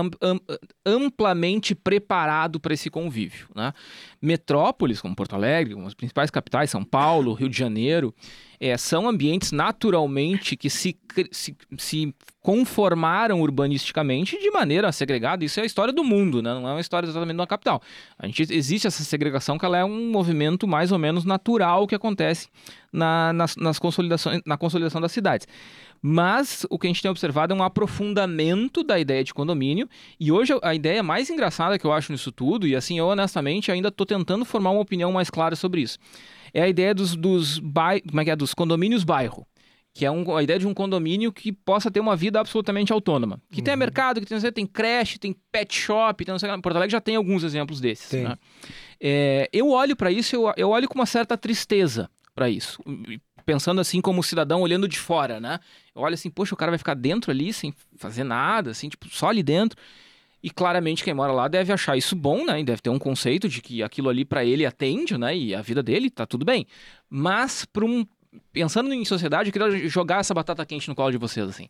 amplamente 0.84 1.76
preparado 1.76 2.58
para 2.58 2.74
esse 2.74 2.90
convívio. 2.90 3.46
Né? 3.54 3.72
Metrópoles, 4.20 5.00
como 5.00 5.14
Porto 5.14 5.36
Alegre, 5.36 5.74
como 5.74 5.86
as 5.86 5.94
principais 5.94 6.28
capitais, 6.28 6.70
São 6.70 6.82
Paulo, 6.82 7.34
Rio 7.34 7.48
de 7.48 7.56
Janeiro, 7.56 8.12
é, 8.60 8.76
são 8.76 9.08
ambientes 9.08 9.52
naturalmente 9.52 10.54
que 10.54 10.68
se, 10.68 10.94
se, 11.32 11.56
se, 11.78 12.14
conformaram 12.42 13.40
urbanisticamente 13.40 14.38
de 14.38 14.50
maneira 14.50 14.92
segregada. 14.92 15.44
Isso 15.44 15.58
é 15.60 15.62
a 15.62 15.66
história 15.66 15.92
do 15.92 16.04
mundo, 16.04 16.42
né? 16.42 16.52
não 16.52 16.68
é 16.68 16.72
uma 16.72 16.80
história 16.80 17.06
exatamente 17.06 17.36
de 17.36 17.40
uma 17.40 17.46
capital. 17.46 17.80
A 18.18 18.26
gente, 18.26 18.42
existe 18.52 18.86
essa 18.86 19.02
segregação 19.02 19.58
que 19.58 19.64
ela 19.64 19.78
é 19.78 19.84
um 19.84 20.10
movimento 20.10 20.68
mais 20.68 20.92
ou 20.92 20.98
menos 20.98 21.24
natural 21.24 21.86
que 21.86 21.94
acontece 21.94 22.48
na, 22.92 23.32
nas, 23.32 23.56
nas 23.56 23.78
consolidações, 23.78 24.42
na 24.44 24.58
consolidação 24.58 25.00
das 25.00 25.12
cidades. 25.12 25.48
Mas 26.02 26.66
o 26.70 26.78
que 26.78 26.86
a 26.86 26.90
gente 26.90 27.02
tem 27.02 27.10
observado 27.10 27.54
é 27.54 27.56
um 27.56 27.62
aprofundamento 27.62 28.82
da 28.82 28.98
ideia 28.98 29.24
de 29.24 29.32
condomínio. 29.32 29.88
E 30.18 30.30
hoje 30.30 30.52
a 30.62 30.74
ideia 30.74 31.02
mais 31.02 31.30
engraçada 31.30 31.78
que 31.78 31.86
eu 31.86 31.92
acho 31.92 32.12
nisso 32.12 32.32
tudo, 32.32 32.66
e 32.66 32.76
assim, 32.76 32.98
eu 32.98 33.06
honestamente 33.06 33.72
ainda 33.72 33.88
estou 33.88 34.06
tentando 34.06 34.44
formar 34.44 34.70
uma 34.70 34.80
opinião 34.80 35.12
mais 35.12 35.30
clara 35.30 35.56
sobre 35.56 35.82
isso 35.82 35.98
é 36.52 36.62
a 36.62 36.68
ideia 36.68 36.94
dos, 36.94 37.16
dos, 37.16 37.58
bai... 37.58 38.00
Como 38.00 38.20
é 38.20 38.24
que 38.24 38.30
é? 38.30 38.36
dos 38.36 38.54
condomínios 38.54 39.04
bairro. 39.04 39.46
Que 39.92 40.06
é 40.06 40.10
um, 40.10 40.36
a 40.36 40.42
ideia 40.42 40.58
de 40.58 40.66
um 40.66 40.74
condomínio 40.74 41.32
que 41.32 41.52
possa 41.52 41.90
ter 41.90 41.98
uma 41.98 42.14
vida 42.14 42.38
absolutamente 42.38 42.92
autônoma. 42.92 43.40
Que 43.50 43.58
uhum. 43.58 43.64
tem 43.64 43.76
mercado, 43.76 44.20
que 44.20 44.26
tem, 44.26 44.52
tem 44.52 44.66
creche, 44.66 45.18
tem 45.18 45.34
pet 45.50 45.74
shop, 45.74 46.24
tem, 46.24 46.38
sei, 46.38 46.48
Porto 46.60 46.76
Alegre 46.76 46.92
já 46.92 47.00
tem 47.00 47.16
alguns 47.16 47.42
exemplos 47.42 47.80
desses. 47.80 48.22
Né? 48.22 48.36
É, 49.00 49.48
eu 49.52 49.70
olho 49.70 49.96
para 49.96 50.12
isso, 50.12 50.36
eu, 50.36 50.52
eu 50.56 50.70
olho 50.70 50.88
com 50.88 50.94
uma 50.94 51.06
certa 51.06 51.36
tristeza 51.36 52.08
para 52.34 52.48
isso 52.48 52.80
pensando 53.50 53.80
assim 53.80 54.00
como 54.00 54.22
cidadão 54.22 54.60
olhando 54.60 54.86
de 54.86 54.96
fora, 54.96 55.40
né? 55.40 55.58
Eu 55.92 56.02
olho 56.02 56.14
assim, 56.14 56.30
poxa, 56.30 56.54
o 56.54 56.56
cara 56.56 56.70
vai 56.70 56.78
ficar 56.78 56.94
dentro 56.94 57.32
ali 57.32 57.52
sem 57.52 57.74
fazer 57.96 58.22
nada, 58.22 58.70
assim, 58.70 58.88
tipo, 58.88 59.08
só 59.08 59.28
ali 59.28 59.42
dentro. 59.42 59.76
E 60.42 60.50
claramente 60.50 61.04
quem 61.04 61.12
mora 61.12 61.32
lá 61.32 61.48
deve 61.48 61.72
achar 61.72 61.96
isso 61.96 62.16
bom, 62.16 62.44
né? 62.44 62.60
E 62.60 62.64
deve 62.64 62.80
ter 62.80 62.90
um 62.90 62.98
conceito 62.98 63.48
de 63.48 63.60
que 63.60 63.82
aquilo 63.82 64.08
ali 64.08 64.24
para 64.24 64.44
ele 64.44 64.64
atende, 64.64 65.18
né? 65.18 65.36
E 65.36 65.54
a 65.54 65.60
vida 65.60 65.82
dele 65.82 66.08
tá 66.08 66.26
tudo 66.26 66.44
bem. 66.44 66.66
Mas 67.08 67.64
para 67.64 67.84
um 67.84 68.06
pensando 68.52 68.92
em 68.92 69.04
sociedade, 69.04 69.48
eu 69.48 69.52
queria 69.52 69.88
jogar 69.88 70.20
essa 70.20 70.32
batata 70.32 70.64
quente 70.64 70.88
no 70.88 70.94
colo 70.94 71.10
de 71.10 71.18
vocês 71.18 71.48
assim. 71.48 71.68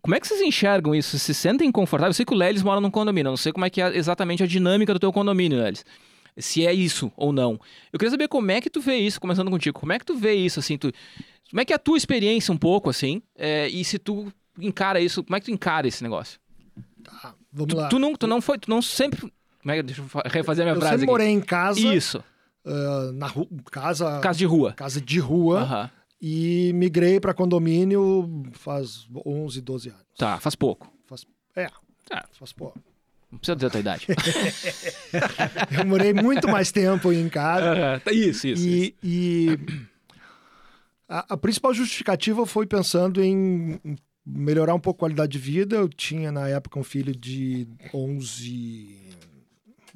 Como 0.00 0.14
é 0.14 0.20
que 0.20 0.26
vocês 0.26 0.40
enxergam 0.40 0.94
isso? 0.94 1.18
Se 1.18 1.34
sentem 1.34 1.70
confortáveis? 1.70 2.14
Eu 2.14 2.16
sei 2.16 2.26
que 2.26 2.32
o 2.32 2.36
Lelis 2.36 2.62
mora 2.62 2.80
num 2.80 2.90
condomínio, 2.90 3.28
eu 3.28 3.32
não 3.32 3.36
sei 3.36 3.52
como 3.52 3.66
é 3.66 3.70
que 3.70 3.80
é 3.80 3.96
exatamente 3.96 4.42
a 4.42 4.46
dinâmica 4.46 4.92
do 4.92 5.00
teu 5.00 5.12
condomínio, 5.12 5.58
Lelis. 5.58 5.84
Se 6.36 6.66
é 6.66 6.72
isso 6.72 7.12
ou 7.16 7.32
não. 7.32 7.60
Eu 7.92 7.98
queria 7.98 8.10
saber 8.10 8.28
como 8.28 8.50
é 8.50 8.60
que 8.60 8.70
tu 8.70 8.80
vê 8.80 8.96
isso, 8.96 9.20
começando 9.20 9.50
contigo. 9.50 9.78
Como 9.78 9.92
é 9.92 9.98
que 9.98 10.04
tu 10.04 10.16
vê 10.16 10.34
isso, 10.34 10.60
assim? 10.60 10.78
Tu, 10.78 10.92
como 11.50 11.60
é 11.60 11.64
que 11.64 11.72
é 11.72 11.76
a 11.76 11.78
tua 11.78 11.96
experiência 11.96 12.52
um 12.54 12.56
pouco, 12.56 12.88
assim? 12.88 13.20
É, 13.36 13.68
e 13.68 13.84
se 13.84 13.98
tu 13.98 14.32
encara 14.58 15.00
isso, 15.00 15.24
como 15.24 15.36
é 15.36 15.40
que 15.40 15.46
tu 15.46 15.50
encara 15.50 15.88
esse 15.88 16.02
negócio? 16.02 16.38
Tá. 17.02 17.34
Vamos 17.52 17.74
tu, 17.74 17.76
lá. 17.76 17.88
Tu 17.88 17.98
não, 17.98 18.14
tu 18.14 18.26
não 18.26 18.40
foi, 18.40 18.58
tu 18.58 18.70
não 18.70 18.82
sempre. 18.82 19.20
Como 19.20 19.72
é 19.72 19.82
deixa 19.82 20.02
eu 20.02 20.08
refazer 20.30 20.62
a 20.62 20.66
minha 20.66 20.76
eu 20.76 20.80
frase. 20.80 20.94
Eu 20.94 20.98
sempre 21.00 21.12
morei 21.12 21.28
em 21.28 21.40
casa. 21.40 21.80
Isso. 21.80 22.22
Uh, 22.64 23.12
na 23.12 23.26
rua, 23.26 23.46
casa. 23.70 24.20
Casa 24.20 24.38
de 24.38 24.44
rua. 24.44 24.72
Casa 24.72 25.00
de 25.00 25.18
rua. 25.18 25.90
E 26.20 26.72
migrei 26.74 27.20
para 27.20 27.32
condomínio 27.32 28.42
faz 28.52 29.06
11, 29.24 29.60
12 29.60 29.88
anos. 29.90 30.02
Tá, 30.16 30.38
faz 30.38 30.56
pouco. 30.56 30.92
Faz, 31.06 31.24
é, 31.54 31.68
é. 32.10 32.22
faz 32.32 32.52
pouco. 32.52 32.78
Não 33.30 33.38
precisa 33.38 33.54
dizer 33.54 33.66
a 33.66 33.70
tua 33.70 33.80
idade. 33.80 34.06
eu 35.78 35.86
morei 35.86 36.12
muito 36.12 36.48
mais 36.48 36.72
tempo 36.72 37.12
em 37.12 37.28
casa. 37.28 38.02
Uh, 38.04 38.10
isso, 38.10 38.48
isso. 38.48 38.66
E, 38.66 38.86
isso. 38.86 38.94
e 39.02 39.58
a, 41.08 41.34
a, 41.34 41.36
principal 41.36 41.72
justificativa 41.72 42.44
foi 42.46 42.66
pensando 42.66 43.22
em 43.22 43.78
melhorar 44.28 44.74
um 44.74 44.80
pouco 44.80 44.98
a 44.98 45.00
qualidade 45.00 45.32
de 45.32 45.38
vida. 45.38 45.76
Eu 45.76 45.88
tinha, 45.88 46.30
na 46.30 46.48
época, 46.48 46.78
um 46.78 46.84
filho 46.84 47.14
de 47.14 47.66
11, 47.94 48.96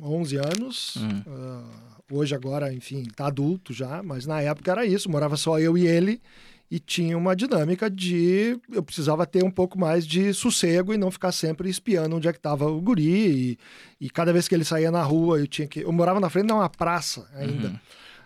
11 0.00 0.36
anos. 0.36 0.96
Hum. 0.96 1.22
Uh, 1.26 2.16
hoje, 2.16 2.34
agora, 2.34 2.72
enfim, 2.72 3.04
tá 3.14 3.26
adulto 3.26 3.72
já, 3.72 4.02
mas 4.02 4.24
na 4.26 4.40
época 4.40 4.70
era 4.70 4.86
isso. 4.86 5.10
Morava 5.10 5.36
só 5.36 5.58
eu 5.58 5.76
e 5.76 5.86
ele. 5.86 6.20
E 6.70 6.78
tinha 6.78 7.18
uma 7.18 7.36
dinâmica 7.36 7.90
de 7.90 8.58
eu 8.72 8.82
precisava 8.82 9.26
ter 9.26 9.44
um 9.44 9.50
pouco 9.50 9.78
mais 9.78 10.06
de 10.06 10.32
sossego 10.32 10.94
e 10.94 10.96
não 10.96 11.10
ficar 11.10 11.30
sempre 11.30 11.68
espiando 11.68 12.16
onde 12.16 12.26
é 12.26 12.32
que 12.32 12.38
estava 12.38 12.66
o 12.66 12.80
guri. 12.80 13.58
E, 14.00 14.06
e, 14.06 14.08
cada 14.08 14.32
vez 14.32 14.48
que 14.48 14.54
ele 14.54 14.64
saía 14.64 14.90
na 14.90 15.02
rua, 15.02 15.38
eu 15.38 15.46
tinha 15.46 15.68
que. 15.68 15.80
Eu 15.80 15.92
morava 15.92 16.18
na 16.18 16.30
frente 16.30 16.46
de 16.46 16.52
uma 16.54 16.70
praça 16.70 17.28
ainda. 17.34 17.68
Uhum. 17.68 17.78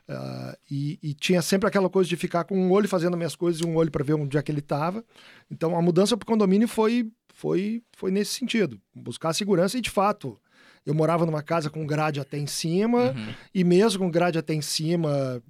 Uh, 0.09 0.57
e, 0.71 0.99
e, 1.03 1.14
tinha 1.14 1.42
sempre 1.42 1.66
aquela 1.66 1.90
coisa 1.90 2.09
de 2.09 2.16
ficar 2.16 2.45
com 2.45 2.57
um 2.57 2.71
olho 2.71 2.88
fazendo 2.88 3.16
minhas 3.16 3.35
coisas 3.35 3.61
e 3.61 3.66
um 3.66 3.75
olho 3.75 3.90
para 3.90 4.05
ver 4.05 4.14
onde 4.14 4.38
é 4.38 4.42
que 4.42 4.53
ele 4.53 4.61
estava. 4.61 5.05
Então 5.51 5.77
a 5.77 5.83
mudança 5.83 6.16
para 6.16 6.23
o 6.25 6.27
condomínio 6.27 6.69
foi, 6.69 7.11
foi, 7.35 7.83
foi 7.97 8.12
nesse 8.12 8.35
sentido 8.35 8.81
buscar 8.95 9.33
segurança 9.33 9.77
e 9.77 9.81
de 9.81 9.90
fato 9.90 10.38
Eu 10.85 10.95
morava 10.95 11.27
numa 11.27 11.42
casa 11.42 11.69
com 11.69 11.85
grade 11.85 12.21
até 12.21 12.38
em 12.38 12.47
cima, 12.47 13.11
uhum. 13.11 13.35
e 13.53 13.64
mesmo 13.64 13.99
com 13.99 14.09
grade 14.09 14.38
até 14.38 14.55
em 14.55 14.62
cima, 14.62 15.42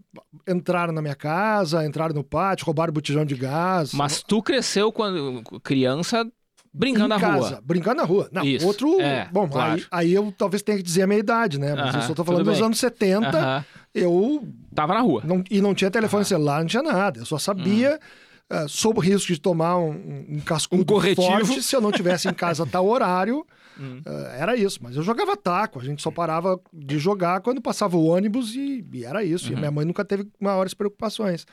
entraram 0.49 0.95
na 0.95 1.03
minha 1.03 1.15
casa, 1.15 1.85
entraram 1.85 2.15
no 2.15 2.25
pátio, 2.25 2.65
roubaram 2.65 2.95
botijão 2.95 3.27
de 3.27 3.35
gás. 3.35 3.93
Mas 3.93 4.23
tu 4.23 4.43
cresceu 4.43 4.91
quando 4.91 5.43
criança 5.63 6.27
brincando 6.77 7.09
na 7.09 7.21
casa, 7.21 7.49
rua. 7.49 7.63
Brincando 7.65 7.97
na 7.97 8.05
rua. 8.05 8.29
Não, 8.31 8.45
Isso. 8.45 8.67
outro. 8.67 9.01
É, 9.01 9.29
bom, 9.33 9.49
claro. 9.49 9.75
aí, 9.75 9.85
aí, 9.91 10.15
eu 10.15 10.33
talvez 10.37 10.63
tenha 10.63 10.77
que 10.77 10.83
dizer 10.83 11.03
a 11.03 11.07
minha 11.07 11.21
idade, 11.21 11.59
né? 11.59 11.75
Mas 11.75 11.95
uh 11.95 11.99
-huh, 11.99 12.03
eu 12.03 12.07
só 12.09 12.15
tô 12.15 12.25
falando 12.25 12.45
dos 12.45 12.61
anos 12.61 12.79
70. 12.79 13.29
Uh 13.29 13.33
-huh. 13.33 13.65
Eu. 13.95 14.49
Tava 14.75 14.95
na 14.95 15.01
rua. 15.01 15.23
Não, 15.25 15.43
e 15.51 15.61
não 15.61 15.75
tinha 15.75 15.91
telefone 15.91 16.23
uh 16.23 16.25
-huh. 16.25 16.29
celular, 16.29 16.61
não 16.61 16.67
tinha 16.67 16.83
nada. 16.83 17.21
Eu 17.21 17.27
só 17.27 17.39
sabia. 17.39 17.99
Uh, 18.49 18.69
sob 18.69 18.99
o 18.99 19.03
risco 19.03 19.33
de 19.33 19.41
tomar 19.41 19.77
um, 19.77 20.27
um 20.29 20.41
cascudo 20.41 20.83
um 20.83 20.85
corretivo. 20.85 21.27
forte 21.27 21.61
se 21.61 21.75
eu 21.75 21.81
não 21.81 21.91
tivesse 21.91 22.29
em 22.29 22.35
casa 22.35 22.63
a 22.63 22.67
tal 22.67 22.87
horário. 22.87 23.45
Uh, 23.79 24.27
era 24.39 24.57
isso, 24.57 24.79
mas 24.83 24.97
eu 24.97 25.03
jogava 25.03 25.37
taco, 25.37 25.79
a 25.79 25.85
gente 25.85 26.01
só 26.01 26.11
parava 26.11 26.59
de 26.73 26.99
jogar 26.99 27.41
quando 27.41 27.61
passava 27.61 27.97
o 27.97 28.07
ônibus 28.07 28.55
e, 28.55 28.85
e 28.93 29.05
era 29.05 29.23
isso. 29.25 29.51
E 29.51 29.53
uhum. 29.53 29.59
minha 29.59 29.71
mãe 29.71 29.85
nunca 29.85 30.05
teve 30.05 30.27
maiores 30.41 30.75
preocupações. 30.75 31.45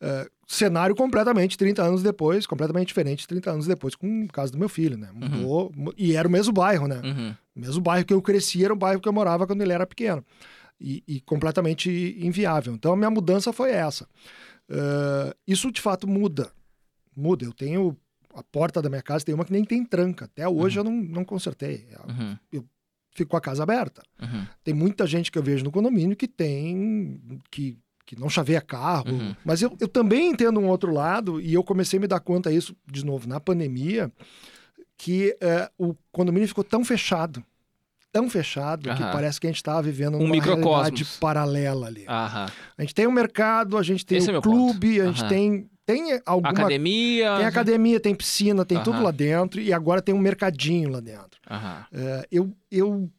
Uh, 0.00 0.30
cenário 0.46 0.96
completamente 0.96 1.56
30 1.58 1.82
anos 1.82 2.02
depois, 2.02 2.46
completamente 2.46 2.88
diferente 2.88 3.28
30 3.28 3.50
anos 3.50 3.66
depois, 3.66 3.94
com 3.94 4.24
o 4.24 4.28
caso 4.28 4.50
do 4.50 4.58
meu 4.58 4.68
filho, 4.68 4.96
né? 4.96 5.10
Mudou. 5.12 5.72
Uhum. 5.76 5.92
E 5.96 6.16
era 6.16 6.26
o 6.26 6.30
mesmo 6.30 6.52
bairro, 6.52 6.88
né? 6.88 7.00
Uhum. 7.04 7.34
O 7.54 7.60
mesmo 7.60 7.80
bairro 7.80 8.04
que 8.04 8.12
eu 8.12 8.22
cresci 8.22 8.64
era 8.64 8.72
o 8.72 8.76
bairro 8.76 9.00
que 9.00 9.08
eu 9.08 9.12
morava 9.12 9.46
quando 9.46 9.62
ele 9.62 9.72
era 9.72 9.86
pequeno. 9.86 10.24
E, 10.80 11.04
e 11.06 11.20
completamente 11.20 12.16
inviável. 12.18 12.72
Então 12.74 12.94
a 12.94 12.96
minha 12.96 13.10
mudança 13.10 13.52
foi 13.52 13.70
essa. 13.70 14.04
Uh, 14.68 15.34
isso 15.46 15.70
de 15.70 15.80
fato 15.80 16.08
muda. 16.08 16.50
Muda. 17.14 17.44
Eu 17.44 17.52
tenho. 17.52 17.96
A 18.34 18.42
porta 18.42 18.80
da 18.80 18.88
minha 18.88 19.02
casa 19.02 19.24
tem 19.24 19.34
uma 19.34 19.44
que 19.44 19.52
nem 19.52 19.64
tem 19.64 19.84
tranca. 19.84 20.24
Até 20.24 20.48
hoje 20.48 20.80
uhum. 20.80 20.86
eu 20.86 20.90
não, 20.90 21.02
não 21.02 21.24
consertei. 21.24 21.86
Uhum. 22.08 22.36
Eu 22.50 22.64
fico 23.14 23.32
com 23.32 23.36
a 23.36 23.40
casa 23.40 23.62
aberta. 23.62 24.02
Uhum. 24.20 24.46
Tem 24.64 24.72
muita 24.72 25.06
gente 25.06 25.30
que 25.30 25.38
eu 25.38 25.42
vejo 25.42 25.64
no 25.64 25.70
condomínio 25.70 26.16
que 26.16 26.26
tem. 26.26 27.40
que 27.50 27.76
que 28.10 28.18
não 28.18 28.28
chaveia 28.28 28.60
carro. 28.60 29.08
Uhum. 29.08 29.36
Mas 29.44 29.62
eu, 29.62 29.76
eu 29.78 29.86
também 29.86 30.30
entendo 30.30 30.58
um 30.58 30.66
outro 30.66 30.92
lado, 30.92 31.40
e 31.40 31.54
eu 31.54 31.62
comecei 31.62 31.96
a 31.96 32.00
me 32.00 32.08
dar 32.08 32.18
conta 32.18 32.50
disso, 32.50 32.74
de 32.84 33.06
novo, 33.06 33.28
na 33.28 33.38
pandemia, 33.38 34.10
que 34.98 35.36
é, 35.40 35.70
o 35.78 35.94
condomínio 36.10 36.48
ficou 36.48 36.64
tão 36.64 36.84
fechado, 36.84 37.40
tão 38.10 38.28
fechado, 38.28 38.92
que 38.96 39.02
parece 39.12 39.40
que 39.40 39.46
a 39.46 39.50
gente 39.50 39.58
estava 39.58 39.80
vivendo 39.80 40.16
um 40.16 40.24
uma 40.24 40.42
realidade 40.42 41.04
paralela 41.20 41.86
ali. 41.86 42.04
A 42.08 42.50
gente 42.80 42.96
tem 42.96 43.06
o 43.06 43.10
um 43.10 43.12
mercado, 43.12 43.78
a 43.78 43.82
gente 43.84 44.04
tem 44.04 44.18
o 44.18 44.38
é 44.38 44.40
clube, 44.40 45.00
a 45.00 45.06
gente 45.06 45.28
tem 45.28 45.70
tem 45.86 46.20
alguma 46.26 46.50
academia. 46.50 47.36
tem 47.36 47.46
academia 47.46 48.00
tem 48.00 48.14
piscina 48.14 48.64
tem 48.64 48.82
tudo 48.82 49.02
lá 49.02 49.10
dentro 49.12 49.60
e 49.60 49.72
agora 49.72 50.02
tem 50.02 50.14
um 50.14 50.18
mercadinho 50.18 50.90
lá 50.90 51.00
dentro. 51.00 51.40
Uh, 51.48 52.26
eu 52.30 52.52
eu 52.70 53.10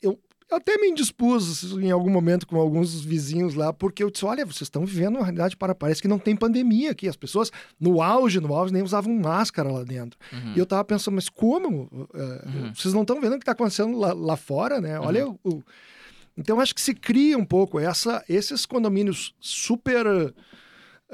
eu 0.00 0.20
eu 0.52 0.56
até 0.58 0.76
me 0.76 0.88
indispus 0.88 1.72
em 1.72 1.90
algum 1.90 2.10
momento 2.10 2.46
com 2.46 2.56
alguns 2.56 3.02
vizinhos 3.02 3.54
lá, 3.54 3.72
porque 3.72 4.04
eu 4.04 4.10
disse: 4.10 4.24
olha, 4.24 4.44
vocês 4.44 4.62
estão 4.62 4.84
vivendo 4.84 5.16
uma 5.16 5.24
realidade 5.24 5.56
para. 5.56 5.74
Parece 5.74 6.02
que 6.02 6.08
não 6.08 6.18
tem 6.18 6.36
pandemia 6.36 6.90
aqui. 6.90 7.08
As 7.08 7.16
pessoas, 7.16 7.50
no 7.80 8.02
auge, 8.02 8.38
no 8.38 8.54
auge, 8.54 8.72
nem 8.72 8.82
usavam 8.82 9.14
máscara 9.14 9.70
lá 9.72 9.82
dentro. 9.82 10.18
Uhum. 10.32 10.52
E 10.54 10.58
eu 10.58 10.66
tava 10.66 10.84
pensando, 10.84 11.14
mas 11.14 11.28
como? 11.28 11.84
Uh, 11.92 12.08
uhum. 12.46 12.74
Vocês 12.74 12.92
não 12.92 13.02
estão 13.02 13.20
vendo 13.20 13.34
o 13.34 13.38
que 13.38 13.42
está 13.42 13.52
acontecendo 13.52 13.98
lá, 13.98 14.12
lá, 14.12 14.36
fora, 14.36 14.80
né? 14.80 15.00
Uhum. 15.00 15.06
Olha 15.06 15.28
o. 15.28 15.62
Então, 16.36 16.60
acho 16.60 16.74
que 16.74 16.80
se 16.80 16.94
cria 16.94 17.36
um 17.36 17.44
pouco 17.44 17.80
essa, 17.80 18.22
esses 18.28 18.66
condomínios 18.66 19.34
super. 19.40 20.06
Uh, 20.06 20.34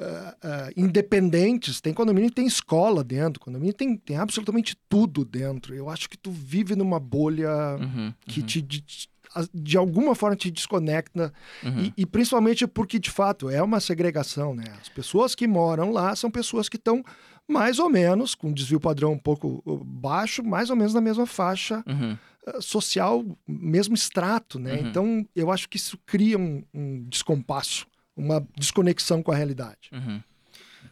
uh, 0.01 0.71
independentes, 0.77 1.81
tem 1.81 1.93
condomínio 1.93 2.31
que 2.31 2.37
tem 2.37 2.47
escola 2.47 3.03
dentro, 3.03 3.41
condomínio 3.41 3.75
tem, 3.75 3.97
tem 3.97 4.17
absolutamente 4.17 4.77
tudo 4.89 5.25
dentro. 5.25 5.75
Eu 5.75 5.91
acho 5.91 6.09
que 6.09 6.17
tu 6.17 6.31
vive 6.31 6.77
numa 6.77 7.01
bolha 7.01 7.51
uhum, 7.81 8.15
que 8.25 8.39
uhum. 8.39 8.47
te, 8.47 8.63
te, 8.63 9.09
de 9.53 9.77
alguma 9.77 10.15
forma 10.15 10.37
te 10.37 10.51
desconecta 10.51 11.33
uhum. 11.63 11.85
e, 11.85 11.93
e, 11.99 12.07
principalmente 12.07 12.67
porque 12.67 12.99
de 12.99 13.11
fato 13.11 13.49
é 13.49 13.63
uma 13.63 13.81
segregação, 13.81 14.55
né? 14.55 14.65
As 14.81 14.89
pessoas 14.89 15.35
que 15.35 15.47
moram 15.47 15.93
lá 15.93 16.15
são 16.17 16.31
pessoas 16.31 16.69
que 16.69 16.77
estão 16.77 17.05
mais 17.47 17.79
ou 17.79 17.89
menos 17.89 18.35
com 18.35 18.53
desvio 18.53 18.81
padrão 18.81 19.13
um 19.13 19.19
pouco 19.19 19.63
uh, 19.65 19.83
baixo, 19.85 20.43
mais 20.43 20.71
ou 20.71 20.77
menos 20.77 20.93
na 20.93 21.01
mesma 21.01 21.27
faixa 21.27 21.83
uhum. 21.87 22.17
Uh, 22.47 22.63
social, 22.63 23.25
mesmo 23.47 23.95
extrato, 23.95 24.59
né? 24.59 24.75
Uhum. 24.75 24.89
Então 24.89 25.27
eu 25.35 25.51
acho 25.51 25.69
que 25.69 25.77
isso 25.77 25.99
cria 26.07 26.39
um, 26.39 26.63
um 26.75 27.05
descompasso, 27.05 27.87
uma 28.17 28.47
desconexão 28.57 29.23
com 29.23 29.33
a 29.33 29.37
realidade. 29.37 29.91
Uhum. 29.93 30.23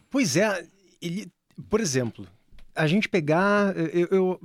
Pois 0.09 0.35
é, 0.37 0.65
ele, 1.01 1.31
por 1.69 1.79
exemplo, 1.79 2.27
a 2.75 2.87
gente 2.87 3.09
pegar 3.09 3.75
eu, 3.75 4.07
eu 4.11 4.39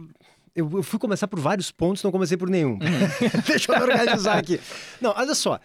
eu, 0.54 0.70
eu, 0.74 0.82
fui 0.82 0.98
começar 0.98 1.26
por 1.28 1.40
vários 1.40 1.70
pontos, 1.70 2.02
não 2.02 2.10
comecei 2.10 2.36
por 2.36 2.48
nenhum. 2.48 2.72
Uhum. 2.72 2.78
Deixa 3.46 3.72
eu 3.72 3.76
me 3.76 3.82
organizar 3.82 4.38
aqui. 4.38 4.60
Não, 5.00 5.14
olha 5.16 5.34
só. 5.34 5.58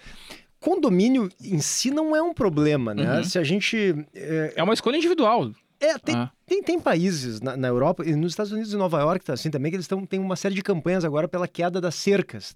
Condomínio 0.60 1.30
em 1.42 1.60
si 1.60 1.92
não 1.92 2.16
é 2.16 2.22
um 2.22 2.34
problema, 2.34 2.94
né? 2.94 3.18
Uhum. 3.18 3.24
Se 3.24 3.38
a 3.38 3.44
gente. 3.44 3.96
É... 4.16 4.54
é 4.56 4.64
uma 4.64 4.74
escolha 4.74 4.98
individual. 4.98 5.52
É, 5.80 5.96
tem, 6.00 6.16
ah. 6.16 6.32
tem, 6.48 6.64
tem, 6.64 6.80
países 6.80 7.40
na, 7.40 7.56
na, 7.56 7.68
Europa, 7.68 8.04
e 8.04 8.16
nos 8.16 8.32
Estados 8.32 8.52
Unidos 8.52 8.74
e 8.74 8.76
Nova 8.76 9.00
York 9.00 9.24
tá 9.24 9.34
assim 9.34 9.52
também, 9.52 9.72
que 9.72 9.76
eles 9.76 9.88
têm 10.10 10.20
uma 10.20 10.36
série 10.36 10.56
de 10.56 10.64
campanhas 10.64 11.06
agora 11.06 11.28
pela 11.28 11.48
queda 11.48 11.80
das 11.80 11.94
cercas. 11.94 12.52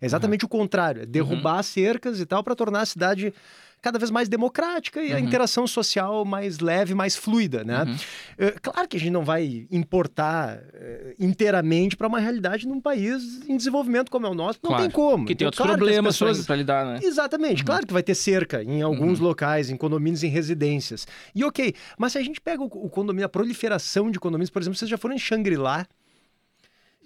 É 0.00 0.06
exatamente 0.06 0.46
o 0.46 0.48
contrário, 0.48 1.02
é 1.02 1.06
derrubar 1.06 1.58
uhum. 1.58 1.62
cercas 1.62 2.18
e 2.18 2.24
tal 2.24 2.42
para 2.42 2.54
tornar 2.54 2.80
a 2.80 2.86
cidade 2.86 3.34
cada 3.82 3.98
vez 3.98 4.12
mais 4.12 4.28
democrática 4.28 5.02
e 5.02 5.10
uhum. 5.10 5.16
a 5.16 5.20
interação 5.20 5.66
social 5.66 6.24
mais 6.24 6.60
leve, 6.60 6.94
mais 6.94 7.16
fluida, 7.16 7.64
né? 7.64 7.82
Uhum. 7.82 7.94
Uh, 7.94 8.60
claro 8.62 8.88
que 8.88 8.96
a 8.96 9.00
gente 9.00 9.10
não 9.10 9.24
vai 9.24 9.66
importar 9.72 10.58
uh, 10.58 11.14
inteiramente 11.18 11.96
para 11.96 12.06
uma 12.06 12.20
realidade 12.20 12.66
num 12.66 12.80
país 12.80 13.42
em 13.48 13.56
desenvolvimento 13.56 14.08
como 14.08 14.24
é 14.24 14.30
o 14.30 14.34
nosso, 14.34 14.60
não 14.62 14.70
claro. 14.70 14.84
tem 14.84 14.90
como. 14.92 15.26
Que 15.26 15.34
tem 15.34 15.46
então, 15.46 15.48
outros 15.48 15.66
claro 15.66 15.78
problemas 15.78 16.14
pessoas... 16.14 16.46
para 16.46 16.54
lidar, 16.54 16.86
né? 16.86 17.00
Exatamente, 17.02 17.62
uhum. 17.62 17.66
claro 17.66 17.84
que 17.84 17.92
vai 17.92 18.04
ter 18.04 18.14
cerca 18.14 18.62
em 18.62 18.80
alguns 18.82 19.18
uhum. 19.18 19.26
locais, 19.26 19.68
em 19.68 19.76
condomínios, 19.76 20.22
em 20.22 20.28
residências. 20.28 21.04
E 21.34 21.42
ok, 21.44 21.74
mas 21.98 22.12
se 22.12 22.18
a 22.18 22.22
gente 22.22 22.40
pega 22.40 22.62
o, 22.62 22.66
o 22.66 22.88
condomínio, 22.88 23.26
a 23.26 23.28
proliferação 23.28 24.12
de 24.12 24.20
condomínios, 24.20 24.50
por 24.50 24.62
exemplo, 24.62 24.78
vocês 24.78 24.88
já 24.88 24.96
foram 24.96 25.16
em 25.16 25.18
Shangri-La? 25.18 25.86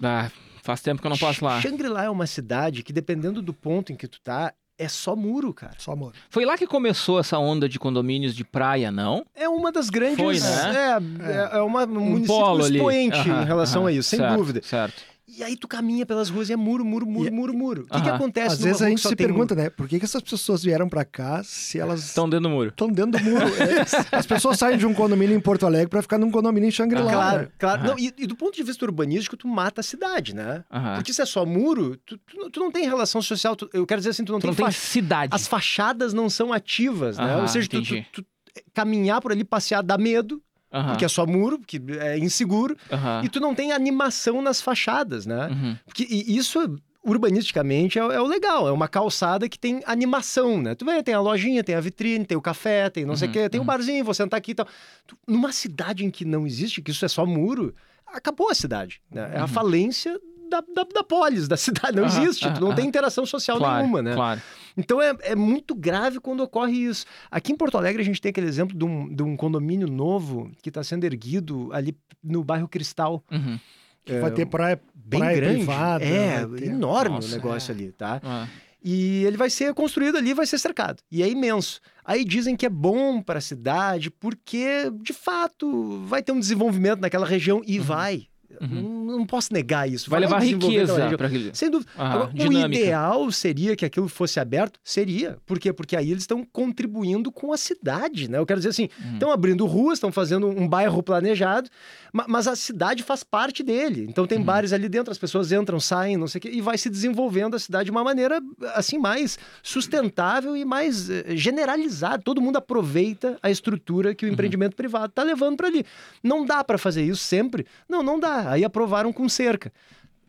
Ah, 0.02 0.30
faz 0.62 0.82
tempo 0.82 1.00
que 1.00 1.06
eu 1.06 1.10
não 1.10 1.16
passo 1.16 1.42
lá. 1.42 1.58
Shangri-La 1.58 2.04
é 2.04 2.10
uma 2.10 2.26
cidade 2.26 2.82
que, 2.82 2.92
dependendo 2.92 3.40
do 3.40 3.54
ponto 3.54 3.92
em 3.92 3.96
que 3.96 4.06
tu 4.06 4.20
tá, 4.20 4.52
é 4.78 4.88
só 4.88 5.16
muro, 5.16 5.54
cara. 5.54 5.74
Só 5.78 5.96
muro. 5.96 6.14
Foi 6.28 6.44
lá 6.44 6.56
que 6.56 6.66
começou 6.66 7.18
essa 7.18 7.38
onda 7.38 7.68
de 7.68 7.78
condomínios 7.78 8.34
de 8.34 8.44
praia, 8.44 8.90
não? 8.90 9.24
É 9.34 9.48
uma 9.48 9.72
das 9.72 9.88
grandes. 9.88 10.16
Foi, 10.16 10.38
né? 10.38 10.98
É, 11.20 11.56
é, 11.56 11.58
é 11.58 11.62
uma, 11.62 11.86
um, 11.86 11.96
um 11.96 12.10
município 12.10 12.60
expoente 12.60 13.28
em 13.28 13.44
relação 13.44 13.86
a 13.86 13.92
isso, 13.92 14.10
sem 14.10 14.18
certo, 14.18 14.36
dúvida. 14.36 14.60
Certo. 14.62 15.02
E 15.28 15.42
aí 15.42 15.56
tu 15.56 15.66
caminha 15.66 16.06
pelas 16.06 16.30
ruas 16.30 16.48
e 16.48 16.52
é 16.52 16.56
muro, 16.56 16.84
muro, 16.84 17.04
muro, 17.04 17.26
e... 17.26 17.30
muro, 17.32 17.52
muro. 17.52 17.86
O 17.90 17.94
que, 17.94 18.00
que 18.00 18.08
acontece 18.08 18.54
Às 18.54 18.60
vezes 18.60 18.80
a 18.80 18.88
gente 18.88 19.00
se 19.00 19.16
pergunta, 19.16 19.56
muro? 19.56 19.64
né? 19.64 19.70
Por 19.70 19.88
que, 19.88 19.98
que 19.98 20.04
essas 20.04 20.22
pessoas 20.22 20.62
vieram 20.62 20.88
para 20.88 21.04
cá 21.04 21.42
se 21.42 21.80
elas... 21.80 22.04
Estão 22.04 22.28
dentro 22.28 22.44
do 22.44 22.50
muro. 22.50 22.68
Estão 22.68 22.88
dentro 22.88 23.20
do 23.20 23.24
muro. 23.24 23.44
é, 23.60 24.16
as 24.16 24.24
pessoas 24.24 24.56
saem 24.56 24.78
de 24.78 24.86
um 24.86 24.94
condomínio 24.94 25.36
em 25.36 25.40
Porto 25.40 25.66
Alegre 25.66 25.88
para 25.88 26.00
ficar 26.00 26.16
num 26.16 26.30
condomínio 26.30 26.68
em 26.68 26.70
Xangri-Lá. 26.70 27.12
Claro, 27.12 27.42
né? 27.42 27.48
claro. 27.58 27.82
Não, 27.82 27.98
e, 27.98 28.14
e, 28.16 28.26
do 28.26 28.36
ponto 28.36 28.54
de 28.54 28.62
vista 28.62 28.84
urbanístico, 28.84 29.36
tu 29.36 29.48
mata 29.48 29.80
a 29.80 29.84
cidade, 29.84 30.32
né? 30.32 30.64
Porque 30.94 31.12
se 31.12 31.20
é 31.20 31.26
só 31.26 31.44
muro, 31.44 31.96
tu, 32.06 32.16
tu, 32.18 32.50
tu 32.50 32.60
não 32.60 32.70
tem 32.70 32.84
relação 32.84 33.20
social. 33.20 33.56
Tu, 33.56 33.68
eu 33.72 33.84
quero 33.84 34.00
dizer 34.00 34.10
assim, 34.10 34.24
tu 34.24 34.30
não 34.30 34.38
tu 34.38 34.42
tem... 34.42 34.50
Não 34.50 34.56
tem 34.56 34.70
cidade. 34.70 35.34
As 35.34 35.48
fachadas 35.48 36.14
não 36.14 36.30
são 36.30 36.52
ativas, 36.52 37.18
né? 37.18 37.38
Ou 37.38 37.48
seja, 37.48 37.68
tu, 37.68 37.82
tu, 38.12 38.24
caminhar 38.72 39.20
por 39.20 39.32
ali, 39.32 39.44
passear, 39.44 39.82
dá 39.82 39.98
medo. 39.98 40.40
Uhum. 40.72 40.88
Porque 40.88 41.04
é 41.04 41.08
só 41.08 41.26
muro, 41.26 41.58
porque 41.58 41.80
é 42.00 42.18
inseguro. 42.18 42.76
Uhum. 42.90 43.24
E 43.24 43.28
tu 43.28 43.40
não 43.40 43.54
tem 43.54 43.72
animação 43.72 44.42
nas 44.42 44.60
fachadas, 44.60 45.26
né? 45.26 45.48
Uhum. 45.48 45.76
Porque, 45.86 46.04
isso 46.04 46.78
urbanisticamente 47.06 48.00
é, 48.00 48.02
é, 48.02 48.20
o 48.20 48.26
legal, 48.26 48.66
é 48.66 48.72
uma 48.72 48.88
calçada 48.88 49.48
que 49.48 49.56
tem 49.56 49.80
animação, 49.86 50.60
né? 50.60 50.74
Tu 50.74 50.84
vê, 50.84 51.00
tem 51.04 51.14
a 51.14 51.20
lojinha, 51.20 51.62
tem 51.62 51.76
a 51.76 51.80
vitrine, 51.80 52.26
tem 52.26 52.36
o 52.36 52.42
café, 52.42 52.90
tem 52.90 53.04
não 53.04 53.12
uhum, 53.12 53.16
sei 53.16 53.28
o 53.28 53.32
quê, 53.32 53.48
tem 53.48 53.60
uhum. 53.60 53.64
um 53.64 53.66
barzinho, 53.66 54.04
vou 54.04 54.12
sentar 54.12 54.38
aqui 54.38 54.50
e 54.50 54.54
tal. 54.54 54.66
Tu, 55.06 55.16
numa 55.26 55.52
cidade 55.52 56.04
em 56.04 56.10
que 56.10 56.24
não 56.24 56.44
existe, 56.44 56.82
que 56.82 56.90
isso 56.90 57.04
é 57.04 57.08
só 57.08 57.24
muro, 57.24 57.72
acabou 58.04 58.50
a 58.50 58.54
cidade, 58.54 59.00
né? 59.08 59.30
É 59.34 59.38
a 59.38 59.42
uhum. 59.42 59.48
falência 59.48 60.20
da, 60.48 60.60
da, 60.60 60.84
da 60.84 61.04
polis, 61.04 61.48
da 61.48 61.56
cidade. 61.58 61.96
Não 61.96 62.06
existe, 62.06 62.52
tu 62.52 62.60
não 62.60 62.74
tem 62.74 62.86
interação 62.86 63.26
social 63.26 63.58
claro, 63.58 63.78
nenhuma, 63.78 64.02
né? 64.02 64.14
Claro. 64.14 64.40
Então 64.76 65.00
é, 65.00 65.16
é 65.20 65.34
muito 65.34 65.74
grave 65.74 66.20
quando 66.20 66.40
ocorre 66.40 66.72
isso. 66.72 67.06
Aqui 67.30 67.52
em 67.52 67.56
Porto 67.56 67.78
Alegre 67.78 68.02
a 68.02 68.04
gente 68.04 68.20
tem 68.20 68.30
aquele 68.30 68.46
exemplo 68.46 68.76
de 68.76 68.84
um, 68.84 69.14
de 69.14 69.22
um 69.22 69.36
condomínio 69.36 69.88
novo 69.88 70.50
que 70.62 70.68
está 70.68 70.84
sendo 70.84 71.04
erguido 71.04 71.70
ali 71.72 71.96
no 72.22 72.44
bairro 72.44 72.68
Cristal. 72.68 73.24
Uhum. 73.30 73.58
É, 74.06 74.20
vai 74.20 74.30
ter 74.30 74.46
praia, 74.46 74.80
bem 74.94 75.20
praia 75.20 75.36
grande. 75.36 75.56
privada. 75.56 76.04
É, 76.04 76.42
enorme 76.64 77.16
Nossa, 77.16 77.28
o 77.28 77.30
negócio 77.30 77.72
é. 77.72 77.74
ali, 77.74 77.92
tá? 77.92 78.20
Ah. 78.22 78.46
E 78.82 79.24
ele 79.24 79.36
vai 79.36 79.50
ser 79.50 79.74
construído 79.74 80.16
ali, 80.16 80.32
vai 80.32 80.46
ser 80.46 80.58
cercado. 80.58 81.02
E 81.10 81.20
é 81.22 81.28
imenso. 81.28 81.80
Aí 82.04 82.24
dizem 82.24 82.54
que 82.54 82.64
é 82.64 82.68
bom 82.68 83.20
para 83.20 83.38
a 83.38 83.42
cidade, 83.42 84.10
porque 84.12 84.92
de 85.02 85.12
fato 85.12 86.04
vai 86.06 86.22
ter 86.22 86.30
um 86.30 86.38
desenvolvimento 86.38 87.00
naquela 87.00 87.26
região 87.26 87.62
e 87.66 87.80
uhum. 87.80 87.84
vai 87.84 88.28
Uhum. 88.60 89.04
Não, 89.06 89.18
não, 89.18 89.26
posso 89.26 89.52
negar 89.52 89.88
isso. 89.88 90.08
Vai 90.08 90.20
levar 90.20 90.42
riqueza 90.42 91.16
para 91.16 91.26
aquele... 91.26 91.50
Sem 91.54 91.70
dúvida. 91.70 91.90
Ah, 91.96 92.14
Agora, 92.14 92.30
o 92.34 92.52
ideal 92.52 93.30
seria 93.30 93.76
que 93.76 93.84
aquilo 93.84 94.08
fosse 94.08 94.40
aberto? 94.40 94.78
Seria. 94.82 95.36
Por 95.44 95.58
quê? 95.58 95.72
Porque 95.72 95.96
aí 95.96 96.10
eles 96.10 96.22
estão 96.22 96.44
contribuindo 96.44 97.30
com 97.30 97.52
a 97.52 97.56
cidade, 97.56 98.30
né? 98.30 98.38
Eu 98.38 98.46
quero 98.46 98.60
dizer 98.60 98.70
assim, 98.70 98.88
estão 99.12 99.28
uhum. 99.28 99.34
abrindo 99.34 99.66
ruas, 99.66 99.98
estão 99.98 100.12
fazendo 100.12 100.48
um 100.48 100.66
bairro 100.66 101.02
planejado, 101.02 101.68
mas 102.12 102.46
a 102.46 102.56
cidade 102.56 103.02
faz 103.02 103.22
parte 103.22 103.62
dele. 103.62 104.06
Então 104.08 104.26
tem 104.26 104.38
uhum. 104.38 104.44
bares 104.44 104.72
ali 104.72 104.88
dentro, 104.88 105.10
as 105.10 105.18
pessoas 105.18 105.52
entram, 105.52 105.78
saem, 105.80 106.16
não 106.16 106.26
sei 106.26 106.38
o 106.38 106.42
quê, 106.42 106.50
e 106.52 106.60
vai 106.60 106.78
se 106.78 106.88
desenvolvendo 106.88 107.56
a 107.56 107.58
cidade 107.58 107.86
de 107.86 107.90
uma 107.90 108.04
maneira, 108.04 108.40
assim, 108.74 108.98
mais 108.98 109.38
sustentável 109.62 110.56
e 110.56 110.64
mais 110.64 111.10
eh, 111.10 111.36
generalizada. 111.36 112.22
Todo 112.22 112.40
mundo 112.40 112.56
aproveita 112.56 113.38
a 113.42 113.50
estrutura 113.50 114.14
que 114.14 114.24
o 114.24 114.28
uhum. 114.28 114.32
empreendimento 114.32 114.76
privado 114.76 115.06
está 115.06 115.22
levando 115.22 115.56
para 115.56 115.66
ali. 115.66 115.84
Não 116.22 116.44
dá 116.44 116.62
para 116.64 116.78
fazer 116.78 117.02
isso 117.02 117.22
sempre? 117.22 117.66
Não, 117.88 118.02
não 118.02 118.18
dá 118.18 118.35
Aí 118.50 118.64
aprovaram 118.64 119.12
com 119.12 119.28
cerca. 119.28 119.72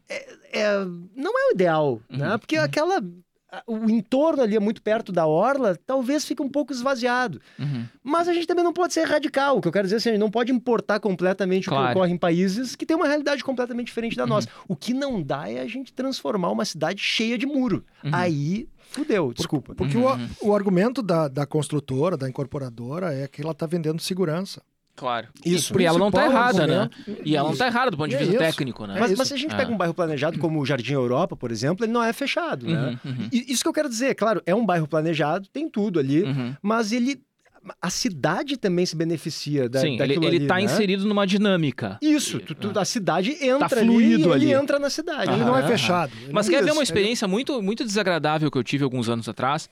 É, 0.09 0.37
é, 0.53 0.85
não 1.15 1.31
é 1.37 1.51
o 1.51 1.53
ideal, 1.53 2.01
né? 2.09 2.17
uhum. 2.17 2.31
né? 2.31 2.37
Porque 2.37 2.57
uhum. 2.57 2.63
aquela 2.63 3.01
o 3.65 3.89
entorno 3.89 4.43
ali 4.43 4.55
é 4.55 4.59
muito 4.59 4.81
perto 4.81 5.11
da 5.11 5.25
orla, 5.25 5.77
talvez 5.85 6.25
fique 6.25 6.41
um 6.41 6.49
pouco 6.49 6.73
esvaziado. 6.73 7.41
Uhum. 7.57 7.85
Mas 8.03 8.27
a 8.27 8.33
gente 8.33 8.45
também 8.45 8.63
não 8.63 8.73
pode 8.73 8.93
ser 8.93 9.03
radical. 9.03 9.57
O 9.57 9.61
que 9.61 9.67
eu 9.67 9.71
quero 9.71 9.85
dizer 9.85 9.95
é 9.95 9.97
assim, 9.97 10.09
a 10.09 10.11
gente 10.13 10.19
não 10.19 10.29
pode 10.29 10.51
importar 10.51 10.99
completamente 10.99 11.67
claro. 11.67 11.83
o 11.83 11.87
que 11.87 11.91
ocorre 11.93 12.13
em 12.13 12.17
países 12.17 12.75
que 12.75 12.85
têm 12.85 12.97
uma 12.97 13.07
realidade 13.07 13.43
completamente 13.43 13.87
diferente 13.87 14.17
da 14.17 14.23
uhum. 14.23 14.29
nossa. 14.29 14.49
O 14.67 14.75
que 14.75 14.93
não 14.93 15.21
dá 15.21 15.49
é 15.49 15.59
a 15.59 15.67
gente 15.67 15.93
transformar 15.93 16.51
uma 16.51 16.65
cidade 16.65 17.01
cheia 17.01 17.37
de 17.37 17.45
muro. 17.45 17.85
Uhum. 18.03 18.11
Aí 18.13 18.67
fudeu, 18.89 19.31
desculpa. 19.33 19.73
Porque 19.73 19.97
o, 19.97 20.11
uhum. 20.11 20.29
o 20.41 20.53
argumento 20.53 21.01
da, 21.01 21.27
da 21.27 21.45
construtora, 21.45 22.17
da 22.17 22.27
incorporadora, 22.27 23.13
é 23.13 23.27
que 23.27 23.41
ela 23.41 23.51
está 23.51 23.65
vendendo 23.65 24.01
segurança. 24.01 24.61
Claro. 24.97 25.27
Isso. 25.45 25.79
E 25.79 25.85
ela 25.85 25.99
não 25.99 26.09
tá 26.09 26.25
errada, 26.25 26.65
né? 26.65 26.89
E 27.23 27.37
ela 27.37 27.49
não 27.49 27.55
tá 27.55 27.67
errada 27.67 27.91
do 27.91 27.97
ponto 27.97 28.09
de 28.09 28.15
é 28.15 28.17
vista 28.17 28.33
é 28.33 28.39
técnico, 28.39 28.87
né? 28.87 28.97
Mas, 28.99 29.15
mas, 29.15 29.27
se 29.27 29.33
a 29.35 29.37
gente 29.37 29.55
pega 29.55 29.71
é. 29.71 29.73
um 29.73 29.77
bairro 29.77 29.93
planejado 29.93 30.39
como 30.39 30.59
o 30.59 30.65
Jardim 30.65 30.93
Europa, 30.93 31.35
por 31.35 31.51
exemplo, 31.51 31.85
ele 31.85 31.93
não 31.93 32.03
é 32.03 32.11
fechado, 32.11 32.65
né? 32.65 32.99
Uhum, 33.05 33.11
uhum. 33.11 33.29
isso 33.31 33.61
que 33.61 33.69
eu 33.69 33.73
quero 33.73 33.87
dizer, 33.87 34.15
claro, 34.15 34.41
é 34.43 34.55
um 34.55 34.65
bairro 34.65 34.87
planejado, 34.87 35.47
tem 35.49 35.69
tudo 35.69 35.99
ali, 35.99 36.23
uhum. 36.23 36.55
mas 36.63 36.91
ele 36.91 37.21
a 37.81 37.89
cidade 37.89 38.55
também 38.55 38.85
se 38.85 38.95
beneficia 38.95 39.67
da, 39.67 39.81
Sim, 39.81 40.01
ele, 40.01 40.25
ele 40.25 40.37
está 40.37 40.55
né? 40.55 40.61
inserido 40.61 41.05
numa 41.05 41.27
dinâmica. 41.27 41.97
Isso, 42.01 42.39
tu, 42.39 42.55
tu, 42.55 42.79
a 42.79 42.85
cidade 42.85 43.31
entra 43.41 43.67
tá 43.67 43.77
fluido 43.77 44.31
ali, 44.31 44.45
ele 44.45 44.53
entra 44.53 44.79
na 44.79 44.89
cidade. 44.89 45.31
ele 45.31 45.43
não 45.43 45.57
é 45.57 45.67
fechado. 45.67 46.11
Mas 46.31 46.47
quer 46.47 46.63
ver 46.63 46.71
uma 46.71 46.83
experiência 46.83 47.27
muito, 47.27 47.61
muito 47.61 47.83
desagradável 47.83 48.49
que 48.49 48.57
eu 48.57 48.63
tive 48.63 48.83
alguns 48.83 49.09
anos 49.09 49.27
atrás? 49.27 49.69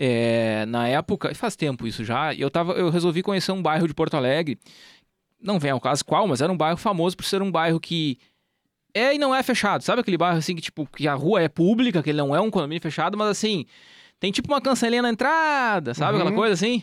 É, 0.00 0.64
na 0.66 0.86
época, 0.86 1.34
faz 1.34 1.56
tempo 1.56 1.84
isso 1.84 2.04
já, 2.04 2.32
eu, 2.32 2.48
tava, 2.48 2.74
eu 2.74 2.88
resolvi 2.88 3.20
conhecer 3.20 3.50
um 3.50 3.60
bairro 3.60 3.88
de 3.88 3.92
Porto 3.92 4.16
Alegre 4.16 4.56
não 5.40 5.58
vem 5.58 5.70
ao 5.70 5.80
caso 5.80 6.04
qual, 6.04 6.26
mas 6.26 6.40
era 6.40 6.52
um 6.52 6.56
bairro 6.56 6.76
famoso 6.76 7.16
por 7.16 7.24
ser 7.24 7.42
um 7.42 7.50
bairro 7.50 7.78
que 7.78 8.18
é 8.92 9.14
e 9.14 9.18
não 9.18 9.34
é 9.34 9.42
fechado. 9.42 9.82
Sabe 9.82 10.00
aquele 10.00 10.18
bairro 10.18 10.38
assim 10.38 10.54
que, 10.54 10.62
tipo, 10.62 10.86
que 10.86 11.06
a 11.06 11.14
rua 11.14 11.42
é 11.42 11.48
pública, 11.48 12.02
que 12.02 12.10
ele 12.10 12.18
não 12.18 12.34
é 12.34 12.40
um 12.40 12.50
condomínio 12.50 12.82
fechado, 12.82 13.16
mas 13.16 13.28
assim, 13.28 13.64
tem 14.18 14.32
tipo 14.32 14.52
uma 14.52 14.60
cancelinha 14.60 15.02
na 15.02 15.10
entrada, 15.10 15.94
sabe? 15.94 16.14
Uhum. 16.14 16.22
Aquela 16.22 16.34
coisa 16.34 16.54
assim. 16.54 16.82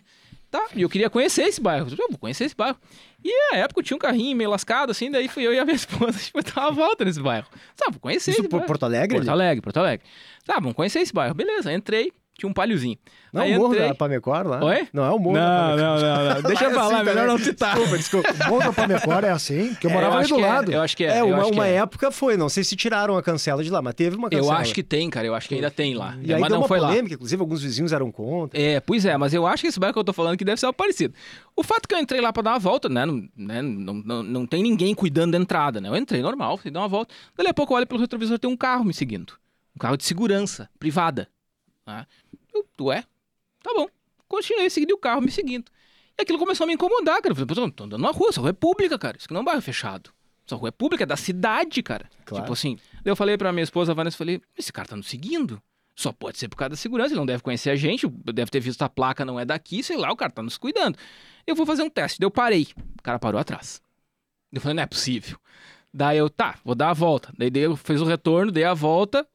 Tá, 0.49 0.68
e 0.74 0.84
eu 0.84 0.89
queria 0.89 1.09
conhecer 1.09 1.41
esse 1.43 1.59
bairro. 1.59 1.88
Eu 1.89 2.07
vou 2.09 2.18
conhecer 2.18 2.45
esse 2.45 2.55
bairro. 2.55 2.78
E 3.22 3.51
na 3.51 3.57
época 3.57 3.82
eu 3.82 3.84
tinha 3.84 3.97
um 3.97 3.99
carrinho 3.99 4.38
meio 4.38 4.49
lascado, 4.49 4.91
assim, 4.91 5.11
daí 5.11 5.28
fui 5.28 5.45
eu 5.45 5.53
e 5.53 5.59
a 5.59 5.66
minha 5.66 5.76
esposa, 5.76 6.18
tipo, 6.18 6.41
dar 6.41 6.61
uma 6.61 6.72
volta 6.72 7.03
nesse 7.03 7.20
bairro. 7.20 7.47
Sabe, 7.76 7.93
vou 7.93 7.99
conhecer 7.99 8.32
Isso 8.32 8.41
esse 8.41 8.49
por 8.49 8.57
bairro. 8.57 8.68
Porto 8.68 8.84
Alegre? 8.84 9.18
Porto 9.18 9.30
Alegre, 9.30 9.61
Porto 9.61 9.78
Alegre. 9.78 10.05
Tá, 10.45 10.55
vamos 10.55 10.74
conhecer 10.74 10.99
esse 10.99 11.11
bairro. 11.11 11.34
Beleza, 11.34 11.74
entrei, 11.74 12.13
tinha 12.38 12.49
um 12.49 12.53
palhozinho. 12.53 12.97
Não 13.31 13.41
é 13.41 13.55
o 13.55 13.59
morro 13.59 13.73
entrei... 13.73 13.88
da 13.88 13.95
Pamecor 13.95 14.45
lá? 14.45 14.63
Oi? 14.63 14.88
Não 14.91 15.05
é 15.05 15.09
o 15.09 15.17
morro 15.17 15.38
não, 15.38 15.77
não, 15.77 15.99
não, 15.99 16.36
não, 16.36 16.41
Deixa 16.41 16.65
eu 16.67 16.71
falar, 16.71 16.97
assim, 16.97 17.05
melhor 17.05 17.27
não 17.27 17.38
citar. 17.38 17.75
Desculpa, 17.75 17.97
desculpa. 17.97 18.33
O 18.33 18.49
morro 18.49 18.63
da 18.63 18.73
Pamecor 18.73 19.23
é 19.23 19.29
assim, 19.29 19.73
que 19.75 19.88
eu 19.88 19.91
é, 19.91 19.93
morava 19.93 20.17
ali 20.17 20.27
do 20.27 20.39
é, 20.39 20.41
lado. 20.41 20.71
Eu 20.71 20.81
acho 20.81 20.97
que 20.97 21.05
é. 21.05 21.17
É, 21.17 21.23
uma, 21.23 21.45
uma 21.45 21.65
é. 21.65 21.75
época 21.75 22.11
foi, 22.11 22.36
não 22.36 22.49
sei 22.49 22.63
se 22.63 22.75
tiraram 22.75 23.17
a 23.17 23.23
cancela 23.23 23.63
de 23.63 23.69
lá, 23.69 23.81
mas 23.81 23.93
teve 23.93 24.17
uma 24.17 24.29
cancela. 24.29 24.47
Eu 24.47 24.57
acho 24.57 24.73
que 24.73 24.83
tem, 24.83 25.09
cara, 25.09 25.25
eu 25.25 25.33
acho 25.33 25.47
que 25.47 25.55
ainda 25.55 25.71
tem 25.71 25.95
lá. 25.95 26.17
E 26.21 26.33
aí 26.33 26.39
mas 26.39 26.49
deu 26.49 26.59
uma 26.59 26.67
polêmica, 26.67 27.09
lá. 27.09 27.15
inclusive 27.15 27.41
alguns 27.41 27.63
vizinhos 27.63 27.93
eram 27.93 28.11
contra. 28.11 28.59
É, 28.59 28.81
pois 28.81 29.05
é, 29.05 29.17
mas 29.17 29.33
eu 29.33 29.47
acho 29.47 29.63
que 29.63 29.67
esse 29.67 29.79
bairro 29.79 29.93
que 29.93 29.99
eu 29.99 30.03
tô 30.03 30.13
falando 30.13 30.38
que 30.38 30.43
deve 30.43 30.59
ser 30.59 30.65
algo 30.65 30.77
parecido. 30.77 31.13
O 31.55 31.63
fato 31.63 31.88
que 31.88 31.95
eu 31.95 31.99
entrei 31.99 32.19
lá 32.19 32.33
pra 32.33 32.43
dar 32.43 32.51
uma 32.51 32.59
volta, 32.59 32.89
né, 32.89 33.05
não, 33.05 33.29
né, 33.38 33.61
não, 33.61 33.93
não, 33.93 34.23
não 34.23 34.45
tem 34.45 34.61
ninguém 34.61 34.93
cuidando 34.93 35.31
da 35.31 35.38
entrada, 35.38 35.79
né, 35.79 35.88
eu 35.88 35.95
entrei 35.95 36.21
normal, 36.21 36.57
fui 36.57 36.69
dar 36.69 36.81
uma 36.81 36.88
volta, 36.89 37.13
dali 37.38 37.49
a 37.49 37.53
pouco 37.53 37.73
eu 37.73 37.77
olho 37.77 37.88
pelo 37.88 38.01
retrovisor, 38.01 38.38
tem 38.38 38.49
um 38.49 38.57
carro 38.57 38.83
me 38.83 38.93
seguindo. 38.93 39.33
Um 39.75 39.79
carro 39.79 39.97
de 39.97 40.05
segurança, 40.05 40.69
privada. 40.79 41.27
Né? 41.86 42.05
Eu, 42.53 42.65
ué, 42.81 43.05
Tá 43.65 43.73
bom. 43.73 43.88
Continuei 44.27 44.69
seguindo 44.69 44.91
o 44.91 44.97
carro 44.97 45.21
me 45.21 45.31
seguindo. 45.31 45.71
E 46.17 46.21
aquilo 46.21 46.38
começou 46.38 46.65
a 46.65 46.67
me 46.67 46.73
incomodar, 46.73 47.19
cara. 47.19 47.31
Eu 47.31 47.36
falei, 47.36 47.71
tô 47.71 47.83
andando 47.83 48.01
na 48.01 48.11
rua, 48.11 48.29
essa 48.29 48.39
rua 48.39 48.51
é 48.51 48.53
pública, 48.53 48.97
cara. 48.99 49.17
Isso 49.17 49.25
aqui 49.25 49.33
não 49.33 49.39
é 49.39 49.41
um 49.41 49.45
bairro 49.45 49.61
fechado. 49.61 50.11
Essa 50.45 50.55
rua 50.55 50.69
é 50.69 50.71
pública, 50.71 51.03
é 51.03 51.07
da 51.07 51.17
cidade, 51.17 51.81
cara. 51.81 52.07
Claro. 52.25 52.43
Tipo 52.43 52.53
assim. 52.53 52.77
Daí 53.03 53.11
eu 53.11 53.15
falei 53.15 53.38
pra 53.38 53.51
minha 53.51 53.63
esposa, 53.63 53.91
a 53.91 53.95
Vanessa, 53.95 54.15
falei, 54.15 54.39
esse 54.55 54.71
cara 54.71 54.88
tá 54.88 54.95
nos 54.95 55.07
seguindo. 55.07 55.59
Só 55.95 56.11
pode 56.11 56.38
ser 56.38 56.47
por 56.47 56.57
causa 56.57 56.71
da 56.71 56.75
segurança, 56.75 57.11
ele 57.11 57.19
não 57.19 57.25
deve 57.25 57.41
conhecer 57.41 57.69
a 57.69 57.75
gente, 57.75 58.05
deve 58.07 58.51
ter 58.51 58.59
visto 58.59 58.81
a 58.83 58.89
placa, 58.89 59.23
não 59.23 59.39
é 59.39 59.45
daqui, 59.45 59.81
sei 59.81 59.97
lá, 59.97 60.11
o 60.11 60.15
cara 60.15 60.29
tá 60.29 60.43
nos 60.43 60.57
cuidando. 60.57 60.97
Eu 61.47 61.55
vou 61.55 61.65
fazer 61.65 61.83
um 61.83 61.89
teste. 61.89 62.19
Daí 62.19 62.27
eu 62.27 62.31
parei. 62.31 62.67
O 62.99 63.01
cara 63.01 63.17
parou 63.17 63.39
atrás. 63.39 63.81
Eu 64.51 64.61
falei, 64.61 64.75
não 64.75 64.83
é 64.83 64.86
possível. 64.86 65.39
Daí 65.91 66.17
eu, 66.17 66.29
tá, 66.29 66.59
vou 66.63 66.75
dar 66.75 66.89
a 66.89 66.93
volta. 66.93 67.33
Daí 67.38 67.49
eu 67.55 67.75
fiz 67.75 68.01
o 68.01 68.05
retorno, 68.05 68.51
dei 68.51 68.65
a 68.65 68.73
volta 68.73 69.25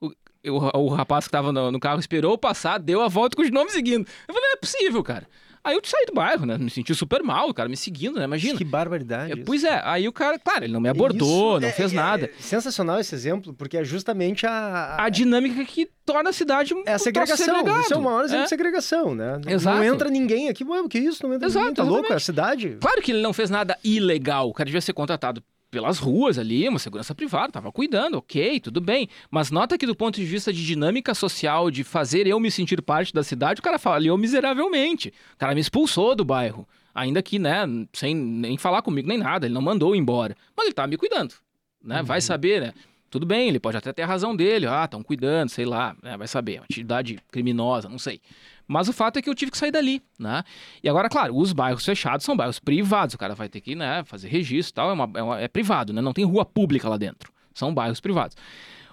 o, 0.49 0.79
o 0.79 0.89
rapaz 0.89 1.27
que 1.27 1.31
tava 1.31 1.53
no, 1.53 1.71
no, 1.71 1.81
carro 1.81 2.01
esperou 2.01 2.39
passar, 2.39 2.79
deu 2.79 3.03
a 3.03 3.09
volta 3.09 3.37
com 3.37 3.43
os 3.43 3.51
nomes 3.51 3.73
seguindo. 3.73 4.07
Eu 4.27 4.35
falei, 4.35 4.49
não 4.49 4.55
é 4.55 4.57
possível, 4.57 5.03
cara. 5.03 5.27
Aí 5.63 5.75
eu 5.75 5.83
saí 5.85 6.07
do 6.07 6.15
bairro, 6.15 6.47
né? 6.47 6.57
Me 6.57 6.71
senti 6.71 6.95
super 6.95 7.23
mal, 7.23 7.51
o 7.51 7.55
cara 7.55 7.69
me 7.69 7.77
seguindo, 7.77 8.19
né? 8.19 8.25
Imagina. 8.25 8.57
Que 8.57 8.65
barbaridade. 8.65 9.33
É, 9.33 9.45
pois 9.45 9.63
é, 9.63 9.79
aí 9.85 10.09
o 10.09 10.13
cara, 10.13 10.39
claro, 10.39 10.65
ele 10.65 10.73
não 10.73 10.81
me 10.81 10.89
abordou, 10.89 11.53
isso 11.53 11.61
não 11.61 11.69
é, 11.69 11.73
fez 11.73 11.93
nada. 11.93 12.27
É 12.27 12.43
sensacional 12.43 12.99
esse 12.99 13.15
exemplo, 13.15 13.53
porque 13.53 13.77
é 13.77 13.85
justamente 13.85 14.47
a. 14.47 14.51
A, 14.51 15.05
a 15.05 15.09
dinâmica 15.11 15.63
que 15.67 15.91
torna 16.07 16.31
a 16.31 16.33
cidade 16.33 16.75
É 16.87 16.95
a 16.95 16.99
segregação. 16.99 17.35
Isso 17.81 17.93
é 17.93 17.97
o 17.97 18.01
maior 18.01 18.25
exemplo 18.25 18.41
é. 18.41 18.45
de 18.45 18.49
segregação, 18.49 19.15
né? 19.15 19.39
Exato. 19.47 19.77
Não 19.77 19.85
entra 19.85 20.09
ninguém 20.09 20.49
aqui, 20.49 20.65
ué, 20.65 20.81
o 20.81 20.89
que 20.89 20.97
é 20.97 21.03
isso? 21.03 21.27
Não 21.27 21.35
entra 21.35 21.47
Exato, 21.47 21.67
ninguém, 21.67 21.75
tá 21.75 21.83
exatamente. 21.83 22.01
louco? 22.01 22.13
É 22.15 22.17
a 22.17 22.21
cidade. 22.21 22.79
Claro 22.81 23.03
que 23.03 23.13
ele 23.13 23.21
não 23.21 23.35
fez 23.35 23.51
nada 23.51 23.79
ilegal, 23.85 24.49
o 24.49 24.55
cara 24.55 24.65
devia 24.65 24.81
ser 24.81 24.95
contratado 24.95 25.43
pelas 25.71 25.99
ruas 25.99 26.39
ali, 26.39 26.69
uma 26.69 26.79
segurança 26.79 27.15
privada, 27.15 27.53
tava 27.53 27.71
cuidando, 27.71 28.19
ok, 28.19 28.61
tudo 28.61 28.81
bem. 28.81 29.09
Mas 29.31 29.51
nota 29.51 29.79
que 29.79 29.87
do 29.87 29.95
ponto 29.95 30.17
de 30.17 30.25
vista 30.25 30.53
de 30.53 30.65
dinâmica 30.65 31.15
social, 31.15 31.71
de 31.71 31.85
fazer 31.85 32.27
eu 32.27 32.41
me 32.41 32.51
sentir 32.51 32.83
parte 32.83 33.15
da 33.15 33.23
cidade, 33.23 33.61
o 33.61 33.63
cara 33.63 33.79
falhou 33.79 34.19
miseravelmente. 34.19 35.13
O 35.35 35.39
cara 35.39 35.55
me 35.55 35.61
expulsou 35.61 36.15
do 36.15 36.25
bairro. 36.25 36.67
Ainda 36.95 37.23
que, 37.23 37.39
né, 37.39 37.65
sem 37.93 38.15
nem 38.15 38.59
falar 38.59 38.83
comigo 38.83 39.07
nem 39.07 39.19
nada, 39.19 39.47
ele 39.47 39.55
não 39.55 39.63
mandou 39.63 39.95
embora. 39.95 40.37
Mas 40.57 40.67
ele 40.67 40.75
tava 40.75 40.89
me 40.89 40.97
cuidando, 40.97 41.35
né? 41.83 42.01
Uhum. 42.01 42.05
Vai 42.05 42.21
saber, 42.21 42.61
né? 42.61 42.73
Tudo 43.09 43.27
bem, 43.27 43.49
ele 43.49 43.59
pode 43.59 43.77
até 43.77 43.93
ter 43.93 44.03
a 44.03 44.07
razão 44.07 44.37
dele. 44.37 44.67
Ah, 44.67 44.85
estão 44.85 45.03
cuidando, 45.03 45.49
sei 45.49 45.65
lá, 45.65 45.97
né? 46.01 46.17
vai 46.17 46.29
saber. 46.29 46.59
Atividade 46.59 47.19
criminosa, 47.31 47.89
não 47.89 47.99
sei. 47.99 48.21
Mas 48.71 48.89
o 48.89 48.93
fato 48.93 49.19
é 49.19 49.23
que 49.23 49.29
eu 49.29 49.35
tive 49.35 49.51
que 49.51 49.59
sair 49.59 49.73
dali, 49.73 50.01
né? 50.17 50.45
E 50.81 50.89
agora, 50.89 51.09
claro, 51.09 51.37
os 51.37 51.53
bairros 51.53 51.85
fechados 51.85 52.25
são 52.25 52.37
bairros 52.37 52.61
privados. 52.61 53.17
O 53.17 53.19
cara 53.19 53.35
vai 53.35 53.49
ter 53.49 53.61
que, 53.61 53.75
né, 53.75 54.05
fazer 54.05 54.29
registro 54.29 54.71
e 54.71 54.75
tal. 54.75 54.91
É, 54.91 54.93
uma, 54.93 55.11
é, 55.13 55.23
uma, 55.25 55.41
é 55.41 55.49
privado, 55.49 55.93
né? 55.93 56.01
Não 56.01 56.13
tem 56.13 56.25
rua 56.25 56.45
pública 56.45 56.89
lá 56.89 56.97
dentro. 56.97 57.33
São 57.53 57.75
bairros 57.75 57.99
privados. 57.99 58.37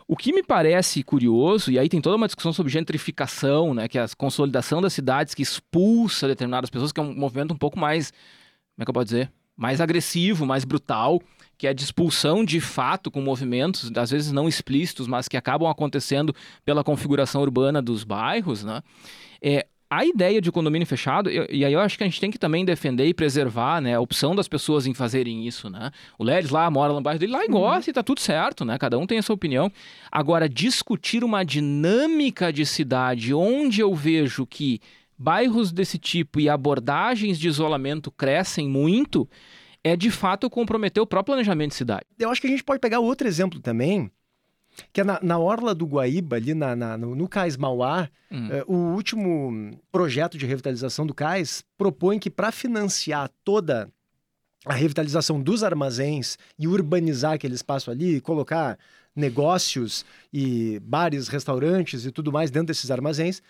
O 0.07 0.17
que 0.17 0.34
me 0.34 0.41
parece 0.41 1.03
curioso, 1.03 1.69
e 1.71 1.78
aí 1.78 1.88
tem 1.88 2.01
toda 2.01 2.15
uma 2.15 2.25
discussão 2.25 2.51
sobre 2.51 2.71
gentrificação, 2.71 3.75
né, 3.75 3.88
que 3.88 3.99
é 3.99 4.01
a 4.01 4.07
consolidação 4.17 4.82
das 4.82 4.93
cidades 4.93 5.36
que 5.36 5.43
expulsa 5.43 6.28
determinadas 6.28 6.71
pessoas, 6.71 6.91
que 6.91 6.99
é 6.99 7.03
um 7.03 7.13
movimento 7.13 7.53
um 7.53 7.57
pouco 7.57 7.78
mais, 7.78 8.09
como 8.09 8.82
é 8.82 8.86
que 8.86 8.89
eu 8.89 8.93
posso 8.93 9.05
dizer, 9.05 9.32
mais 9.55 9.80
agressivo, 9.80 10.43
mais 10.45 10.65
brutal, 10.65 11.21
que 11.55 11.67
é 11.67 11.73
de 11.73 11.84
expulsão 11.84 12.43
de 12.43 12.59
fato 12.59 13.11
com 13.11 13.21
movimentos, 13.21 13.91
às 13.95 14.09
vezes 14.09 14.32
não 14.32 14.47
explícitos, 14.47 15.07
mas 15.07 15.28
que 15.28 15.38
acabam 15.38 15.69
acontecendo 15.69 16.34
pela 16.65 16.84
configuração 16.84 17.41
urbana 17.41 17.80
dos 17.82 18.03
bairros, 18.03 18.63
né? 18.63 18.82
É, 19.42 19.66
a 19.90 20.06
ideia 20.06 20.42
de 20.42 20.52
condomínio 20.52 20.86
fechado, 20.86 21.30
e 21.30 21.64
aí 21.64 21.72
eu 21.72 21.80
acho 21.80 21.98
que 21.98 22.04
a 22.04 22.08
gente 22.08 22.20
tem 22.20 22.30
que 22.30 22.38
também 22.38 22.66
defender 22.66 23.06
e 23.06 23.14
preservar 23.14 23.82
né, 23.82 23.96
a 23.96 24.02
opção 24.02 24.36
das 24.36 24.48
pessoas 24.48 24.86
em 24.86 24.94
fazerem 24.94 25.48
isso, 25.48 25.70
né? 25.70 25.92
O 26.20 26.26
Ledes 26.26 26.52
lá 26.52 26.70
mora 26.70 26.92
no 26.92 27.02
bairro 27.02 27.20
dele, 27.20 27.32
lá 27.32 27.46
e 27.46 27.48
gosta 27.48 27.90
uhum. 27.90 27.92
e 27.92 27.94
tá 27.94 28.04
tudo 28.04 28.20
certo, 28.20 28.66
né? 28.66 28.78
Cada 28.78 28.98
um 28.98 29.08
tem 29.08 29.18
a 29.18 29.22
sua 29.22 29.36
opinião. 29.36 29.72
Agora, 30.12 30.50
discutir 30.50 31.24
uma 31.24 31.46
dinâmica 31.46 32.52
de 32.52 32.66
cidade 32.66 33.34
onde 33.34 33.80
eu 33.80 33.96
vejo 33.96 34.46
que 34.46 34.82
bairros 35.18 35.72
desse 35.72 35.98
tipo 35.98 36.40
e 36.40 36.50
abordagens 36.50 37.40
de 37.40 37.48
isolamento 37.48 38.12
crescem 38.12 38.68
muito, 38.68 39.28
é 39.84 39.96
de 39.96 40.12
fato 40.12 40.50
comprometer 40.50 41.02
o 41.02 41.08
próprio 41.08 41.34
planejamento 41.34 41.70
de 41.70 41.76
cidade. 41.76 42.06
Eu 42.20 42.30
acho 42.30 42.42
que 42.42 42.48
a 42.48 42.50
gente 42.50 42.64
pode 42.64 42.80
pegar 42.80 43.00
outro 43.00 43.26
exemplo 43.26 43.60
também, 43.62 44.12
que 44.91 45.01
é 45.01 45.03
na, 45.03 45.19
na 45.21 45.38
Orla 45.38 45.73
do 45.73 45.86
Guaíba, 45.86 46.36
ali 46.36 46.53
na, 46.53 46.75
na 46.75 46.97
no, 46.97 47.15
no 47.15 47.28
Cais 47.28 47.57
Mauá, 47.57 48.09
hum. 48.32 48.49
é, 48.51 48.63
o 48.67 48.75
último 48.95 49.80
projeto 49.91 50.38
de 50.38 50.45
revitalização 50.45 51.05
do 51.05 51.13
cais 51.13 51.63
propõe 51.78 52.19
que 52.19 52.30
para 52.30 52.51
financiar 52.51 53.30
toda 53.43 53.91
a 54.65 54.73
revitalização 54.73 55.41
dos 55.41 55.63
armazéns 55.63 56.38
e 56.59 56.67
urbanizar 56.67 57.34
aquele 57.34 57.55
espaço 57.55 57.89
ali, 57.89 58.19
colocar 58.19 58.78
negócios 59.15 60.05
e 60.32 60.80
bares, 60.82 61.28
restaurantes 61.28 62.05
e 62.05 62.11
tudo 62.11 62.32
mais 62.32 62.51
dentro 62.51 62.67
desses 62.67 62.91
armazéns, 62.91 63.41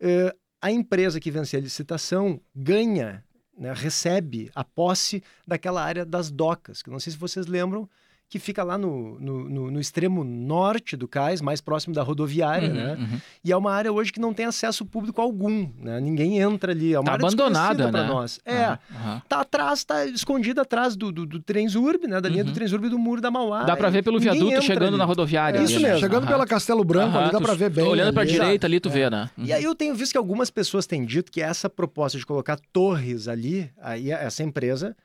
é, 0.00 0.34
a 0.60 0.70
empresa 0.70 1.20
que 1.20 1.30
vencer 1.30 1.60
a 1.60 1.62
licitação 1.62 2.40
ganha, 2.54 3.24
né, 3.56 3.72
recebe 3.74 4.50
a 4.54 4.64
posse 4.64 5.22
daquela 5.46 5.82
área 5.82 6.04
das 6.04 6.30
docas, 6.30 6.82
que 6.82 6.90
não 6.90 6.98
sei 6.98 7.12
se 7.12 7.18
vocês 7.18 7.46
lembram, 7.46 7.88
que 8.28 8.38
fica 8.38 8.64
lá 8.64 8.76
no, 8.76 9.18
no, 9.20 9.48
no, 9.48 9.70
no, 9.70 9.80
extremo 9.80 10.24
norte 10.24 10.96
do 10.96 11.06
cais, 11.06 11.40
mais 11.40 11.60
próximo 11.60 11.94
da 11.94 12.02
rodoviária, 12.02 12.68
uhum, 12.68 12.74
né? 12.74 12.96
Uhum. 12.98 13.20
E 13.44 13.52
é 13.52 13.56
uma 13.56 13.72
área 13.72 13.92
hoje 13.92 14.12
que 14.12 14.18
não 14.18 14.34
tem 14.34 14.46
acesso 14.46 14.84
público 14.84 15.20
algum, 15.20 15.68
né? 15.78 16.00
Ninguém 16.00 16.38
entra 16.38 16.72
ali. 16.72 16.94
É 16.94 16.98
uma 16.98 17.04
tá 17.04 17.12
área 17.12 17.26
abandonada, 17.26 17.92
né? 17.92 18.02
nós. 18.04 18.40
É. 18.44 18.70
Uhum. 18.70 19.20
Tá 19.28 19.40
atrás, 19.40 19.84
tá 19.84 20.04
escondida 20.06 20.62
atrás 20.62 20.96
do, 20.96 21.12
do, 21.12 21.26
do 21.26 21.40
Transurb, 21.40 22.08
né? 22.08 22.20
Da 22.20 22.28
linha 22.28 22.42
do 22.42 22.48
uhum. 22.48 22.54
Transurb 22.54 22.88
do 22.88 22.98
Muro 22.98 23.20
da 23.20 23.30
Mauá. 23.30 23.62
Dá 23.62 23.76
para 23.76 23.90
ver 23.90 24.02
pelo 24.02 24.18
viaduto 24.18 24.62
chegando 24.62 24.88
ali. 24.88 24.96
na 24.98 25.04
rodoviária. 25.04 25.58
É, 25.58 25.62
isso 25.62 25.78
né? 25.78 25.90
mesmo. 25.90 26.00
Chegando 26.00 26.26
pela 26.26 26.46
Castelo 26.46 26.82
Branco 26.82 27.16
ali, 27.16 27.30
dá 27.30 27.40
para 27.40 27.54
ver 27.54 27.70
bem. 27.70 27.84
Olhando 27.84 28.12
para 28.12 28.24
direita 28.24 28.66
ali, 28.66 28.80
tu 28.80 28.88
é. 28.88 28.92
vê, 28.92 29.10
né? 29.10 29.30
E 29.38 29.52
aí 29.52 29.62
eu 29.62 29.74
tenho 29.74 29.94
visto 29.94 30.12
que 30.12 30.18
algumas 30.18 30.50
pessoas 30.50 30.86
têm 30.86 31.04
dito 31.04 31.30
que 31.30 31.40
essa 31.40 31.70
proposta 31.70 32.18
de 32.18 32.26
colocar 32.26 32.58
torres 32.72 33.28
ali, 33.28 33.70
aí 33.80 34.10
essa 34.10 34.42
empresa 34.42 34.96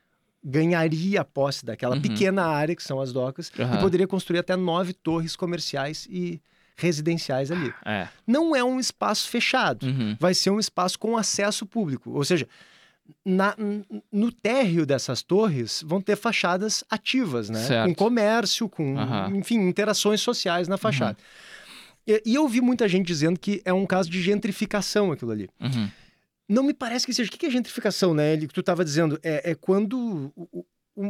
ganharia 0.44 1.22
a 1.22 1.26
posse 1.26 1.66
daquela 1.66 1.96
uhum. 1.96 2.02
pequena 2.02 2.46
área 2.46 2.76
que 2.76 2.84
são 2.84 3.00
as 3.02 3.12
docas 3.12 3.52
uhum. 3.58 3.76
e 3.76 3.78
poderia 3.80 4.08
construir 4.08 4.40
até 4.40 4.56
nove 4.56 4.94
torres 4.94 5.36
comerciais 5.36 6.08
e 6.10 6.42
residenciais 6.78 7.52
ali. 7.52 7.74
É. 7.86 8.08
Não 8.26 8.56
é 8.56 8.64
um 8.64 8.80
espaço 8.80 9.28
fechado, 9.28 9.86
uhum. 9.86 10.16
vai 10.20 10.34
ser 10.34 10.50
um 10.50 10.60
espaço 10.60 10.98
com 10.98 11.18
acesso 11.18 11.66
público. 11.66 12.12
Ou 12.12 12.24
seja, 12.24 12.48
na, 13.26 13.56
no 14.12 14.32
térreo 14.32 14.86
dessas 14.86 15.22
torres 15.22 15.84
vão 15.86 16.02
ter 16.02 16.16
fachadas 16.16 16.84
ativas, 16.90 17.50
né? 17.50 17.60
Certo. 17.60 17.88
Com 17.88 17.96
comércio, 17.96 18.70
com, 18.70 18.96
enfim, 19.36 19.60
interações 19.68 20.22
sociais 20.22 20.68
na 20.68 20.78
fachada. 20.78 21.18
Uhum. 21.18 22.16
E, 22.16 22.24
e, 22.26 22.36
eu 22.36 22.48
vi 22.48 22.62
muita 22.62 22.88
gente 22.88 23.06
dizendo 23.06 23.40
que 23.40 23.62
é 23.66 23.74
um 23.74 23.86
caso 23.86 24.10
de 24.10 24.22
gentrificação 24.22 25.12
aquilo 25.12 25.32
ali. 25.32 25.50
Uhum. 25.60 25.90
Não 26.50 26.64
me 26.64 26.74
parece 26.74 27.06
que 27.06 27.14
seja. 27.14 27.30
O 27.30 27.32
que 27.32 27.45
é 27.45 27.50
gentrificação, 27.50 28.14
né? 28.14 28.34
Ele 28.34 28.47
que 28.47 28.54
tu 28.54 28.62
estava 28.62 28.84
dizendo 28.84 29.20
é, 29.22 29.52
é 29.52 29.56
quando 29.56 30.34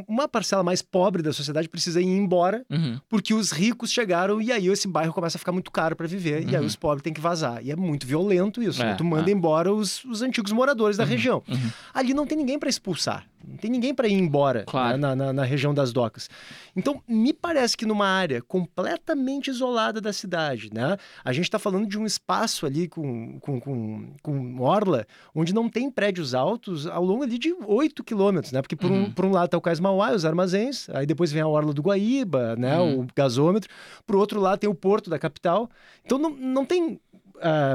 uma 0.07 0.27
parcela 0.27 0.61
mais 0.61 0.81
pobre 0.81 1.23
da 1.23 1.33
sociedade 1.33 1.67
precisa 1.67 1.99
ir 1.99 2.05
embora 2.05 2.63
uhum. 2.69 2.99
porque 3.09 3.33
os 3.33 3.51
ricos 3.51 3.91
chegaram 3.91 4.39
e 4.41 4.51
aí 4.51 4.67
esse 4.67 4.87
bairro 4.87 5.13
começa 5.13 5.37
a 5.37 5.39
ficar 5.39 5.51
muito 5.51 5.71
caro 5.71 5.95
para 5.95 6.07
viver 6.07 6.43
uhum. 6.43 6.49
e 6.49 6.55
aí 6.55 6.61
uhum. 6.61 6.67
os 6.67 6.75
pobres 6.75 7.01
têm 7.01 7.13
que 7.13 7.21
vazar. 7.21 7.65
E 7.65 7.71
é 7.71 7.75
muito 7.75 8.05
violento 8.05 8.61
isso. 8.61 8.81
É, 8.81 8.85
né? 8.85 8.95
Tu 8.95 9.03
manda 9.03 9.29
é. 9.29 9.33
embora 9.33 9.73
os, 9.73 10.03
os 10.05 10.21
antigos 10.21 10.51
moradores 10.51 10.97
da 10.97 11.03
uhum. 11.03 11.09
região. 11.09 11.43
Uhum. 11.47 11.71
Ali 11.93 12.13
não 12.13 12.27
tem 12.27 12.37
ninguém 12.37 12.59
para 12.59 12.69
expulsar. 12.69 13.25
Não 13.47 13.57
tem 13.57 13.71
ninguém 13.71 13.93
para 13.93 14.07
ir 14.07 14.13
embora 14.13 14.63
claro. 14.65 14.97
né, 14.97 15.07
na, 15.07 15.15
na, 15.15 15.33
na, 15.33 15.43
região 15.43 15.73
das 15.73 15.93
docas. 15.93 16.29
Então, 16.75 17.01
me 17.07 17.33
parece 17.33 17.75
que 17.75 17.85
numa 17.85 18.05
área 18.05 18.41
completamente 18.41 19.49
isolada 19.49 20.01
da 20.01 20.11
cidade, 20.11 20.69
né? 20.73 20.97
A 21.23 21.31
gente 21.31 21.45
está 21.45 21.57
falando 21.57 21.87
de 21.87 21.97
um 21.97 22.05
espaço 22.05 22.65
ali 22.65 22.87
com, 22.87 23.39
com, 23.39 23.59
com, 23.59 24.13
com, 24.21 24.59
orla, 24.59 25.05
onde 25.33 25.53
não 25.53 25.69
tem 25.69 25.89
prédios 25.89 26.33
altos 26.33 26.85
ao 26.85 27.03
longo 27.03 27.23
ali 27.23 27.37
de 27.37 27.55
8 27.65 28.03
quilômetros, 28.03 28.51
né? 28.51 28.61
Porque 28.61 28.75
por, 28.75 28.91
uhum. 28.91 29.03
um, 29.03 29.11
por 29.11 29.25
um 29.25 29.31
lado 29.31 29.45
está 29.45 29.57
o 29.57 29.61
Cais 29.61 29.78
Mauá, 29.79 30.11
os 30.11 30.25
armazéns, 30.25 30.89
aí 30.89 31.05
depois 31.05 31.31
vem 31.31 31.41
a 31.41 31.47
orla 31.47 31.73
do 31.73 31.81
Guaíba, 31.81 32.55
né? 32.55 32.79
Uhum. 32.79 33.01
O 33.01 33.07
gasômetro. 33.15 33.69
Por 34.05 34.15
outro 34.15 34.39
lado 34.39 34.59
tem 34.59 34.69
o 34.69 34.75
porto 34.75 35.09
da 35.09 35.19
capital. 35.19 35.69
Então, 36.03 36.17
não, 36.17 36.29
não 36.31 36.65
tem 36.65 36.99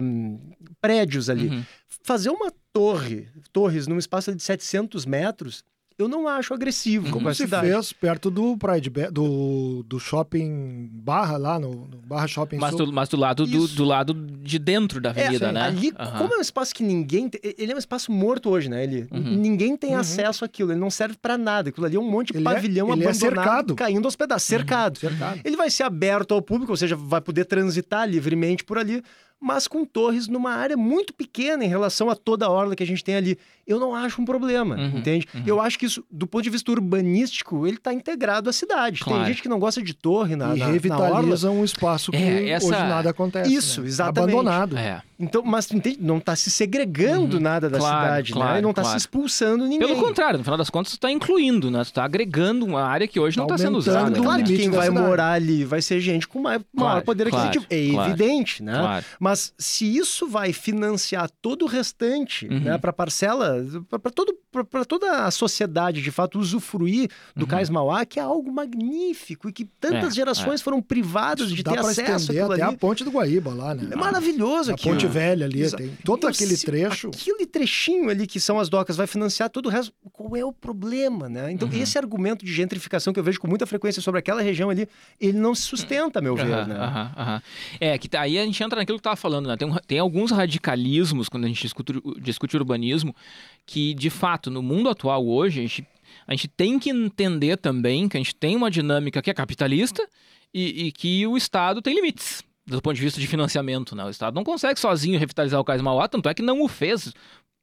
um, 0.03 0.39
prédios 0.81 1.31
ali. 1.31 1.49
Uhum. 1.49 1.65
Fazer 2.03 2.31
uma 2.31 2.53
torre, 2.73 3.29
torres 3.53 3.87
num 3.87 3.99
espaço 3.99 4.35
de 4.35 4.43
700 4.43 5.07
metros, 5.07 5.65
eu 5.97 6.09
não 6.09 6.27
acho 6.27 6.53
agressivo. 6.53 7.11
Como 7.11 7.33
se 7.33 7.45
cidade. 7.45 7.69
fez 7.69 7.93
perto 7.93 8.31
do 8.31 8.57
Pride 8.57 8.91
do, 9.13 9.85
do 9.87 10.01
shopping 10.01 10.89
Barra, 10.93 11.37
lá 11.37 11.59
no, 11.59 11.71
no 11.87 11.99
Barra 11.99 12.27
Shopping 12.27 12.57
mas 12.57 12.75
do, 12.75 12.93
mas 12.93 13.09
do 13.09 13.17
lado 13.17 13.47
do, 13.47 13.69
do, 13.69 13.85
lado 13.85 14.13
de 14.15 14.59
dentro 14.59 15.01
da 15.01 15.11
é, 15.11 15.23
avenida, 15.23 15.49
é, 15.49 15.53
né? 15.53 15.63
Ali, 15.63 15.89
uhum. 15.89 16.19
como 16.19 16.35
é 16.35 16.39
um 16.39 16.41
espaço 16.41 16.75
que 16.75 16.83
ninguém. 16.83 17.31
Ele 17.43 17.73
é 17.73 17.75
um 17.75 17.79
espaço 17.79 18.11
morto 18.11 18.51
hoje, 18.51 18.69
né? 18.69 18.83
Ele, 18.83 19.07
uhum. 19.11 19.37
Ninguém 19.37 19.77
tem 19.77 19.91
uhum. 19.93 20.01
acesso 20.01 20.45
àquilo, 20.45 20.73
ele 20.73 20.81
não 20.81 20.91
serve 20.91 21.17
para 21.21 21.39
nada. 21.39 21.69
Aquilo 21.69 21.87
ali 21.87 21.97
é 21.97 22.01
um 22.01 22.11
monte 22.11 22.33
de 22.33 22.39
ele 22.39 22.49
é- 22.49 22.53
pavilhão 22.53 22.89
é, 22.89 22.93
abandonado, 22.93 23.73
é 23.75 23.77
caindo 23.77 24.05
aos 24.05 24.17
pedaços, 24.17 24.49
cercado. 24.49 24.99
cercado. 24.99 25.41
Ele 25.45 25.57
vai 25.57 25.71
ser 25.71 25.85
aberto 25.85 26.35
ao 26.35 26.43
público, 26.43 26.73
ou 26.73 26.77
seja, 26.77 26.97
vai 26.97 27.21
poder 27.21 27.45
transitar 27.45 28.09
livremente 28.09 28.65
por 28.65 28.79
ali 28.79 29.03
mas 29.45 29.69
com 29.69 29.85
torres 29.85 30.27
numa 30.27 30.55
área 30.55 30.75
muito 30.75 31.13
pequena 31.13 31.63
em 31.63 31.69
relação 31.69 32.09
a 32.09 32.17
toda 32.17 32.47
a 32.47 32.51
orla 32.51 32.75
que 32.75 32.83
a 32.83 32.87
gente 32.87 33.05
tem 33.05 33.15
ali. 33.15 33.39
Eu 33.67 33.79
não 33.79 33.95
acho 33.95 34.21
um 34.21 34.25
problema, 34.25 34.77
uhum, 34.77 34.99
entende? 34.99 35.27
Uhum. 35.35 35.43
Eu 35.47 35.61
acho 35.61 35.79
que 35.79 35.87
isso, 35.87 36.05
do 36.11 36.27
ponto 36.27 36.43
de 36.43 36.51
vista 36.51 36.71
urbanístico, 36.71 37.67
ele 37.67 37.77
está 37.77 37.93
integrado 37.93 38.49
à 38.49 38.53
cidade. 38.53 39.01
Claro. 39.01 39.21
Tem 39.21 39.33
gente 39.33 39.43
que 39.43 39.49
não 39.49 39.59
gosta 39.59 39.83
de 39.83 39.95
torre 39.95 40.37
na, 40.37 40.55
e 40.55 40.59
na, 40.59 40.67
revitaliza 40.67 41.49
na 41.49 41.55
um 41.55 41.65
espaço 41.65 42.11
que 42.11 42.17
é, 42.17 42.51
essa... 42.51 42.67
hoje 42.67 42.79
nada 42.79 43.11
acontece. 43.11 43.55
Isso, 43.55 43.81
né? 43.83 43.87
exatamente. 43.87 44.33
Abandonado. 44.33 44.77
É. 44.77 45.03
Então, 45.19 45.43
mas 45.43 45.71
entende? 45.71 45.99
não 46.01 46.19
está 46.19 46.35
se 46.35 46.51
segregando 46.51 47.37
uhum. 47.37 47.43
nada 47.43 47.71
da 47.71 47.79
claro, 47.79 48.05
cidade, 48.05 48.31
né? 48.33 48.37
claro, 48.37 48.53
né? 48.53 48.59
E 48.59 48.63
não 48.63 48.71
está 48.71 48.83
claro. 48.83 48.99
se 48.99 49.03
expulsando 49.03 49.65
ninguém. 49.65 49.89
Pelo 49.89 50.01
contrário, 50.01 50.39
no 50.39 50.45
final 50.45 50.59
das 50.59 50.69
contas, 50.69 50.93
está 50.93 51.11
incluindo, 51.11 51.71
né? 51.71 51.81
está 51.83 52.05
agregando 52.05 52.67
uma 52.67 52.83
área 52.83 53.07
que 53.07 53.19
hoje 53.21 53.37
tá 53.37 53.43
não 53.43 53.47
está 53.47 53.59
sendo 53.59 53.79
usada. 53.79 54.11
Claro 54.21 54.43
que 54.43 54.57
quem 54.57 54.71
vai 54.71 54.89
cidade. 54.89 55.07
morar 55.07 55.33
ali 55.33 55.65
vai 55.65 55.81
ser 55.81 56.01
gente 56.01 56.27
com 56.27 56.41
maior, 56.41 56.63
maior 56.75 57.03
poder 57.03 57.29
aquisitivo. 57.29 57.65
É 57.71 57.79
evidente, 57.79 58.63
né? 58.63 59.03
Mas 59.19 59.34
se 59.35 59.97
isso 59.97 60.27
vai 60.27 60.53
financiar 60.53 61.31
todo 61.43 61.63
o 61.63 61.69
restante, 61.69 62.47
uhum. 62.47 62.61
né? 62.61 62.79
Para 62.79 62.93
parcela, 62.93 63.65
para 63.89 64.11
todo 64.11 64.35
para 64.63 64.85
toda 64.85 65.25
a 65.25 65.31
sociedade, 65.31 66.01
de 66.01 66.11
fato, 66.13 66.39
usufruir 66.39 67.11
do 67.35 67.43
uhum. 67.43 67.49
Cais 67.49 67.69
Mauá, 67.69 68.05
que 68.05 68.21
é 68.21 68.23
algo 68.23 68.53
magnífico 68.53 69.49
e 69.49 69.53
que 69.53 69.65
tantas 69.65 70.13
é, 70.13 70.15
gerações 70.15 70.61
é. 70.61 70.65
foram 70.65 70.81
privadas 70.81 71.49
Isso 71.49 71.57
de 71.57 71.65
ter 71.65 71.79
acesso 71.79 72.31
àquilo 72.31 72.53
até 72.53 72.63
ali. 72.63 72.75
a 72.75 72.79
ponte 72.79 73.03
do 73.03 73.11
Guaíba 73.11 73.53
lá, 73.53 73.75
né? 73.75 73.89
É 73.91 73.97
maravilhoso 73.97 74.73
aqui. 74.73 74.89
A 74.89 74.93
ponte 74.93 75.07
velha 75.07 75.47
ali, 75.47 75.63
Exa 75.63 75.77
tem 75.77 75.91
todo 76.05 76.27
aquele 76.29 76.57
trecho. 76.57 77.09
Aquele 77.09 77.47
trechinho 77.47 78.09
ali 78.09 78.27
que 78.27 78.39
são 78.39 78.61
as 78.61 78.69
docas 78.69 78.97
vai 78.97 79.07
financiar 79.07 79.51
todo 79.51 79.67
o 79.67 79.69
resto. 79.69 79.93
Qual 80.13 80.37
é 80.37 80.45
o 80.45 80.53
problema, 80.53 81.29
né? 81.29 81.51
Então, 81.51 81.69
uhum. 81.69 81.75
esse 81.75 81.99
argumento 81.99 82.45
de 82.45 82.53
gentrificação 82.53 83.13
que 83.13 83.19
eu 83.19 83.25
vejo 83.25 83.41
com 83.41 83.49
muita 83.49 83.67
frequência 83.67 84.01
sobre 84.01 84.21
aquela 84.21 84.41
região 84.41 84.71
ali, 84.71 84.89
ele 85.21 85.39
não 85.39 85.55
se 85.55 85.63
sustenta, 85.63 86.21
meu 86.21 86.37
ver, 86.37 86.67
né? 86.67 87.43
É, 87.81 87.99
que 87.99 88.09
tá, 88.09 88.21
aí 88.21 88.39
a 88.39 88.45
gente 88.45 88.63
entra 88.63 88.79
naquilo 88.79 88.99
que 88.99 89.03
tu 89.03 89.05
tava 89.05 89.17
falando, 89.25 89.47
né? 89.47 89.57
Tem, 89.57 89.75
tem 89.87 89.99
alguns 89.99 90.31
radicalismos 90.31 91.31
quando 91.31 91.45
a 91.45 91.49
gente 91.49 91.63
discute, 91.63 91.95
discute 92.21 92.57
urbanismo 92.59 93.17
que, 93.65 93.95
de 93.95 94.11
fato, 94.11 94.51
no 94.51 94.63
mundo 94.63 94.91
atual 94.91 95.27
hoje, 95.27 95.61
a 95.61 95.63
gente, 95.63 95.87
a 96.27 96.33
gente 96.33 96.49
tem 96.49 96.79
que 96.79 96.91
entender 96.91 97.57
também 97.57 98.07
que 98.07 98.19
a 98.19 98.21
gente 98.21 98.35
tem 98.35 98.55
uma 98.55 98.71
dinâmica 98.71 99.23
que 99.23 99.31
é 99.31 99.35
capitalista 99.35 100.07
e, 100.53 100.87
e 100.89 100.93
que 100.93 101.27
o 101.27 101.39
Estado 101.39 101.81
tem 101.81 101.95
limites 101.95 102.45
do 102.67 102.81
ponto 102.81 102.97
de 102.97 103.03
vista 103.03 103.21
de 103.21 103.27
financiamento, 103.27 103.95
né? 103.95 104.05
O 104.05 104.11
Estado 104.11 104.35
não 104.35 104.45
consegue 104.45 104.81
sozinho 104.81 105.19
revitalizar 105.19 105.61
o 105.61 105.65
Cais 105.65 105.83
Mauá, 105.83 106.09
tanto 106.09 106.29
é 106.29 106.35
que 106.35 106.43
não 106.43 106.63
o 106.63 106.69
fez 106.69 107.13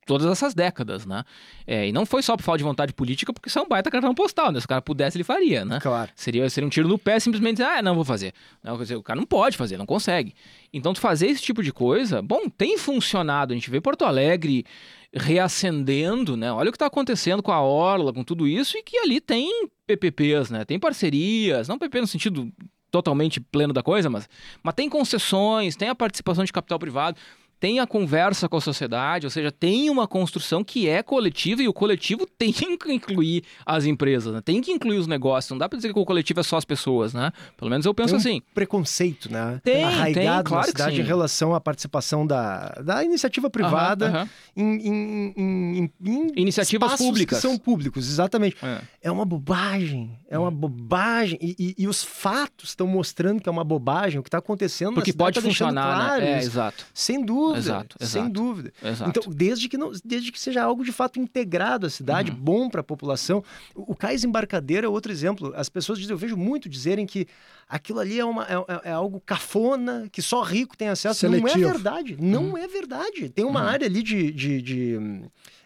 todas 0.05 0.27
essas 0.27 0.53
décadas, 0.53 1.05
né? 1.05 1.23
É, 1.65 1.87
e 1.87 1.91
não 1.91 2.05
foi 2.05 2.21
só 2.23 2.35
por 2.35 2.43
falta 2.43 2.57
de 2.57 2.63
vontade 2.63 2.93
política, 2.93 3.31
porque 3.31 3.49
isso 3.49 3.59
é 3.59 3.61
um 3.61 3.67
baita 3.67 3.91
cartão 3.91 4.13
postal, 4.13 4.51
né? 4.51 4.59
Se 4.59 4.65
o 4.65 4.69
cara 4.69 4.81
pudesse, 4.81 5.17
ele 5.17 5.23
faria, 5.23 5.63
né? 5.63 5.79
Claro. 5.79 6.11
Seria, 6.15 6.49
seria 6.49 6.65
um 6.65 6.69
tiro 6.69 6.87
no 6.87 6.97
pé 6.97 7.19
simplesmente 7.19 7.57
dizer, 7.57 7.69
ah, 7.69 7.81
não 7.81 7.95
vou 7.95 8.05
fazer. 8.05 8.33
Não, 8.63 8.77
dizer, 8.77 8.95
o 8.95 9.03
cara 9.03 9.19
não 9.19 9.25
pode 9.25 9.57
fazer, 9.57 9.77
não 9.77 9.85
consegue. 9.85 10.33
Então, 10.73 10.93
tu 10.93 10.99
fazer 10.99 11.27
esse 11.27 11.41
tipo 11.41 11.61
de 11.61 11.71
coisa, 11.71 12.21
bom, 12.21 12.49
tem 12.49 12.77
funcionado. 12.77 13.53
A 13.53 13.55
gente 13.55 13.69
vê 13.69 13.79
Porto 13.79 14.03
Alegre 14.03 14.65
reacendendo, 15.13 16.37
né? 16.37 16.51
Olha 16.51 16.69
o 16.69 16.71
que 16.71 16.77
está 16.77 16.85
acontecendo 16.85 17.43
com 17.43 17.51
a 17.51 17.61
Orla, 17.61 18.13
com 18.13 18.23
tudo 18.23 18.47
isso, 18.47 18.77
e 18.77 18.83
que 18.83 18.97
ali 18.97 19.19
tem 19.19 19.67
PPPs, 19.85 20.49
né? 20.49 20.65
Tem 20.65 20.79
parcerias, 20.79 21.67
não 21.67 21.77
PP 21.77 22.01
no 22.01 22.07
sentido 22.07 22.51
totalmente 22.89 23.39
pleno 23.39 23.73
da 23.73 23.81
coisa, 23.81 24.09
mas, 24.09 24.29
mas 24.61 24.75
tem 24.75 24.89
concessões, 24.89 25.75
tem 25.75 25.87
a 25.87 25.95
participação 25.95 26.43
de 26.43 26.51
capital 26.51 26.77
privado 26.77 27.17
tem 27.61 27.79
a 27.79 27.85
conversa 27.85 28.49
com 28.49 28.57
a 28.57 28.61
sociedade, 28.61 29.27
ou 29.27 29.29
seja, 29.29 29.51
tem 29.51 29.87
uma 29.87 30.07
construção 30.07 30.63
que 30.63 30.89
é 30.89 31.03
coletiva 31.03 31.61
e 31.61 31.67
o 31.67 31.73
coletivo 31.73 32.25
tem 32.35 32.51
que 32.51 32.65
incluir 32.91 33.43
as 33.63 33.85
empresas, 33.85 34.33
né? 34.33 34.41
tem 34.43 34.59
que 34.61 34.71
incluir 34.71 34.97
os 34.97 35.05
negócios. 35.05 35.51
Não 35.51 35.59
dá 35.59 35.69
para 35.69 35.77
dizer 35.77 35.93
que 35.93 35.99
o 35.99 36.03
coletivo 36.03 36.39
é 36.39 36.43
só 36.43 36.57
as 36.57 36.65
pessoas, 36.65 37.13
né? 37.13 37.31
Pelo 37.55 37.69
menos 37.69 37.85
eu 37.85 37.93
penso 37.93 38.07
tem 38.07 38.15
um 38.15 38.19
assim. 38.19 38.41
Preconceito, 38.55 39.31
né? 39.31 39.61
Tem, 39.63 39.83
arraigado 39.83 40.37
tem, 40.37 40.43
claro 40.43 40.65
na 40.65 40.71
cidade 40.71 41.01
em 41.01 41.03
relação 41.03 41.53
à 41.53 41.61
participação 41.61 42.25
da, 42.25 42.69
da 42.83 43.03
iniciativa 43.03 43.47
privada. 43.47 44.27
Em, 44.57 44.63
em, 44.63 45.33
em, 45.37 45.91
em, 46.03 46.31
iniciativas 46.35 46.95
públicas 46.95 47.37
são 47.37 47.59
públicos, 47.59 48.09
exatamente. 48.09 48.57
É, 48.63 48.81
é 49.03 49.11
uma 49.11 49.23
bobagem, 49.23 50.17
é 50.27 50.39
uma 50.39 50.49
bobagem 50.49 51.37
e, 51.39 51.55
e, 51.59 51.83
e 51.83 51.87
os 51.87 52.03
fatos 52.03 52.69
estão 52.69 52.87
mostrando 52.87 53.39
que 53.39 53.47
é 53.47 53.51
uma 53.51 53.63
bobagem 53.63 54.19
o 54.19 54.23
que 54.23 54.29
está 54.29 54.39
acontecendo. 54.39 54.95
Porque 54.95 55.13
pode 55.13 55.35
tá 55.35 55.41
funcionar, 55.41 55.95
claro, 55.95 56.23
né? 56.23 56.39
É, 56.39 56.39
exato. 56.39 56.87
Sem 56.91 57.23
dúvida 57.23 57.50
dúvida. 57.53 57.71
Exato, 57.71 57.97
exato, 57.99 58.11
sem 58.11 58.29
dúvida. 58.29 58.73
Exato. 58.83 59.09
Então, 59.09 59.33
desde 59.33 59.69
que, 59.69 59.77
não, 59.77 59.91
desde 60.03 60.31
que 60.31 60.39
seja 60.39 60.63
algo 60.63 60.83
de 60.83 60.91
fato 60.91 61.19
integrado 61.19 61.85
à 61.85 61.89
cidade, 61.89 62.31
uhum. 62.31 62.37
bom 62.37 62.69
para 62.69 62.81
a 62.81 62.83
população. 62.83 63.43
O, 63.75 63.93
o 63.93 63.95
cais 63.95 64.23
embarcadeiro 64.23 64.85
é 64.85 64.89
outro 64.89 65.11
exemplo. 65.11 65.53
As 65.55 65.69
pessoas 65.69 65.99
dizem, 65.99 66.13
eu 66.13 66.17
vejo 66.17 66.37
muito 66.37 66.69
dizerem 66.69 67.05
que 67.05 67.27
aquilo 67.67 67.99
ali 67.99 68.19
é, 68.19 68.25
uma, 68.25 68.43
é, 68.45 68.55
é, 68.55 68.89
é 68.89 68.91
algo 68.91 69.21
cafona, 69.25 70.07
que 70.11 70.21
só 70.21 70.41
rico 70.41 70.75
tem 70.77 70.89
acesso. 70.89 71.19
Seletivo. 71.19 71.59
Não 71.59 71.69
é 71.69 71.71
verdade. 71.71 72.17
Não 72.19 72.43
uhum. 72.49 72.57
é 72.57 72.67
verdade. 72.67 73.29
Tem 73.29 73.45
uma 73.45 73.61
uhum. 73.61 73.67
área 73.67 73.87
ali 73.87 74.03
de, 74.03 74.31
de, 74.31 74.61
de 74.61 74.99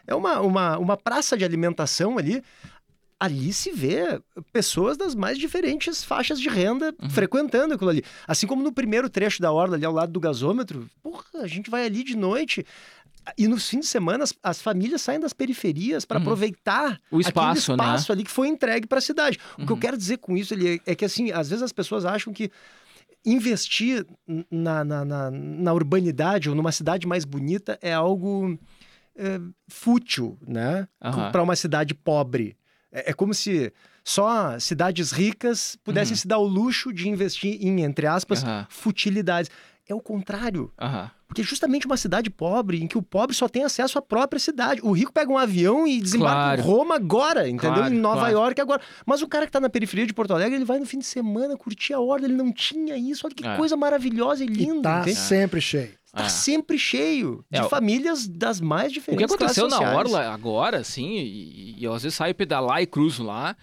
é 0.08 0.14
uma, 0.14 0.40
uma, 0.42 0.78
uma 0.78 0.98
praça 0.98 1.38
de 1.38 1.44
alimentação 1.44 2.18
ali 2.18 2.44
ali 3.26 3.52
se 3.54 3.72
vê 3.72 4.22
pessoas 4.54 4.96
das 4.98 5.14
mais 5.16 5.38
diferentes 5.38 6.04
faixas 6.04 6.40
de 6.40 6.48
renda 6.50 6.94
uhum. 7.02 7.10
frequentando 7.10 7.74
aquilo 7.74 7.90
ali. 7.90 8.04
Assim 8.28 8.48
como 8.48 8.64
no 8.64 8.72
primeiro 8.72 9.10
trecho 9.10 9.42
da 9.42 9.52
orla, 9.52 9.76
ali 9.76 9.86
ao 9.86 9.92
lado 9.94 10.12
do 10.12 10.20
gasômetro, 10.20 10.88
porra, 11.04 11.24
a 11.42 11.48
gente 11.48 11.70
vai 11.70 11.86
ali 11.86 12.04
de 12.04 12.16
noite. 12.16 12.66
e 13.38 13.48
nos 13.48 13.68
fins 13.68 13.80
de 13.82 13.88
semana 13.88 14.24
as, 14.24 14.34
as 14.44 14.62
famílias 14.62 15.02
saem 15.02 15.20
das 15.20 15.34
periferias 15.34 16.06
para 16.06 16.18
Uhum. 16.18 16.24
aproveitar 16.26 17.02
O 17.12 17.20
espaço, 17.20 17.72
aquele 17.74 17.78
né? 17.82 17.96
espaço 17.96 18.12
ali 18.12 18.24
que 18.24 18.30
foi 18.30 18.48
entregue 18.48 18.86
para 18.86 19.00
a 19.00 19.02
cidade. 19.02 19.40
O 19.58 19.66
que 19.66 19.72
eu 19.72 19.76
Uhum. 19.76 19.80
quero 19.82 19.98
dizer 19.98 20.18
com 20.20 20.38
isso 20.38 20.54
ele, 20.54 20.80
é 20.86 20.94
que 20.94 21.04
assim, 21.06 21.32
às 21.32 21.50
vezes 21.50 21.64
as 21.64 21.72
pessoas 21.74 22.06
acham 22.06 22.32
que 22.32 22.52
investir 23.26 24.06
na, 24.52 24.84
na, 24.84 25.04
na, 25.04 25.32
na 25.32 25.74
urbanidade 25.74 26.50
ou 26.50 26.56
numa 26.56 26.72
cidade 26.72 27.08
mais 27.08 27.26
bonita 27.26 27.78
é 27.82 27.94
algo 27.94 28.58
é, 29.16 29.40
fútil, 29.68 30.38
né? 30.48 30.88
Aham. 31.04 31.32
Para 31.32 31.42
uma 31.44 31.56
cidade 31.56 31.94
pobre. 31.96 32.56
É, 32.96 33.12
é 33.12 33.14
como 33.14 33.34
se 33.34 33.72
só 34.04 34.58
cidades 34.60 35.12
ricas 35.12 35.78
pudessem 35.84 36.14
Uhum. 36.14 36.18
se 36.18 36.28
dar 36.28 36.38
o 36.38 36.46
luxo 36.46 36.93
de 36.93 37.10
investir 37.10 37.58
em, 37.62 37.82
entre 37.84 38.08
aspas, 38.08 38.43
Aham. 38.43 38.66
futilidades. 38.70 39.50
É 39.88 39.94
o 39.94 40.00
contrário. 40.02 40.72
Aham. 40.80 41.12
Porque 41.28 41.42
é 41.42 41.44
justamente 41.44 41.86
uma 41.86 41.98
cidade 41.98 42.30
pobre, 42.30 42.82
em 42.82 42.88
que 42.88 42.98
o 42.98 43.02
pobre 43.02 43.36
só 43.36 43.48
tem 43.50 43.64
acesso 43.64 43.98
à 43.98 44.02
própria 44.02 44.40
cidade. 44.40 44.80
O 44.84 44.92
rico 44.92 45.12
pega 45.12 45.32
um 45.32 45.38
avião 45.38 45.86
e 45.88 46.00
desembarca 46.00 46.36
Claro. 46.36 46.62
em 46.62 46.64
Roma 46.64 46.96
agora, 46.96 47.50
entendeu? 47.50 47.76
Claro, 47.78 47.94
em 47.94 47.98
Nova 48.00 48.20
claro. 48.22 48.34
York 48.34 48.62
agora. 48.62 48.82
Mas 49.06 49.22
o 49.22 49.28
cara 49.28 49.46
que 49.46 49.52
tá 49.52 49.60
na 49.60 49.70
periferia 49.70 50.06
de 50.08 50.14
Porto 50.14 50.34
Alegre, 50.34 50.56
ele 50.56 50.66
vai 50.66 50.80
no 50.80 50.86
fim 50.86 51.00
de 51.00 51.06
semana 51.06 51.58
curtir 51.58 51.94
a 51.94 52.00
orla, 52.00 52.26
ele 52.26 52.36
não 52.36 52.52
tinha 52.52 52.96
isso. 52.96 53.26
Olha 53.26 53.36
que 53.36 53.46
É. 53.46 53.56
coisa 53.58 53.76
maravilhosa 53.76 54.44
e 54.44 54.48
E 54.48 54.50
linda. 54.50 54.82
tá 54.90 55.02
entende? 55.02 55.18
sempre 55.20 55.60
cheio. 55.62 55.92
Tá 56.14 56.26
É. 56.26 56.30
sempre 56.30 56.78
cheio 56.80 57.44
de 57.52 57.60
É, 57.60 57.64
o- 57.66 57.70
famílias 57.70 58.26
das 58.28 58.62
mais 58.62 58.92
O 58.92 58.94
diferentes 58.94 59.26
que 59.26 59.34
aconteceu 59.36 59.68
na. 59.68 59.80
Orla 59.98 60.32
agora, 60.32 60.78
assim, 60.78 61.16
e, 61.18 61.76
e 61.80 61.84
eu 61.84 61.94
às 61.94 62.04
vezes 62.04 62.16
saio 62.18 62.34
pedalar 62.34 62.82
e 62.82 62.86
cruzo 62.86 63.24
lá. 63.24 63.56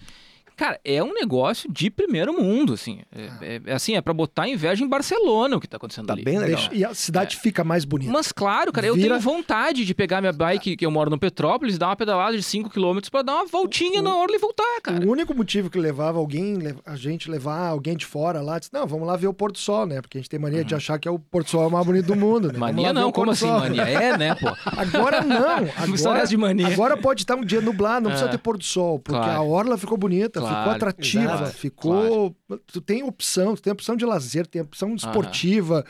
Cara, 0.57 0.79
é 0.85 1.03
um 1.03 1.13
negócio 1.15 1.71
de 1.73 1.91
primeiro 1.91 2.33
mundo, 2.33 2.73
assim. 2.75 3.01
É, 3.15 3.55
é- 3.57 3.61
é 3.67 3.73
assim, 3.73 3.95
é 3.97 4.01
pra 4.01 4.13
botar 4.13 4.49
inveja 4.49 4.85
em 4.85 4.89
Barcelona 4.89 5.57
o 5.57 5.61
que 5.61 5.67
tá 5.69 5.77
acontecendo 5.77 6.07
Tá 6.07 6.13
ali. 6.13 6.23
bem 6.25 6.39
legal. 6.39 6.57
Deixa- 6.57 6.75
e 6.75 6.85
a 6.85 6.95
cidade 6.95 7.37
fica 7.37 7.65
mais 7.65 7.85
bonita. 7.85 8.13
Mas 8.13 8.31
claro, 8.33 8.73
cara, 8.73 8.87
eu 8.87 8.95
Vira- 8.95 9.09
tenho 9.09 9.21
vontade 9.21 9.85
de 9.85 9.95
pegar 9.95 10.21
minha 10.21 10.33
bike, 10.33 10.77
que 10.77 10.85
eu 10.87 10.91
moro 10.91 11.11
no 11.11 11.19
Petrópolis, 11.19 11.79
dar 11.79 11.89
uma 11.89 11.97
pedalada 11.97 12.37
de 12.37 12.43
5km 12.43 13.11
pra 13.11 13.23
dar 13.23 13.35
uma 13.37 13.47
voltinha 13.47 14.01
na 14.03 14.15
Orla 14.17 14.37
e 14.37 14.39
voltar, 14.39 14.81
cara. 14.83 15.05
O 15.07 15.11
único 15.11 15.35
motivo 15.35 15.69
que 15.71 15.79
levava 15.79 16.19
alguém, 16.19 16.59
a 16.87 16.97
gente 16.97 17.31
levar 17.31 17.69
alguém 17.69 17.97
de 17.97 18.07
fora 18.07 18.41
lá, 18.41 18.59
disse, 18.59 18.73
não, 18.73 18.87
vamos 18.87 19.07
lá 19.07 19.17
ver 19.17 19.27
o 19.27 19.35
Porto 19.35 19.59
Sol, 19.59 19.87
né? 19.87 20.01
Porque 20.01 20.19
a 20.19 20.21
gente 20.21 20.29
tem 20.31 20.39
mania 20.39 20.65
de 20.65 20.75
achar 20.75 20.99
que 20.99 21.09
é 21.09 21.11
o 21.11 21.19
Porto 21.19 21.51
Sol 21.51 21.69
mais 21.71 21.85
bonito 21.87 22.07
do 22.07 22.17
mundo, 22.17 22.49
né? 22.49 22.55
Uhum. 22.55 22.61
Mania 22.61 22.93
não, 22.93 23.09
o 23.09 23.13
como 23.13 23.27
Porto 23.27 23.31
assim 23.37 23.47
Sol. 23.49 23.59
mania? 23.61 23.83
É, 23.83 24.17
né, 24.19 24.35
pô? 24.35 24.49
Agora 24.77 25.21
não. 25.23 25.43
Agora, 26.13 26.27
de 26.27 26.37
mania. 26.37 26.67
agora 26.69 26.97
pode 26.97 27.23
estar 27.23 27.35
um 27.37 27.45
dia 27.45 27.61
nublado, 27.61 28.05
não 28.05 28.11
precisa 28.11 28.29
É. 28.29 28.33
ter 28.33 28.39
pôr 28.39 28.57
do 28.57 28.65
sol, 28.65 28.99
porque 28.99 29.19
Claro. 29.21 29.41
a 29.41 29.43
orla 29.43 29.77
ficou 29.79 29.97
bonita, 29.99 30.41
Claro, 30.43 30.59
ficou 30.59 30.73
atrativa, 30.75 31.35
exato, 31.35 31.53
ficou. 31.53 32.37
Tu 32.67 32.81
tem 32.81 33.03
opção, 33.03 33.55
tu 33.55 33.63
tem 33.63 33.73
opção 33.73 33.97
de 33.97 34.05
lazer, 34.05 34.47
tem 34.47 34.63
opção 34.63 34.95
esportiva. 34.95 35.85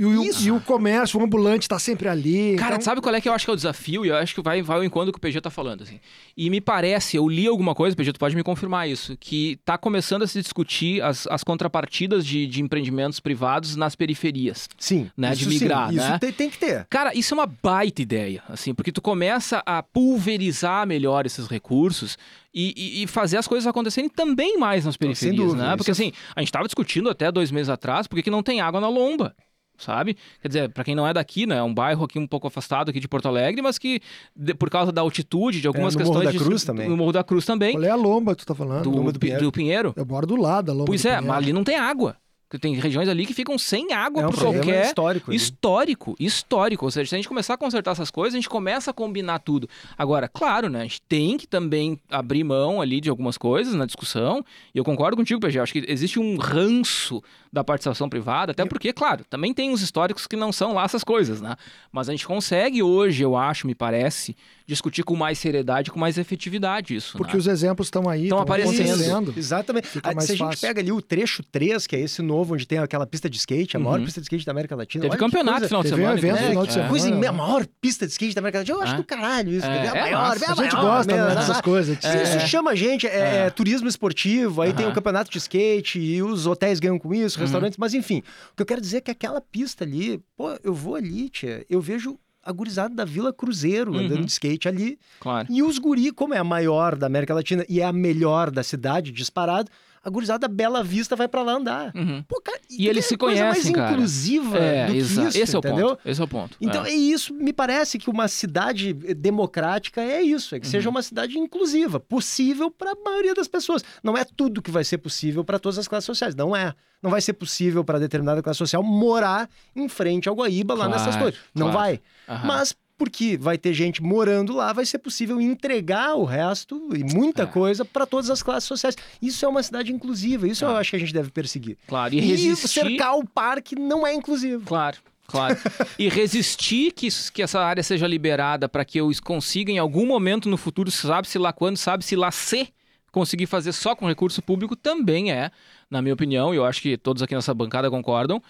E, 0.00 0.04
o, 0.06 0.40
e 0.46 0.50
o 0.50 0.60
comércio, 0.60 1.20
o 1.20 1.22
ambulante 1.22 1.68
tá 1.68 1.78
sempre 1.78 2.08
ali. 2.08 2.56
Cara, 2.56 2.76
então- 2.76 2.84
sabe 2.84 3.00
qual 3.02 3.14
é 3.14 3.20
que 3.20 3.28
eu 3.28 3.32
acho 3.34 3.44
que 3.44 3.50
é 3.50 3.52
o 3.52 3.56
desafio? 3.56 4.06
E 4.06 4.08
eu 4.08 4.16
acho 4.16 4.34
que 4.34 4.40
vai, 4.40 4.62
vai 4.62 4.78
ao 4.78 4.84
encontro 4.84 5.12
que 5.12 5.18
o 5.18 5.20
PG 5.20 5.40
tá 5.42 5.50
falando, 5.50 5.82
assim. 5.82 6.00
E 6.36 6.48
me 6.48 6.58
parece, 6.60 7.16
eu 7.18 7.28
li 7.28 7.46
alguma 7.46 7.74
coisa, 7.74 7.94
PG, 7.94 8.14
tu 8.14 8.18
pode 8.18 8.34
me 8.34 8.42
confirmar 8.42 8.88
isso, 8.88 9.14
que 9.18 9.58
tá 9.64 9.76
começando 9.76 10.22
a 10.22 10.26
se 10.26 10.40
discutir 10.40 11.02
as, 11.02 11.26
as 11.26 11.44
contrapartidas 11.44 12.24
de, 12.24 12.46
de 12.46 12.62
empreendimentos 12.62 13.20
privados 13.20 13.76
nas 13.76 13.94
periferias. 13.94 14.68
Sim. 14.78 15.10
Né, 15.16 15.34
de 15.34 15.46
migrar, 15.46 15.90
sim, 15.90 15.96
né? 15.96 16.08
Isso 16.08 16.18
tem, 16.18 16.32
tem 16.32 16.48
que 16.50 16.58
ter. 16.58 16.86
Cara, 16.88 17.14
isso 17.14 17.34
é 17.34 17.36
uma 17.36 17.46
baita 17.46 18.00
ideia, 18.00 18.42
assim, 18.48 18.72
porque 18.72 18.90
tu 18.92 19.02
começa 19.02 19.62
a 19.66 19.82
pulverizar 19.82 20.86
melhor 20.86 21.26
esses 21.26 21.46
recursos 21.46 22.16
e, 22.54 23.02
e- 23.02 23.06
fazer 23.06 23.36
as 23.36 23.46
coisas 23.46 23.66
acontecerem 23.66 24.08
também 24.08 24.56
mais 24.58 24.84
nas 24.84 24.96
periferias, 24.96 25.36
dúvida, 25.36 25.68
né? 25.68 25.76
Porque 25.76 25.90
é- 25.90 25.92
assim, 25.92 26.12
a 26.34 26.40
gente 26.40 26.50
tava 26.52 26.64
discutindo 26.66 27.08
até 27.10 27.30
dois 27.30 27.50
meses 27.50 27.68
atrás 27.68 28.06
por 28.06 28.16
que 28.16 28.22
que 28.22 28.30
não 28.30 28.42
tem 28.42 28.60
água 28.60 28.80
na 28.80 28.88
lomba. 28.88 29.34
Sabe? 29.80 30.16
Quer 30.42 30.48
dizer, 30.48 30.68
pra 30.68 30.84
quem 30.84 30.94
não 30.94 31.06
é 31.06 31.12
daqui, 31.14 31.46
né? 31.46 31.56
É 31.56 31.62
um 31.62 31.72
bairro 31.72 32.04
aqui 32.04 32.18
um 32.18 32.26
pouco 32.26 32.46
afastado 32.46 32.90
aqui 32.90 33.00
de 33.00 33.08
Porto 33.08 33.26
Alegre, 33.28 33.62
mas 33.62 33.78
que 33.78 34.00
de- 34.36 34.52
por 34.54 34.68
causa 34.68 34.92
da 34.92 35.00
altitude, 35.00 35.60
de 35.60 35.66
algumas 35.66 35.94
É, 35.94 35.98
no 35.98 36.04
Morro 36.04 36.18
questões. 36.20 36.34
da 36.34 36.38
de- 36.38 36.44
Cruz 36.50 36.64
também. 36.64 36.88
No 36.88 36.96
Morro 36.98 37.12
da 37.12 37.24
Cruz 37.24 37.46
também. 37.46 37.72
Qual 37.72 37.84
é 37.84 37.88
a 37.90 37.96
lomba 37.96 38.34
que 38.34 38.42
tu 38.42 38.46
tá 38.46 38.54
falando? 38.54 38.82
Do, 38.82 39.02
do 39.02 39.12
Pi- 39.14 39.18
Pinheiro. 39.20 39.42
do 39.42 39.52
Pinheiro. 39.52 39.92
Eu 39.96 40.04
moro 40.04 40.26
do 40.26 40.36
lado 40.36 40.66
da 40.66 40.72
lomba 40.74 40.84
Pois 40.84 41.04
é, 41.04 41.08
Pinheiro. 41.08 41.26
mas 41.28 41.36
ali 41.38 41.52
não 41.52 41.64
tem 41.64 41.76
água. 41.76 42.16
Porque 42.50 42.58
Tem 42.60 42.74
regiões 42.74 43.08
ali 43.08 43.24
que 43.24 43.32
ficam 43.32 43.56
sem 43.56 43.92
água 43.92 44.22
É 44.22 44.26
um 44.26 44.30
por 44.30 44.40
qualquer 44.40 44.86
histórico. 44.86 45.30
ali. 45.30 45.36
histórico, 45.36 46.16
histórico. 46.18 46.84
Ou 46.84 46.90
seja, 46.90 47.08
se 47.10 47.14
a 47.14 47.18
gente 47.18 47.28
começar 47.28 47.54
a 47.54 47.56
consertar 47.56 47.92
essas 47.92 48.10
coisas, 48.10 48.34
a 48.34 48.38
gente 48.38 48.48
começa 48.48 48.90
a 48.90 48.94
combinar 48.94 49.38
tudo. 49.38 49.68
Agora, 49.96 50.26
claro, 50.26 50.68
né? 50.68 50.80
A 50.80 50.82
gente 50.82 51.00
tem 51.02 51.36
que 51.38 51.46
também 51.46 51.96
abrir 52.10 52.42
mão 52.42 52.80
ali 52.80 53.00
de 53.00 53.08
algumas 53.08 53.38
coisas 53.38 53.72
na 53.74 53.86
discussão. 53.86 54.44
E 54.74 54.78
eu 54.78 54.82
concordo 54.84 55.16
contigo, 55.16 55.40
PG. 55.40 55.60
Acho 55.60 55.72
que 55.74 55.84
existe 55.86 56.18
um 56.18 56.36
ranço 56.38 57.22
da 57.52 57.62
participação 57.64 58.08
privada, 58.08 58.52
até 58.52 58.64
porque, 58.64 58.92
claro, 58.92 59.24
também 59.28 59.52
tem 59.52 59.70
uns 59.70 59.82
históricos 59.82 60.24
que 60.26 60.36
não 60.36 60.52
são 60.52 60.72
lá 60.74 60.84
essas 60.84 61.02
coisas, 61.02 61.40
né? 61.40 61.56
Mas 61.90 62.08
a 62.08 62.12
gente 62.12 62.24
consegue 62.26 62.80
hoje, 62.80 63.22
eu 63.24 63.36
acho, 63.36 63.66
me 63.66 63.74
parece, 63.74 64.36
discutir 64.66 65.02
com 65.02 65.16
mais 65.16 65.36
seriedade, 65.36 65.90
com 65.90 65.98
mais 65.98 66.16
efetividade 66.16 66.94
isso. 66.94 67.18
Porque 67.18 67.32
né? 67.32 67.38
os 67.40 67.48
exemplos 67.48 67.88
estão 67.88 68.08
aí, 68.08 68.28
Tão 68.28 68.38
estão 68.38 68.38
aparecendo. 68.40 68.88
acontecendo. 68.88 69.34
Exatamente. 69.36 69.88
Fica 69.88 70.10
Ah, 70.10 70.14
mais 70.14 70.26
Se 70.26 70.32
a 70.32 70.36
gente 70.36 70.58
pega 70.60 70.80
ali 70.80 70.92
o 70.92 71.02
trecho 71.02 71.42
3, 71.42 71.88
que 71.88 71.96
é 71.96 72.00
esse 72.00 72.22
novo, 72.22 72.39
onde 72.48 72.66
tem 72.66 72.78
aquela 72.78 73.06
pista 73.06 73.28
de 73.28 73.36
skate, 73.36 73.76
a 73.76 73.80
maior 73.80 73.98
Uhum. 73.98 74.04
pista 74.04 74.20
de 74.20 74.24
skate 74.26 74.44
da 74.46 74.52
América 74.52 74.74
Latina. 74.76 75.02
Teve 75.02 75.12
Olha 75.12 75.18
campeonato 75.18 75.58
coisa- 75.58 75.68
final 75.68 75.82
de 75.82 75.88
Teve 75.90 76.00
um 76.02 76.04
semana. 76.04 76.18
evento 76.18 76.30
inclusive. 76.34 76.48
final 76.50 76.64
de 76.64 76.70
É, 76.70 76.72
semana. 76.72 76.88
coisa, 76.90 77.28
a 77.28 77.32
maior 77.32 77.66
pista 77.80 78.06
de 78.06 78.12
skate 78.12 78.34
da 78.34 78.40
América 78.40 78.58
Latina. 78.60 78.76
Eu 78.78 78.82
acho 78.82 78.94
É. 78.94 78.96
do 78.96 79.04
caralho 79.04 79.52
isso. 79.52 79.66
É, 79.66 79.68
é, 79.68 79.88
a 79.88 79.94
é 79.96 80.00
maior, 80.00 80.36
é 80.36 80.44
A 80.44 80.54
gente 80.54 80.74
maior, 80.74 80.80
gosta 80.80 81.16
né? 81.28 81.34
dessas 81.34 81.60
coisas. 81.60 81.98
Se 82.00 82.22
isso 82.22 82.36
É. 82.36 82.46
chama 82.46 82.70
a 82.70 82.74
gente, 82.74 83.06
é, 83.06 83.10
É. 83.10 83.36
é 83.46 83.50
turismo 83.50 83.88
esportivo, 83.88 84.62
aí 84.62 84.72
tem 84.72 84.86
o 84.86 84.92
campeonato 84.92 85.30
de 85.30 85.38
skate 85.38 85.98
e 85.98 86.22
os 86.22 86.46
hotéis 86.46 86.80
ganham 86.80 86.98
com 86.98 87.12
isso, 87.14 87.38
Uhum. 87.38 87.44
restaurantes, 87.44 87.78
mas 87.78 87.94
enfim. 87.94 88.22
O 88.52 88.56
que 88.56 88.62
eu 88.62 88.66
quero 88.66 88.80
dizer 88.80 88.98
é 88.98 89.00
que 89.00 89.10
aquela 89.10 89.40
pista 89.40 89.84
ali, 89.84 90.20
pô, 90.36 90.56
eu 90.62 90.74
vou 90.74 90.94
ali, 90.94 91.28
tia, 91.28 91.64
eu 91.68 91.80
vejo 91.80 92.18
a 92.42 92.52
gurizada 92.52 92.94
da 92.94 93.04
Vila 93.04 93.32
Cruzeiro 93.34 93.92
Uhum. 93.92 93.98
andando 93.98 94.24
de 94.24 94.32
skate 94.32 94.66
ali. 94.66 94.98
Claro. 95.20 95.46
E 95.50 95.62
os 95.62 95.78
guri, 95.78 96.10
como 96.10 96.32
é 96.32 96.38
a 96.38 96.44
maior 96.44 96.96
da 96.96 97.06
América 97.06 97.34
Latina 97.34 97.66
e 97.68 97.80
é 97.80 97.84
a 97.84 97.92
melhor 97.92 98.50
da 98.50 98.62
cidade, 98.62 99.12
disparado, 99.12 99.70
a 100.02 100.08
gurizada 100.10 100.48
Bela 100.48 100.82
Vista 100.82 101.14
vai 101.14 101.28
pra 101.28 101.42
lá 101.42 101.52
andar. 101.52 101.92
Uhum. 101.94 102.22
Pô, 102.26 102.40
cara, 102.40 102.58
E 102.70 102.88
eles 102.88 103.04
se 103.04 103.16
conhecem, 103.16 103.44
mais 103.44 103.70
cara. 103.70 103.92
inclusiva 103.92 104.58
É, 104.58 104.86
do 104.86 104.92
que 104.92 104.98
isso, 104.98 105.20
esse 105.28 105.54
é 105.54 105.58
o 105.58 105.60
entendeu? 105.60 105.88
ponto. 105.90 106.00
Esse 106.08 106.20
é 106.20 106.24
o 106.24 106.28
ponto. 106.28 106.56
Então, 106.60 106.84
é. 106.86 106.90
isso, 106.90 107.34
me 107.34 107.52
parece 107.52 107.98
que 107.98 108.08
uma 108.08 108.26
cidade 108.28 108.92
democrática 108.94 110.00
é 110.00 110.22
isso, 110.22 110.54
é 110.54 110.60
que 110.60 110.66
Uhum. 110.66 110.70
seja 110.70 110.88
uma 110.88 111.02
cidade 111.02 111.38
inclusiva, 111.38 112.00
possível 112.00 112.70
para 112.70 112.92
a 112.92 112.96
maioria 113.04 113.34
das 113.34 113.46
pessoas. 113.48 113.84
Não 114.02 114.16
é 114.16 114.24
tudo 114.24 114.62
que 114.62 114.70
vai 114.70 114.84
ser 114.84 114.98
possível 114.98 115.44
para 115.44 115.58
todas 115.58 115.78
as 115.78 115.86
classes 115.86 116.06
sociais, 116.06 116.34
não 116.34 116.54
é. 116.54 116.74
Não 117.02 117.10
vai 117.10 117.20
ser 117.20 117.32
possível 117.34 117.82
para 117.84 117.98
determinada 117.98 118.42
classe 118.42 118.58
social 118.58 118.82
morar 118.82 119.48
em 119.74 119.88
frente 119.88 120.28
ao 120.28 120.34
Guaíba 120.34 120.74
lá 120.74 120.86
nessas 120.88 121.08
Claro, 121.16 121.20
coisas. 121.22 121.40
Não 121.54 121.70
claro. 121.70 121.78
vai. 121.78 122.00
Aham. 122.28 122.46
Mas 122.46 122.74
porque 123.00 123.38
vai 123.38 123.56
ter 123.56 123.72
gente 123.72 124.02
morando 124.02 124.54
lá, 124.54 124.74
vai 124.74 124.84
ser 124.84 124.98
possível 124.98 125.40
entregar 125.40 126.14
o 126.16 126.24
resto 126.24 126.90
e 126.94 127.02
muita 127.02 127.44
É. 127.44 127.46
coisa 127.46 127.82
para 127.82 128.04
todas 128.04 128.28
as 128.28 128.42
classes 128.42 128.68
sociais. 128.68 128.94
Isso 129.22 129.42
é 129.42 129.48
uma 129.48 129.62
cidade 129.62 129.90
inclusiva, 129.90 130.46
isso 130.46 130.66
eu 130.66 130.76
É. 130.76 130.78
acho 130.80 130.90
que 130.90 130.96
a 130.96 130.98
gente 130.98 131.14
deve 131.14 131.30
perseguir. 131.30 131.78
Claro, 131.88 132.12
e 132.12 132.18
E, 132.18 132.20
resistir... 132.20 132.68
cercar 132.68 133.16
o 133.16 133.26
parque 133.26 133.74
não 133.74 134.06
é 134.06 134.12
inclusivo. 134.12 134.66
Claro, 134.66 134.98
claro. 135.26 135.56
e 135.98 136.10
resistir 136.10 136.92
que, 136.92 137.08
que 137.32 137.42
essa 137.42 137.58
área 137.60 137.82
seja 137.82 138.06
liberada 138.06 138.68
para 138.68 138.84
que 138.84 138.98
eu 139.00 139.10
consiga, 139.24 139.72
em 139.72 139.78
algum 139.78 140.04
momento 140.04 140.46
no 140.50 140.58
futuro, 140.58 140.90
sabe-se 140.90 141.38
lá 141.38 141.54
quando, 141.54 141.78
sabe-se 141.78 142.14
lá 142.14 142.30
se 142.30 142.68
conseguir 143.10 143.46
fazer 143.46 143.72
só 143.72 143.96
com 143.96 144.06
recurso 144.06 144.42
público, 144.42 144.76
também 144.76 145.32
é, 145.32 145.50
na 145.90 146.02
minha 146.02 146.12
opinião, 146.14 146.52
e 146.54 146.58
eu 146.58 146.64
acho 146.66 146.80
que 146.82 146.96
todos 146.98 147.22
aqui 147.22 147.34
nessa 147.34 147.52
bancada 147.54 147.90
concordam, 147.90 148.40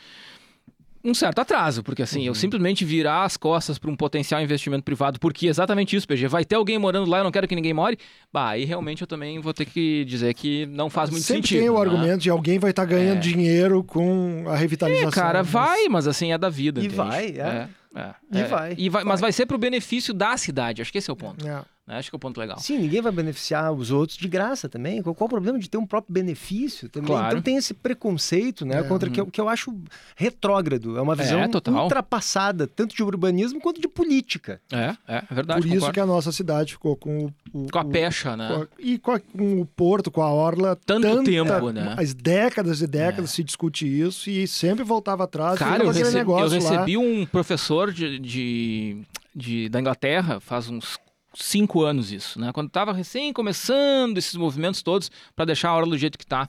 um 1.05 1.15
certo 1.15 1.39
atraso, 1.41 1.83
porque 1.83 2.03
assim, 2.03 2.21
Uhum. 2.21 2.27
eu 2.27 2.35
simplesmente 2.35 2.85
virar 2.85 3.25
as 3.25 3.37
costas 3.37 3.79
para 3.79 3.91
um 3.91 3.97
potencial 3.97 4.41
investimento 4.43 4.83
privado, 4.85 5.19
porque 5.19 5.47
exatamente 5.47 5.97
isso, 5.97 6.07
PG, 6.07 6.29
vai 6.29 6.45
ter 6.45 6.57
alguém 6.57 6.79
morando 6.79 7.09
lá, 7.09 7.19
eu 7.19 7.25
não 7.25 7.31
quero 7.31 7.49
que 7.49 7.55
ninguém 7.55 7.73
more, 7.73 7.97
bah, 8.33 8.51
aí 8.51 8.65
realmente 8.65 9.01
eu 9.03 9.07
também 9.07 9.39
vou 9.41 9.55
ter 9.55 9.65
que 9.65 10.05
dizer 10.05 10.35
que 10.35 10.67
não 10.67 10.91
faz 10.91 11.09
muito 11.11 11.23
Sempre 11.25 11.43
sentido. 11.49 11.61
tem 11.61 11.71
o 11.71 11.75
né? 11.75 11.81
argumento 11.81 12.19
de 12.23 12.31
alguém 12.31 12.59
vai 12.59 12.71
estar 12.71 12.85
ganhando 12.85 13.19
É. 13.19 13.21
dinheiro 13.21 13.83
com 13.83 14.45
a 14.47 14.57
revitalização. 14.57 15.09
É, 15.09 15.13
cara, 15.13 15.39
mas- 15.43 15.49
vai, 15.51 15.89
mas 15.89 16.07
assim 16.07 16.33
é 16.33 16.39
da 16.39 16.49
vida. 16.51 16.81
E 16.81 16.85
entende? 16.85 16.97
vai, 16.97 17.27
é. 17.29 17.69
é, 17.97 18.15
E 18.33 18.39
é. 18.41 18.45
vai, 18.45 18.75
E 18.79 18.89
vai, 18.89 19.03
Mas 19.05 19.21
vai 19.21 19.33
ser 19.33 19.47
pro 19.47 19.59
benefício 19.59 20.13
da 20.15 20.37
cidade. 20.37 20.81
Acho 20.83 20.93
que 20.93 20.99
esse 20.99 21.11
é 21.11 21.13
o 21.13 21.17
ponto. 21.17 21.47
É. 21.47 21.63
Acho 21.99 22.11
que 22.11 22.17
é 22.17 22.19
o 22.19 22.21
ponto 22.21 22.39
legal. 22.39 22.59
Sim, 22.59 22.79
ninguém 22.79 23.01
vai 23.01 23.13
beneficiar 23.13 23.73
os 23.73 23.91
outros 23.91 24.17
de 24.19 24.29
graça 24.29 24.69
também. 24.69 25.03
Qual, 25.03 25.15
qual 25.15 25.27
o 25.27 25.31
problema 25.31 25.59
de 25.59 25.69
ter 25.69 25.77
um 25.79 25.87
próprio 25.87 26.13
benefício 26.13 26.89
também? 26.89 27.09
Claro. 27.09 27.29
Então 27.33 27.43
tem 27.43 27.57
esse 27.57 27.75
preconceito, 27.75 28.65
né? 28.65 28.81
É. 28.81 28.83
Contra 28.83 29.11
que, 29.11 29.21
eu, 29.21 29.27
que 29.27 29.41
eu 29.41 29.49
acho 29.49 29.75
retrógrado. 30.17 30.97
É 30.97 31.01
uma 31.03 31.15
visão 31.15 31.49
total. 31.49 31.83
ultrapassada, 31.85 32.67
tanto 32.67 32.95
de 32.95 33.03
urbanismo 33.03 33.61
quanto 33.61 33.81
de 33.81 33.89
política. 33.89 34.61
É, 34.73 34.95
é, 35.09 35.25
é 35.31 35.35
verdade. 35.35 35.61
Por 35.61 35.67
isso 35.67 35.75
concordo. 35.77 35.95
que 35.95 36.01
a 36.01 36.07
nossa 36.07 36.33
cidade 36.33 36.73
ficou 36.75 36.97
com 36.97 37.27
o. 37.27 37.35
o- 37.53 37.67
Com 37.71 37.79
a 37.79 37.83
o- 37.83 37.89
pecha, 37.91 38.37
né? 38.37 38.49
com 38.49 38.63
a- 38.63 38.67
e 38.79 38.99
com, 38.99 39.13
a- 39.13 39.21
com 39.21 39.61
o 39.61 39.67
Porto, 39.67 40.11
com 40.11 40.23
a 40.23 40.31
Orla. 40.33 40.77
Tanto 40.87 41.03
tanta- 41.03 41.25
tempo, 41.31 41.71
né? 41.71 41.95
As 41.99 42.15
décadas 42.15 42.81
e 42.83 42.87
décadas 42.87 43.31
se 43.31 43.43
discute 43.43 43.87
isso 43.87 44.29
e 44.31 44.47
sempre 44.47 44.85
voltava 44.85 45.25
atrás. 45.25 45.59
Cara, 45.59 45.85
eu, 45.85 45.91
recebi, 45.91 46.31
eu 46.31 46.49
recebi 46.49 46.97
um 46.97 47.27
professor 47.27 47.93
de, 47.93 48.19
de, 48.19 48.99
de- 49.35 49.69
da 49.69 49.81
Inglaterra 49.81 50.41
faz 50.41 50.69
uns 50.69 50.99
cinco 51.35 51.83
anos 51.83 52.13
isso, 52.13 52.41
né? 52.41 52.53
Quando 52.53 52.71
tava 52.71 52.93
recém 52.93 53.33
começando 53.33 54.19
esses 54.19 54.35
movimentos 54.35 54.83
todos 54.83 55.11
para 55.35 55.45
deixar 55.45 55.71
a 55.71 55.75
hora 55.75 55.87
do 55.87 55.97
jeito 55.97 56.19
que 56.19 56.27
tá, 56.27 56.49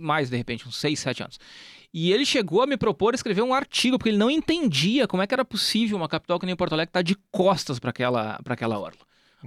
mais 0.00 0.30
de 0.30 0.36
repente, 0.36 0.66
uns 0.66 0.76
seis, 0.76 1.00
sete 1.00 1.22
anos. 1.22 1.38
E 1.94 2.10
ele 2.10 2.24
chegou 2.24 2.62
a 2.62 2.66
me 2.66 2.76
propor 2.76 3.14
escrever 3.14 3.42
um 3.42 3.52
artigo, 3.52 3.98
porque 3.98 4.08
ele 4.08 4.16
não 4.16 4.30
entendia 4.30 5.06
como 5.06 5.22
é 5.22 5.26
que 5.26 5.34
era 5.34 5.44
possível 5.44 5.98
uma 5.98 6.08
capital 6.08 6.40
que 6.40 6.46
nem 6.46 6.56
Porto 6.56 6.72
Alegre 6.72 6.88
estar 6.88 7.00
tá 7.00 7.02
de 7.02 7.16
costas 7.30 7.78
para 7.78 7.90
aquela, 7.90 8.40
aquela 8.46 8.78
orla. 8.78 8.98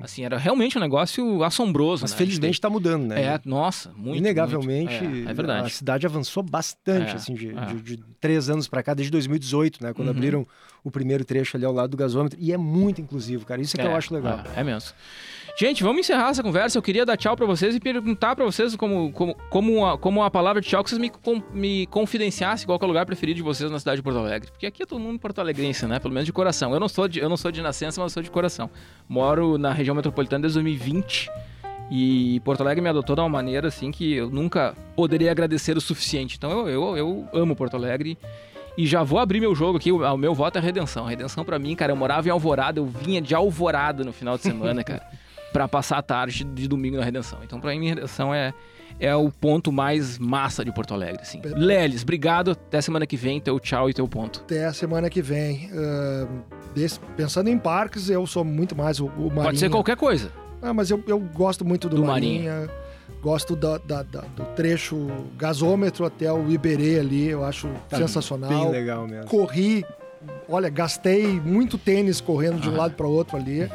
Assim, 0.02 0.26
era 0.26 0.38
realmente 0.38 0.78
um 0.78 0.82
negócio 0.82 1.44
assombroso. 1.44 2.04
Mas 2.04 2.12
né? 2.12 2.18
felizmente 2.18 2.56
está 2.56 2.70
mudando, 2.70 3.06
né? 3.06 3.22
É, 3.22 3.42
nossa, 3.46 3.94
muito. 3.96 4.18
Inegavelmente, 4.18 5.04
muito. 5.04 5.28
É, 5.28 5.32
é, 5.32 5.34
verdade. 5.34 5.68
a 5.68 5.70
cidade 5.70 6.06
avançou 6.06 6.44
bastante, 6.44 7.12
é, 7.12 7.16
assim, 7.16 7.34
de, 7.34 7.58
é. 7.58 7.66
de, 7.66 7.82
de, 7.82 8.04
três 8.20 8.50
anos 8.50 8.68
para 8.68 8.84
cá, 8.84 8.94
desde 8.94 9.12
2018, 9.12 9.82
né? 9.82 9.94
Quando 9.94 10.10
uhum. 10.10 10.14
abriram 10.14 10.48
o 10.86 10.92
primeiro 10.92 11.26
trecho 11.26 11.58
ali 11.58 11.66
ao 11.66 11.74
lado 11.74 11.90
do 11.90 11.98
gasômetro. 11.98 12.38
E 12.40 12.54
é 12.54 12.58
muito 12.58 13.02
inclusivo, 13.02 13.44
cara. 13.44 13.60
Isso 13.60 13.76
é 13.76 13.82
que 13.82 13.88
eu 13.88 13.92
é, 13.92 13.96
acho 13.96 14.14
legal. 14.14 14.42
É, 14.56 14.62
é 14.62 14.64
mesmo. 14.64 14.92
Gente, 15.58 15.84
vamos 15.84 16.02
encerrar 16.02 16.30
essa 16.30 16.44
conversa. 16.44 16.78
Eu 16.78 16.82
queria 16.82 17.04
dar 17.04 17.18
tchau 17.18 17.36
para 17.36 17.46
vocês 17.48 17.74
e 17.76 17.80
perguntar 17.80 18.36
para 18.36 18.46
vocês 18.46 18.76
como, 18.76 19.12
como, 19.12 19.36
como, 19.50 19.86
a, 19.86 19.98
como 19.98 20.22
a 20.22 20.30
palavra 20.30 20.62
tchau 20.62 20.84
que 20.84 20.92
vocês 20.92 21.02
me, 21.02 21.10
com, 21.10 21.42
me 21.52 21.88
confidenciassem 21.88 22.68
qual 22.68 22.78
é 22.80 22.84
o 22.86 22.88
lugar 22.88 23.04
preferido 23.06 23.38
de 23.38 23.42
vocês 23.42 23.72
na 23.72 23.80
cidade 23.80 23.98
de 23.98 24.04
Porto 24.04 24.20
Alegre. 24.20 24.52
Porque 24.52 24.68
aqui 24.68 24.84
é 24.84 24.86
todo 24.86 25.00
mundo 25.00 25.18
porto-alegrense, 25.18 25.88
né? 25.88 25.98
Pelo 25.98 26.14
menos 26.14 26.28
de 26.28 26.34
coração. 26.34 26.72
Eu 26.72 26.80
não 26.80 26.88
sou 26.88 27.08
de, 27.08 27.20
eu 27.20 27.28
não 27.28 27.38
sou 27.38 27.52
de 27.52 27.64
nascença, 27.64 28.00
mas 28.00 28.14
sou 28.14 28.22
de 28.22 28.30
coração. 28.30 28.70
Moro 29.10 29.58
na 29.58 29.74
região 29.74 29.96
metropolitana 29.96 30.44
desde 30.44 30.60
2020. 30.60 31.32
E 31.90 32.40
Porto 32.42 32.62
Alegre 32.62 32.82
me 32.82 32.90
adotou 32.90 33.16
de 33.16 33.22
uma 33.22 33.30
maneira 33.30 33.70
assim 33.70 33.92
que 33.92 34.14
eu 34.14 34.30
nunca 34.30 34.76
poderia 34.96 35.32
agradecer 35.32 35.76
o 35.76 35.82
suficiente. 35.82 36.36
Então 36.38 36.52
eu, 36.52 36.68
eu, 36.68 36.98
eu 36.98 37.30
amo 37.34 37.56
Porto 37.56 37.76
Alegre. 37.76 38.18
E 38.78 38.86
já 38.86 39.04
vou 39.04 39.20
abrir 39.20 39.40
meu 39.40 39.56
jogo 39.56 39.78
aqui. 39.78 39.92
O 39.92 40.18
meu 40.18 40.34
voto 40.34 40.58
é 40.58 40.62
redenção. 40.62 41.06
redenção 41.06 41.46
para 41.46 41.58
mim, 41.58 41.76
cara, 41.76 41.92
eu 41.92 41.96
morava 41.96 42.28
em 42.28 42.32
Alvorada, 42.32 42.80
eu 42.80 42.86
vinha 42.86 43.22
de 43.22 43.34
Alvorada 43.34 44.04
no 44.04 44.12
final 44.12 44.36
de 44.38 44.44
semana, 44.44 44.84
cara 44.84 45.04
para 45.56 45.70
passar 45.70 46.00
a 46.00 46.02
tarde 46.02 46.44
de 46.44 46.68
domingo 46.68 46.98
na 46.98 47.04
Redenção. 47.06 47.40
Então, 47.42 47.62
para 47.62 47.74
mim, 47.74 47.86
a 47.90 47.96
Redenção 47.96 48.34
é, 48.34 48.54
é 49.00 49.16
o 49.16 49.32
ponto 49.32 49.72
mais 49.72 50.20
massa 50.20 50.66
de 50.66 50.72
Porto 50.74 50.94
Alegre, 50.94 51.22
assim. 51.22 51.42
Lelis, 51.42 52.04
obrigado. 52.04 52.52
Até 52.52 52.82
semana 52.82 53.08
que 53.08 53.16
vem. 53.16 53.40
Teu 53.40 53.58
tchau 53.58 53.90
e 53.90 53.94
teu 53.94 54.06
ponto. 54.06 54.42
Até 54.42 54.66
a 54.66 54.74
semana 54.74 55.10
que 55.10 55.22
vem. 55.22 55.70
Uh, 55.72 56.28
desse, 56.74 57.00
pensando 57.16 57.50
em 57.50 57.58
parques, 57.58 58.10
eu 58.10 58.28
sou 58.28 58.44
muito 58.44 58.76
mais 58.76 59.00
o, 59.00 59.06
o 59.06 59.28
Marinha. 59.28 59.44
Pode 59.44 59.60
ser 59.60 59.70
qualquer 59.70 59.96
coisa. 59.96 60.30
Ah, 60.62 60.74
mas 60.74 60.92
eu, 60.92 61.02
eu 61.08 61.20
gosto 61.20 61.64
muito 61.64 61.88
do, 61.88 61.96
do 61.96 62.04
Marinha. 62.04 62.52
Marinha. 62.52 62.85
Gosto 63.22 63.56
da, 63.56 63.78
da, 63.80 64.03
da, 64.03 64.22
do 64.22 64.43
trecho 64.56 65.08
gasômetro 65.38 66.06
até 66.06 66.32
o 66.32 66.49
Iberê 66.51 66.99
ali. 66.99 67.28
Eu 67.28 67.43
acho 67.43 67.68
tá 67.89 67.97
sensacional. 67.97 68.49
Bem 68.49 68.72
legal 68.72 69.08
mesmo. 69.08 69.26
Corri. 69.26 69.84
Olha, 70.47 70.70
gastei 70.70 71.39
muito 71.39 71.78
tênis 71.78 72.22
correndo 72.22 72.60
de 72.60 72.70
um 72.70 72.76
lado 72.76 72.93
para 72.95 73.08
outro 73.08 73.38
ali. 73.38 73.70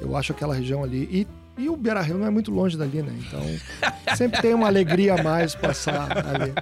Eu 0.00 0.16
acho 0.16 0.32
aquela 0.32 0.54
região 0.54 0.82
ali. 0.82 1.08
E, 1.10 1.26
e 1.62 1.68
o 1.68 1.76
Beira 1.76 2.00
Rio 2.00 2.16
não 2.16 2.26
é 2.26 2.30
muito 2.30 2.50
longe 2.52 2.76
dali, 2.76 3.02
né? 3.02 3.12
Então, 3.26 3.40
sempre 4.16 4.40
tem 4.40 4.54
uma 4.54 4.66
alegria 4.66 5.14
a 5.14 5.22
mais 5.22 5.54
passar 5.54 6.08
ali. 6.26 6.52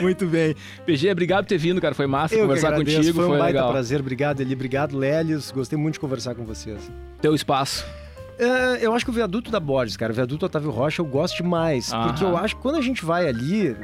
Muito 0.00 0.26
bem. 0.26 0.54
PG, 0.84 1.10
obrigado 1.10 1.44
por 1.44 1.48
ter 1.48 1.58
vindo, 1.58 1.80
cara. 1.80 1.94
Foi 1.94 2.06
massa 2.06 2.34
Eu 2.34 2.42
conversar 2.42 2.74
contigo. 2.74 3.14
Foi 3.14 3.24
um 3.24 3.28
foi 3.28 3.38
baita 3.38 3.58
legal. 3.58 3.72
prazer. 3.72 4.00
Obrigado, 4.00 4.40
Eli. 4.40 4.54
Obrigado, 4.54 4.96
Lélios. 4.96 5.50
Gostei 5.50 5.78
muito 5.78 5.94
de 5.94 6.00
conversar 6.00 6.34
com 6.34 6.44
vocês. 6.44 6.90
Teu 7.20 7.34
espaço. 7.34 7.84
É, 8.38 8.86
eu 8.86 8.94
acho 8.94 9.04
que 9.04 9.10
o 9.10 9.14
viaduto 9.14 9.50
da 9.50 9.58
Borges, 9.58 9.96
cara, 9.96 10.12
o 10.12 10.14
viaduto 10.14 10.46
Otávio 10.46 10.70
Rocha, 10.70 11.02
eu 11.02 11.06
gosto 11.06 11.36
demais. 11.38 11.92
Aham. 11.92 12.06
Porque 12.06 12.24
eu 12.24 12.36
acho 12.36 12.56
que 12.56 12.62
quando 12.62 12.76
a 12.76 12.80
gente 12.80 13.04
vai 13.04 13.26
ali, 13.26 13.76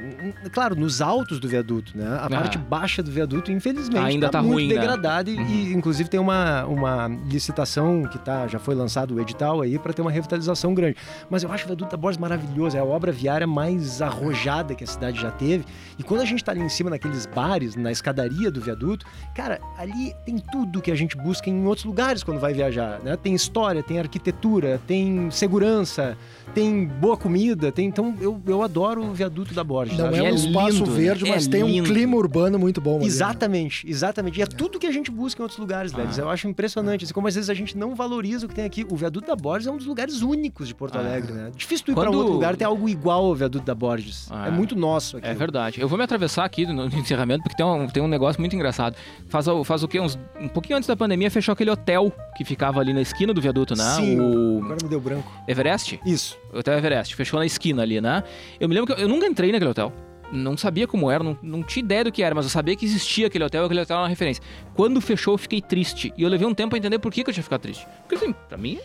claro, 0.52 0.76
nos 0.76 1.00
altos 1.00 1.40
do 1.40 1.48
viaduto, 1.48 1.96
né? 1.96 2.18
A 2.20 2.28
parte 2.28 2.56
baixa 2.56 3.02
do 3.02 3.10
viaduto, 3.10 3.50
infelizmente, 3.50 3.98
ainda 3.98 4.28
tá, 4.28 4.38
tá 4.38 4.42
muito 4.42 4.54
ruim, 4.54 4.68
degradada. 4.68 5.30
né? 5.30 5.42
E, 5.48 5.70
e, 5.70 5.72
uhum. 5.72 5.78
inclusive, 5.78 6.08
tem 6.08 6.20
uma, 6.20 6.64
uma 6.66 7.08
licitação 7.26 8.04
que 8.04 8.18
tá, 8.18 8.46
já 8.46 8.58
foi 8.58 8.74
lançado 8.74 9.14
o 9.14 9.20
edital 9.20 9.60
aí 9.60 9.78
para 9.78 9.92
ter 9.92 10.02
uma 10.02 10.10
revitalização 10.10 10.72
grande. 10.72 10.96
Mas 11.28 11.42
eu 11.42 11.50
acho 11.50 11.64
o 11.64 11.66
viaduto 11.66 11.90
da 11.90 11.96
Borges 11.96 12.18
maravilhoso. 12.18 12.76
É 12.76 12.80
a 12.80 12.84
obra 12.84 13.10
viária 13.10 13.46
mais 13.46 14.00
arrojada 14.00 14.74
que 14.74 14.84
a 14.84 14.86
cidade 14.86 15.20
já 15.20 15.32
teve. 15.32 15.64
E 15.98 16.02
quando 16.02 16.20
a 16.20 16.24
gente 16.24 16.44
tá 16.44 16.52
ali 16.52 16.60
em 16.60 16.68
cima, 16.68 16.90
naqueles 16.90 17.26
bares, 17.26 17.74
na 17.74 17.90
escadaria 17.90 18.50
do 18.52 18.60
viaduto, 18.60 19.04
cara, 19.34 19.58
ali 19.76 20.14
tem 20.24 20.38
tudo 20.38 20.80
que 20.80 20.92
a 20.92 20.94
gente 20.94 21.16
busca 21.16 21.50
em 21.50 21.66
outros 21.66 21.84
lugares 21.84 22.22
quando 22.22 22.38
vai 22.38 22.54
viajar, 22.54 23.00
né? 23.02 23.16
Tem 23.16 23.34
história, 23.34 23.82
tem 23.82 23.98
arquitetura, 23.98 24.43
tem 24.86 25.30
segurança, 25.30 26.16
tem 26.54 26.86
boa 26.86 27.16
comida, 27.16 27.72
tem 27.72 27.86
então 27.86 28.14
eu, 28.20 28.40
eu 28.46 28.62
adoro 28.62 29.02
o 29.02 29.12
viaduto 29.12 29.54
da 29.54 29.64
Borges. 29.64 29.96
Não 29.96 30.08
é 30.08 30.22
um 30.22 30.26
é 30.26 30.30
espaço 30.30 30.78
lindo, 30.78 30.90
verde, 30.90 31.24
mas 31.28 31.46
é 31.46 31.50
tem 31.50 31.62
lindo. 31.62 31.82
um 31.82 31.92
clima 31.92 32.16
urbano 32.16 32.58
muito 32.58 32.80
bom. 32.80 32.96
Ali. 32.96 33.06
Exatamente, 33.06 33.88
exatamente. 33.88 34.38
E 34.38 34.42
é, 34.42 34.44
é, 34.44 34.46
tudo 34.46 34.78
que 34.78 34.86
a 34.86 34.92
gente 34.92 35.10
busca 35.10 35.40
em 35.40 35.42
outros 35.42 35.58
lugares, 35.58 35.92
ah. 35.94 36.20
Eu 36.20 36.28
acho 36.28 36.46
impressionante. 36.48 37.04
Assim, 37.04 37.14
como 37.14 37.26
às 37.26 37.34
vezes 37.34 37.50
a 37.50 37.54
gente 37.54 37.76
não 37.76 37.94
valoriza 37.94 38.46
o 38.46 38.48
que 38.48 38.54
tem 38.54 38.64
aqui. 38.64 38.86
O 38.90 38.96
viaduto 38.96 39.26
da 39.26 39.36
Borges 39.36 39.66
é 39.66 39.70
um 39.70 39.76
dos 39.76 39.86
lugares 39.86 40.22
únicos 40.22 40.68
de 40.68 40.74
Porto 40.74 40.96
ah. 40.96 41.00
Alegre, 41.00 41.32
né? 41.32 41.50
Difícil 41.56 41.86
tu 41.86 41.92
ir 41.92 41.94
Quando... 41.94 42.08
para 42.08 42.16
outro 42.16 42.32
lugar 42.32 42.56
ter 42.56 42.64
algo 42.64 42.88
igual 42.88 43.24
ao 43.24 43.34
viaduto 43.34 43.64
da 43.64 43.74
Borges. 43.74 44.28
Ah. 44.30 44.48
É 44.48 44.50
muito 44.50 44.76
nosso 44.76 45.16
aqui. 45.16 45.26
É 45.26 45.34
verdade. 45.34 45.80
Eu 45.80 45.88
vou 45.88 45.98
me 45.98 46.04
atravessar 46.04 46.44
aqui 46.44 46.66
no 46.66 46.86
encerramento 46.86 47.42
porque 47.42 47.56
tem 47.56 47.66
um, 47.66 47.86
tem 47.86 48.02
um 48.02 48.08
negócio 48.08 48.40
muito 48.40 48.54
engraçado. 48.54 48.96
Faz, 49.28 49.46
faz 49.64 49.82
o 49.82 49.88
quê? 49.88 50.00
Uns, 50.00 50.18
um 50.40 50.48
pouquinho 50.48 50.76
antes 50.76 50.86
da 50.86 50.96
pandemia 50.96 51.30
fechou 51.30 51.52
aquele 51.52 51.70
hotel 51.70 52.12
que 52.36 52.44
ficava 52.44 52.80
ali 52.80 52.92
na 52.92 53.00
esquina 53.00 53.32
do 53.32 53.40
viaduto, 53.40 53.76
né? 53.76 53.84
Sim, 53.96 54.20
o... 54.20 54.33
agora 54.62 54.78
me 54.82 54.88
deu 54.88 55.00
branco. 55.00 55.30
Everest? 55.46 56.00
Isso. 56.04 56.38
O 56.52 56.58
Hotel 56.58 56.78
Everest. 56.78 57.14
Fechou 57.14 57.38
na 57.38 57.46
esquina 57.46 57.82
ali, 57.82 58.00
né? 58.00 58.22
Eu 58.58 58.68
me 58.68 58.74
lembro 58.74 58.94
que 58.94 59.00
eu, 59.00 59.04
eu 59.04 59.08
nunca 59.08 59.26
entrei 59.26 59.52
naquele 59.52 59.70
hotel. 59.70 59.92
Não 60.32 60.56
sabia 60.56 60.86
como 60.86 61.10
era, 61.10 61.22
não, 61.22 61.38
não 61.42 61.62
tinha 61.62 61.84
ideia 61.84 62.02
do 62.02 62.10
que 62.10 62.22
era, 62.22 62.34
mas 62.34 62.44
eu 62.44 62.50
sabia 62.50 62.74
que 62.74 62.84
existia 62.84 63.26
aquele 63.26 63.44
hotel 63.44 63.62
e 63.62 63.66
aquele 63.66 63.80
hotel 63.80 63.96
era 63.96 64.02
uma 64.02 64.08
referência. 64.08 64.42
Quando 64.74 65.00
fechou, 65.00 65.34
eu 65.34 65.38
fiquei 65.38 65.60
triste. 65.60 66.12
E 66.16 66.22
eu 66.22 66.28
levei 66.28 66.46
um 66.46 66.54
tempo 66.54 66.70
pra 66.70 66.78
entender 66.78 66.98
por 66.98 67.12
que, 67.12 67.22
que 67.22 67.30
eu 67.30 67.34
tinha 67.34 67.44
ficado 67.44 67.60
triste. 67.60 67.86
Porque 68.02 68.16
assim, 68.16 68.34
pra 68.48 68.58
mim, 68.58 68.80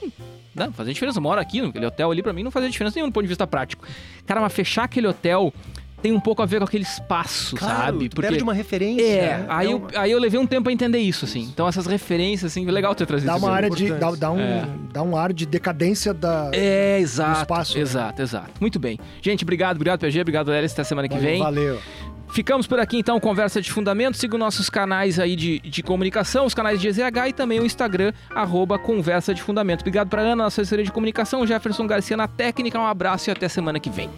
não 0.54 0.72
fazia 0.72 0.94
diferença. 0.94 1.18
Eu 1.18 1.24
moro 1.24 1.40
aqui, 1.40 1.62
naquele 1.62 1.86
hotel 1.86 2.12
ali, 2.12 2.22
pra 2.22 2.34
mim 2.34 2.44
não 2.44 2.52
fazia 2.52 2.70
diferença 2.70 2.96
nenhuma 2.96 3.10
do 3.10 3.14
ponto 3.14 3.24
de 3.24 3.30
vista 3.30 3.48
prático. 3.48 3.86
Cara, 4.26 4.42
mas 4.42 4.54
fechar 4.54 4.84
aquele 4.84 5.08
hotel 5.08 5.54
tem 6.02 6.12
um 6.12 6.20
pouco 6.20 6.42
a 6.42 6.46
ver 6.46 6.60
com 6.60 6.66
aquele 6.66 6.84
espaço, 6.84 7.56
claro, 7.56 7.78
sabe? 7.78 8.10
Porque 8.10 8.28
perde 8.28 8.44
uma 8.44 8.54
referência. 8.54 9.04
É, 9.04 9.38
né? 9.38 9.46
aí, 9.50 9.68
é 9.68 9.76
uma... 9.76 9.88
eu, 9.92 10.00
aí 10.00 10.12
eu 10.12 10.20
levei 10.20 10.40
um 10.40 10.48
tempo 10.48 10.70
a 10.70 10.72
entender 10.72 11.00
isso, 11.00 11.26
assim. 11.26 11.42
Então 11.42 11.68
essas 11.68 11.86
referências, 11.86 12.52
assim, 12.52 12.66
legal 12.66 12.96
ter 12.96 13.06
trazido 13.06 13.28
dá 13.28 13.36
uma 13.36 13.52
área 13.52 13.70
de 13.70 13.92
dá, 13.94 14.12
dá 14.12 14.32
um 14.32 14.40
é. 14.40 14.66
dá 14.92 15.04
um 15.04 15.16
ar 15.16 15.34
de 15.34 15.46
decadência 15.46 16.14
da 16.14 16.50
é, 16.54 17.00
exato, 17.00 17.32
do 17.32 17.42
espaço. 17.42 17.76
Né? 17.76 17.82
Exato, 17.82 18.18
né? 18.18 18.24
exato. 18.24 18.52
Muito 18.60 18.80
bem. 18.80 19.00
Gente, 19.22 19.44
obrigado, 19.44 19.76
obrigado 19.76 20.00
PG, 20.00 20.22
obrigado 20.22 20.50
Lélis, 20.50 20.74
até 20.74 20.84
semana 20.84 21.08
que 21.08 21.16
valeu, 21.16 21.30
vem. 21.30 21.40
Valeu. 21.42 21.80
Ficamos 22.32 22.68
por 22.68 22.80
aqui 22.80 22.98
então, 22.98 23.20
Conversa 23.20 23.60
de 23.60 23.72
Fundamento. 23.72 24.16
Siga 24.16 24.36
os 24.36 24.40
nossos 24.40 24.70
canais 24.70 25.20
aí 25.20 25.36
de, 25.36 25.60
de 25.60 25.82
comunicação, 25.82 26.46
os 26.46 26.54
canais 26.54 26.80
de 26.80 26.88
EZH 26.88 27.28
e 27.30 27.34
também 27.34 27.60
o 27.60 27.66
Instagram, 27.66 28.14
arroba 28.30 28.78
Conversa 28.78 29.34
de 29.34 29.42
Fundamento. 29.42 29.82
Obrigado 29.82 30.10
para 30.10 30.22
Ana, 30.22 30.44
nossa 30.44 30.62
assessoria 30.62 30.86
de 30.86 30.92
comunicação, 30.92 31.46
Jefferson 31.46 31.88
Garcia 31.88 32.16
na 32.16 32.28
técnica. 32.28 32.80
Um 32.80 32.86
abraço 32.86 33.30
e 33.30 33.32
até 33.32 33.48
semana 33.48 33.80
que 33.80 33.90
vem. 33.90 34.10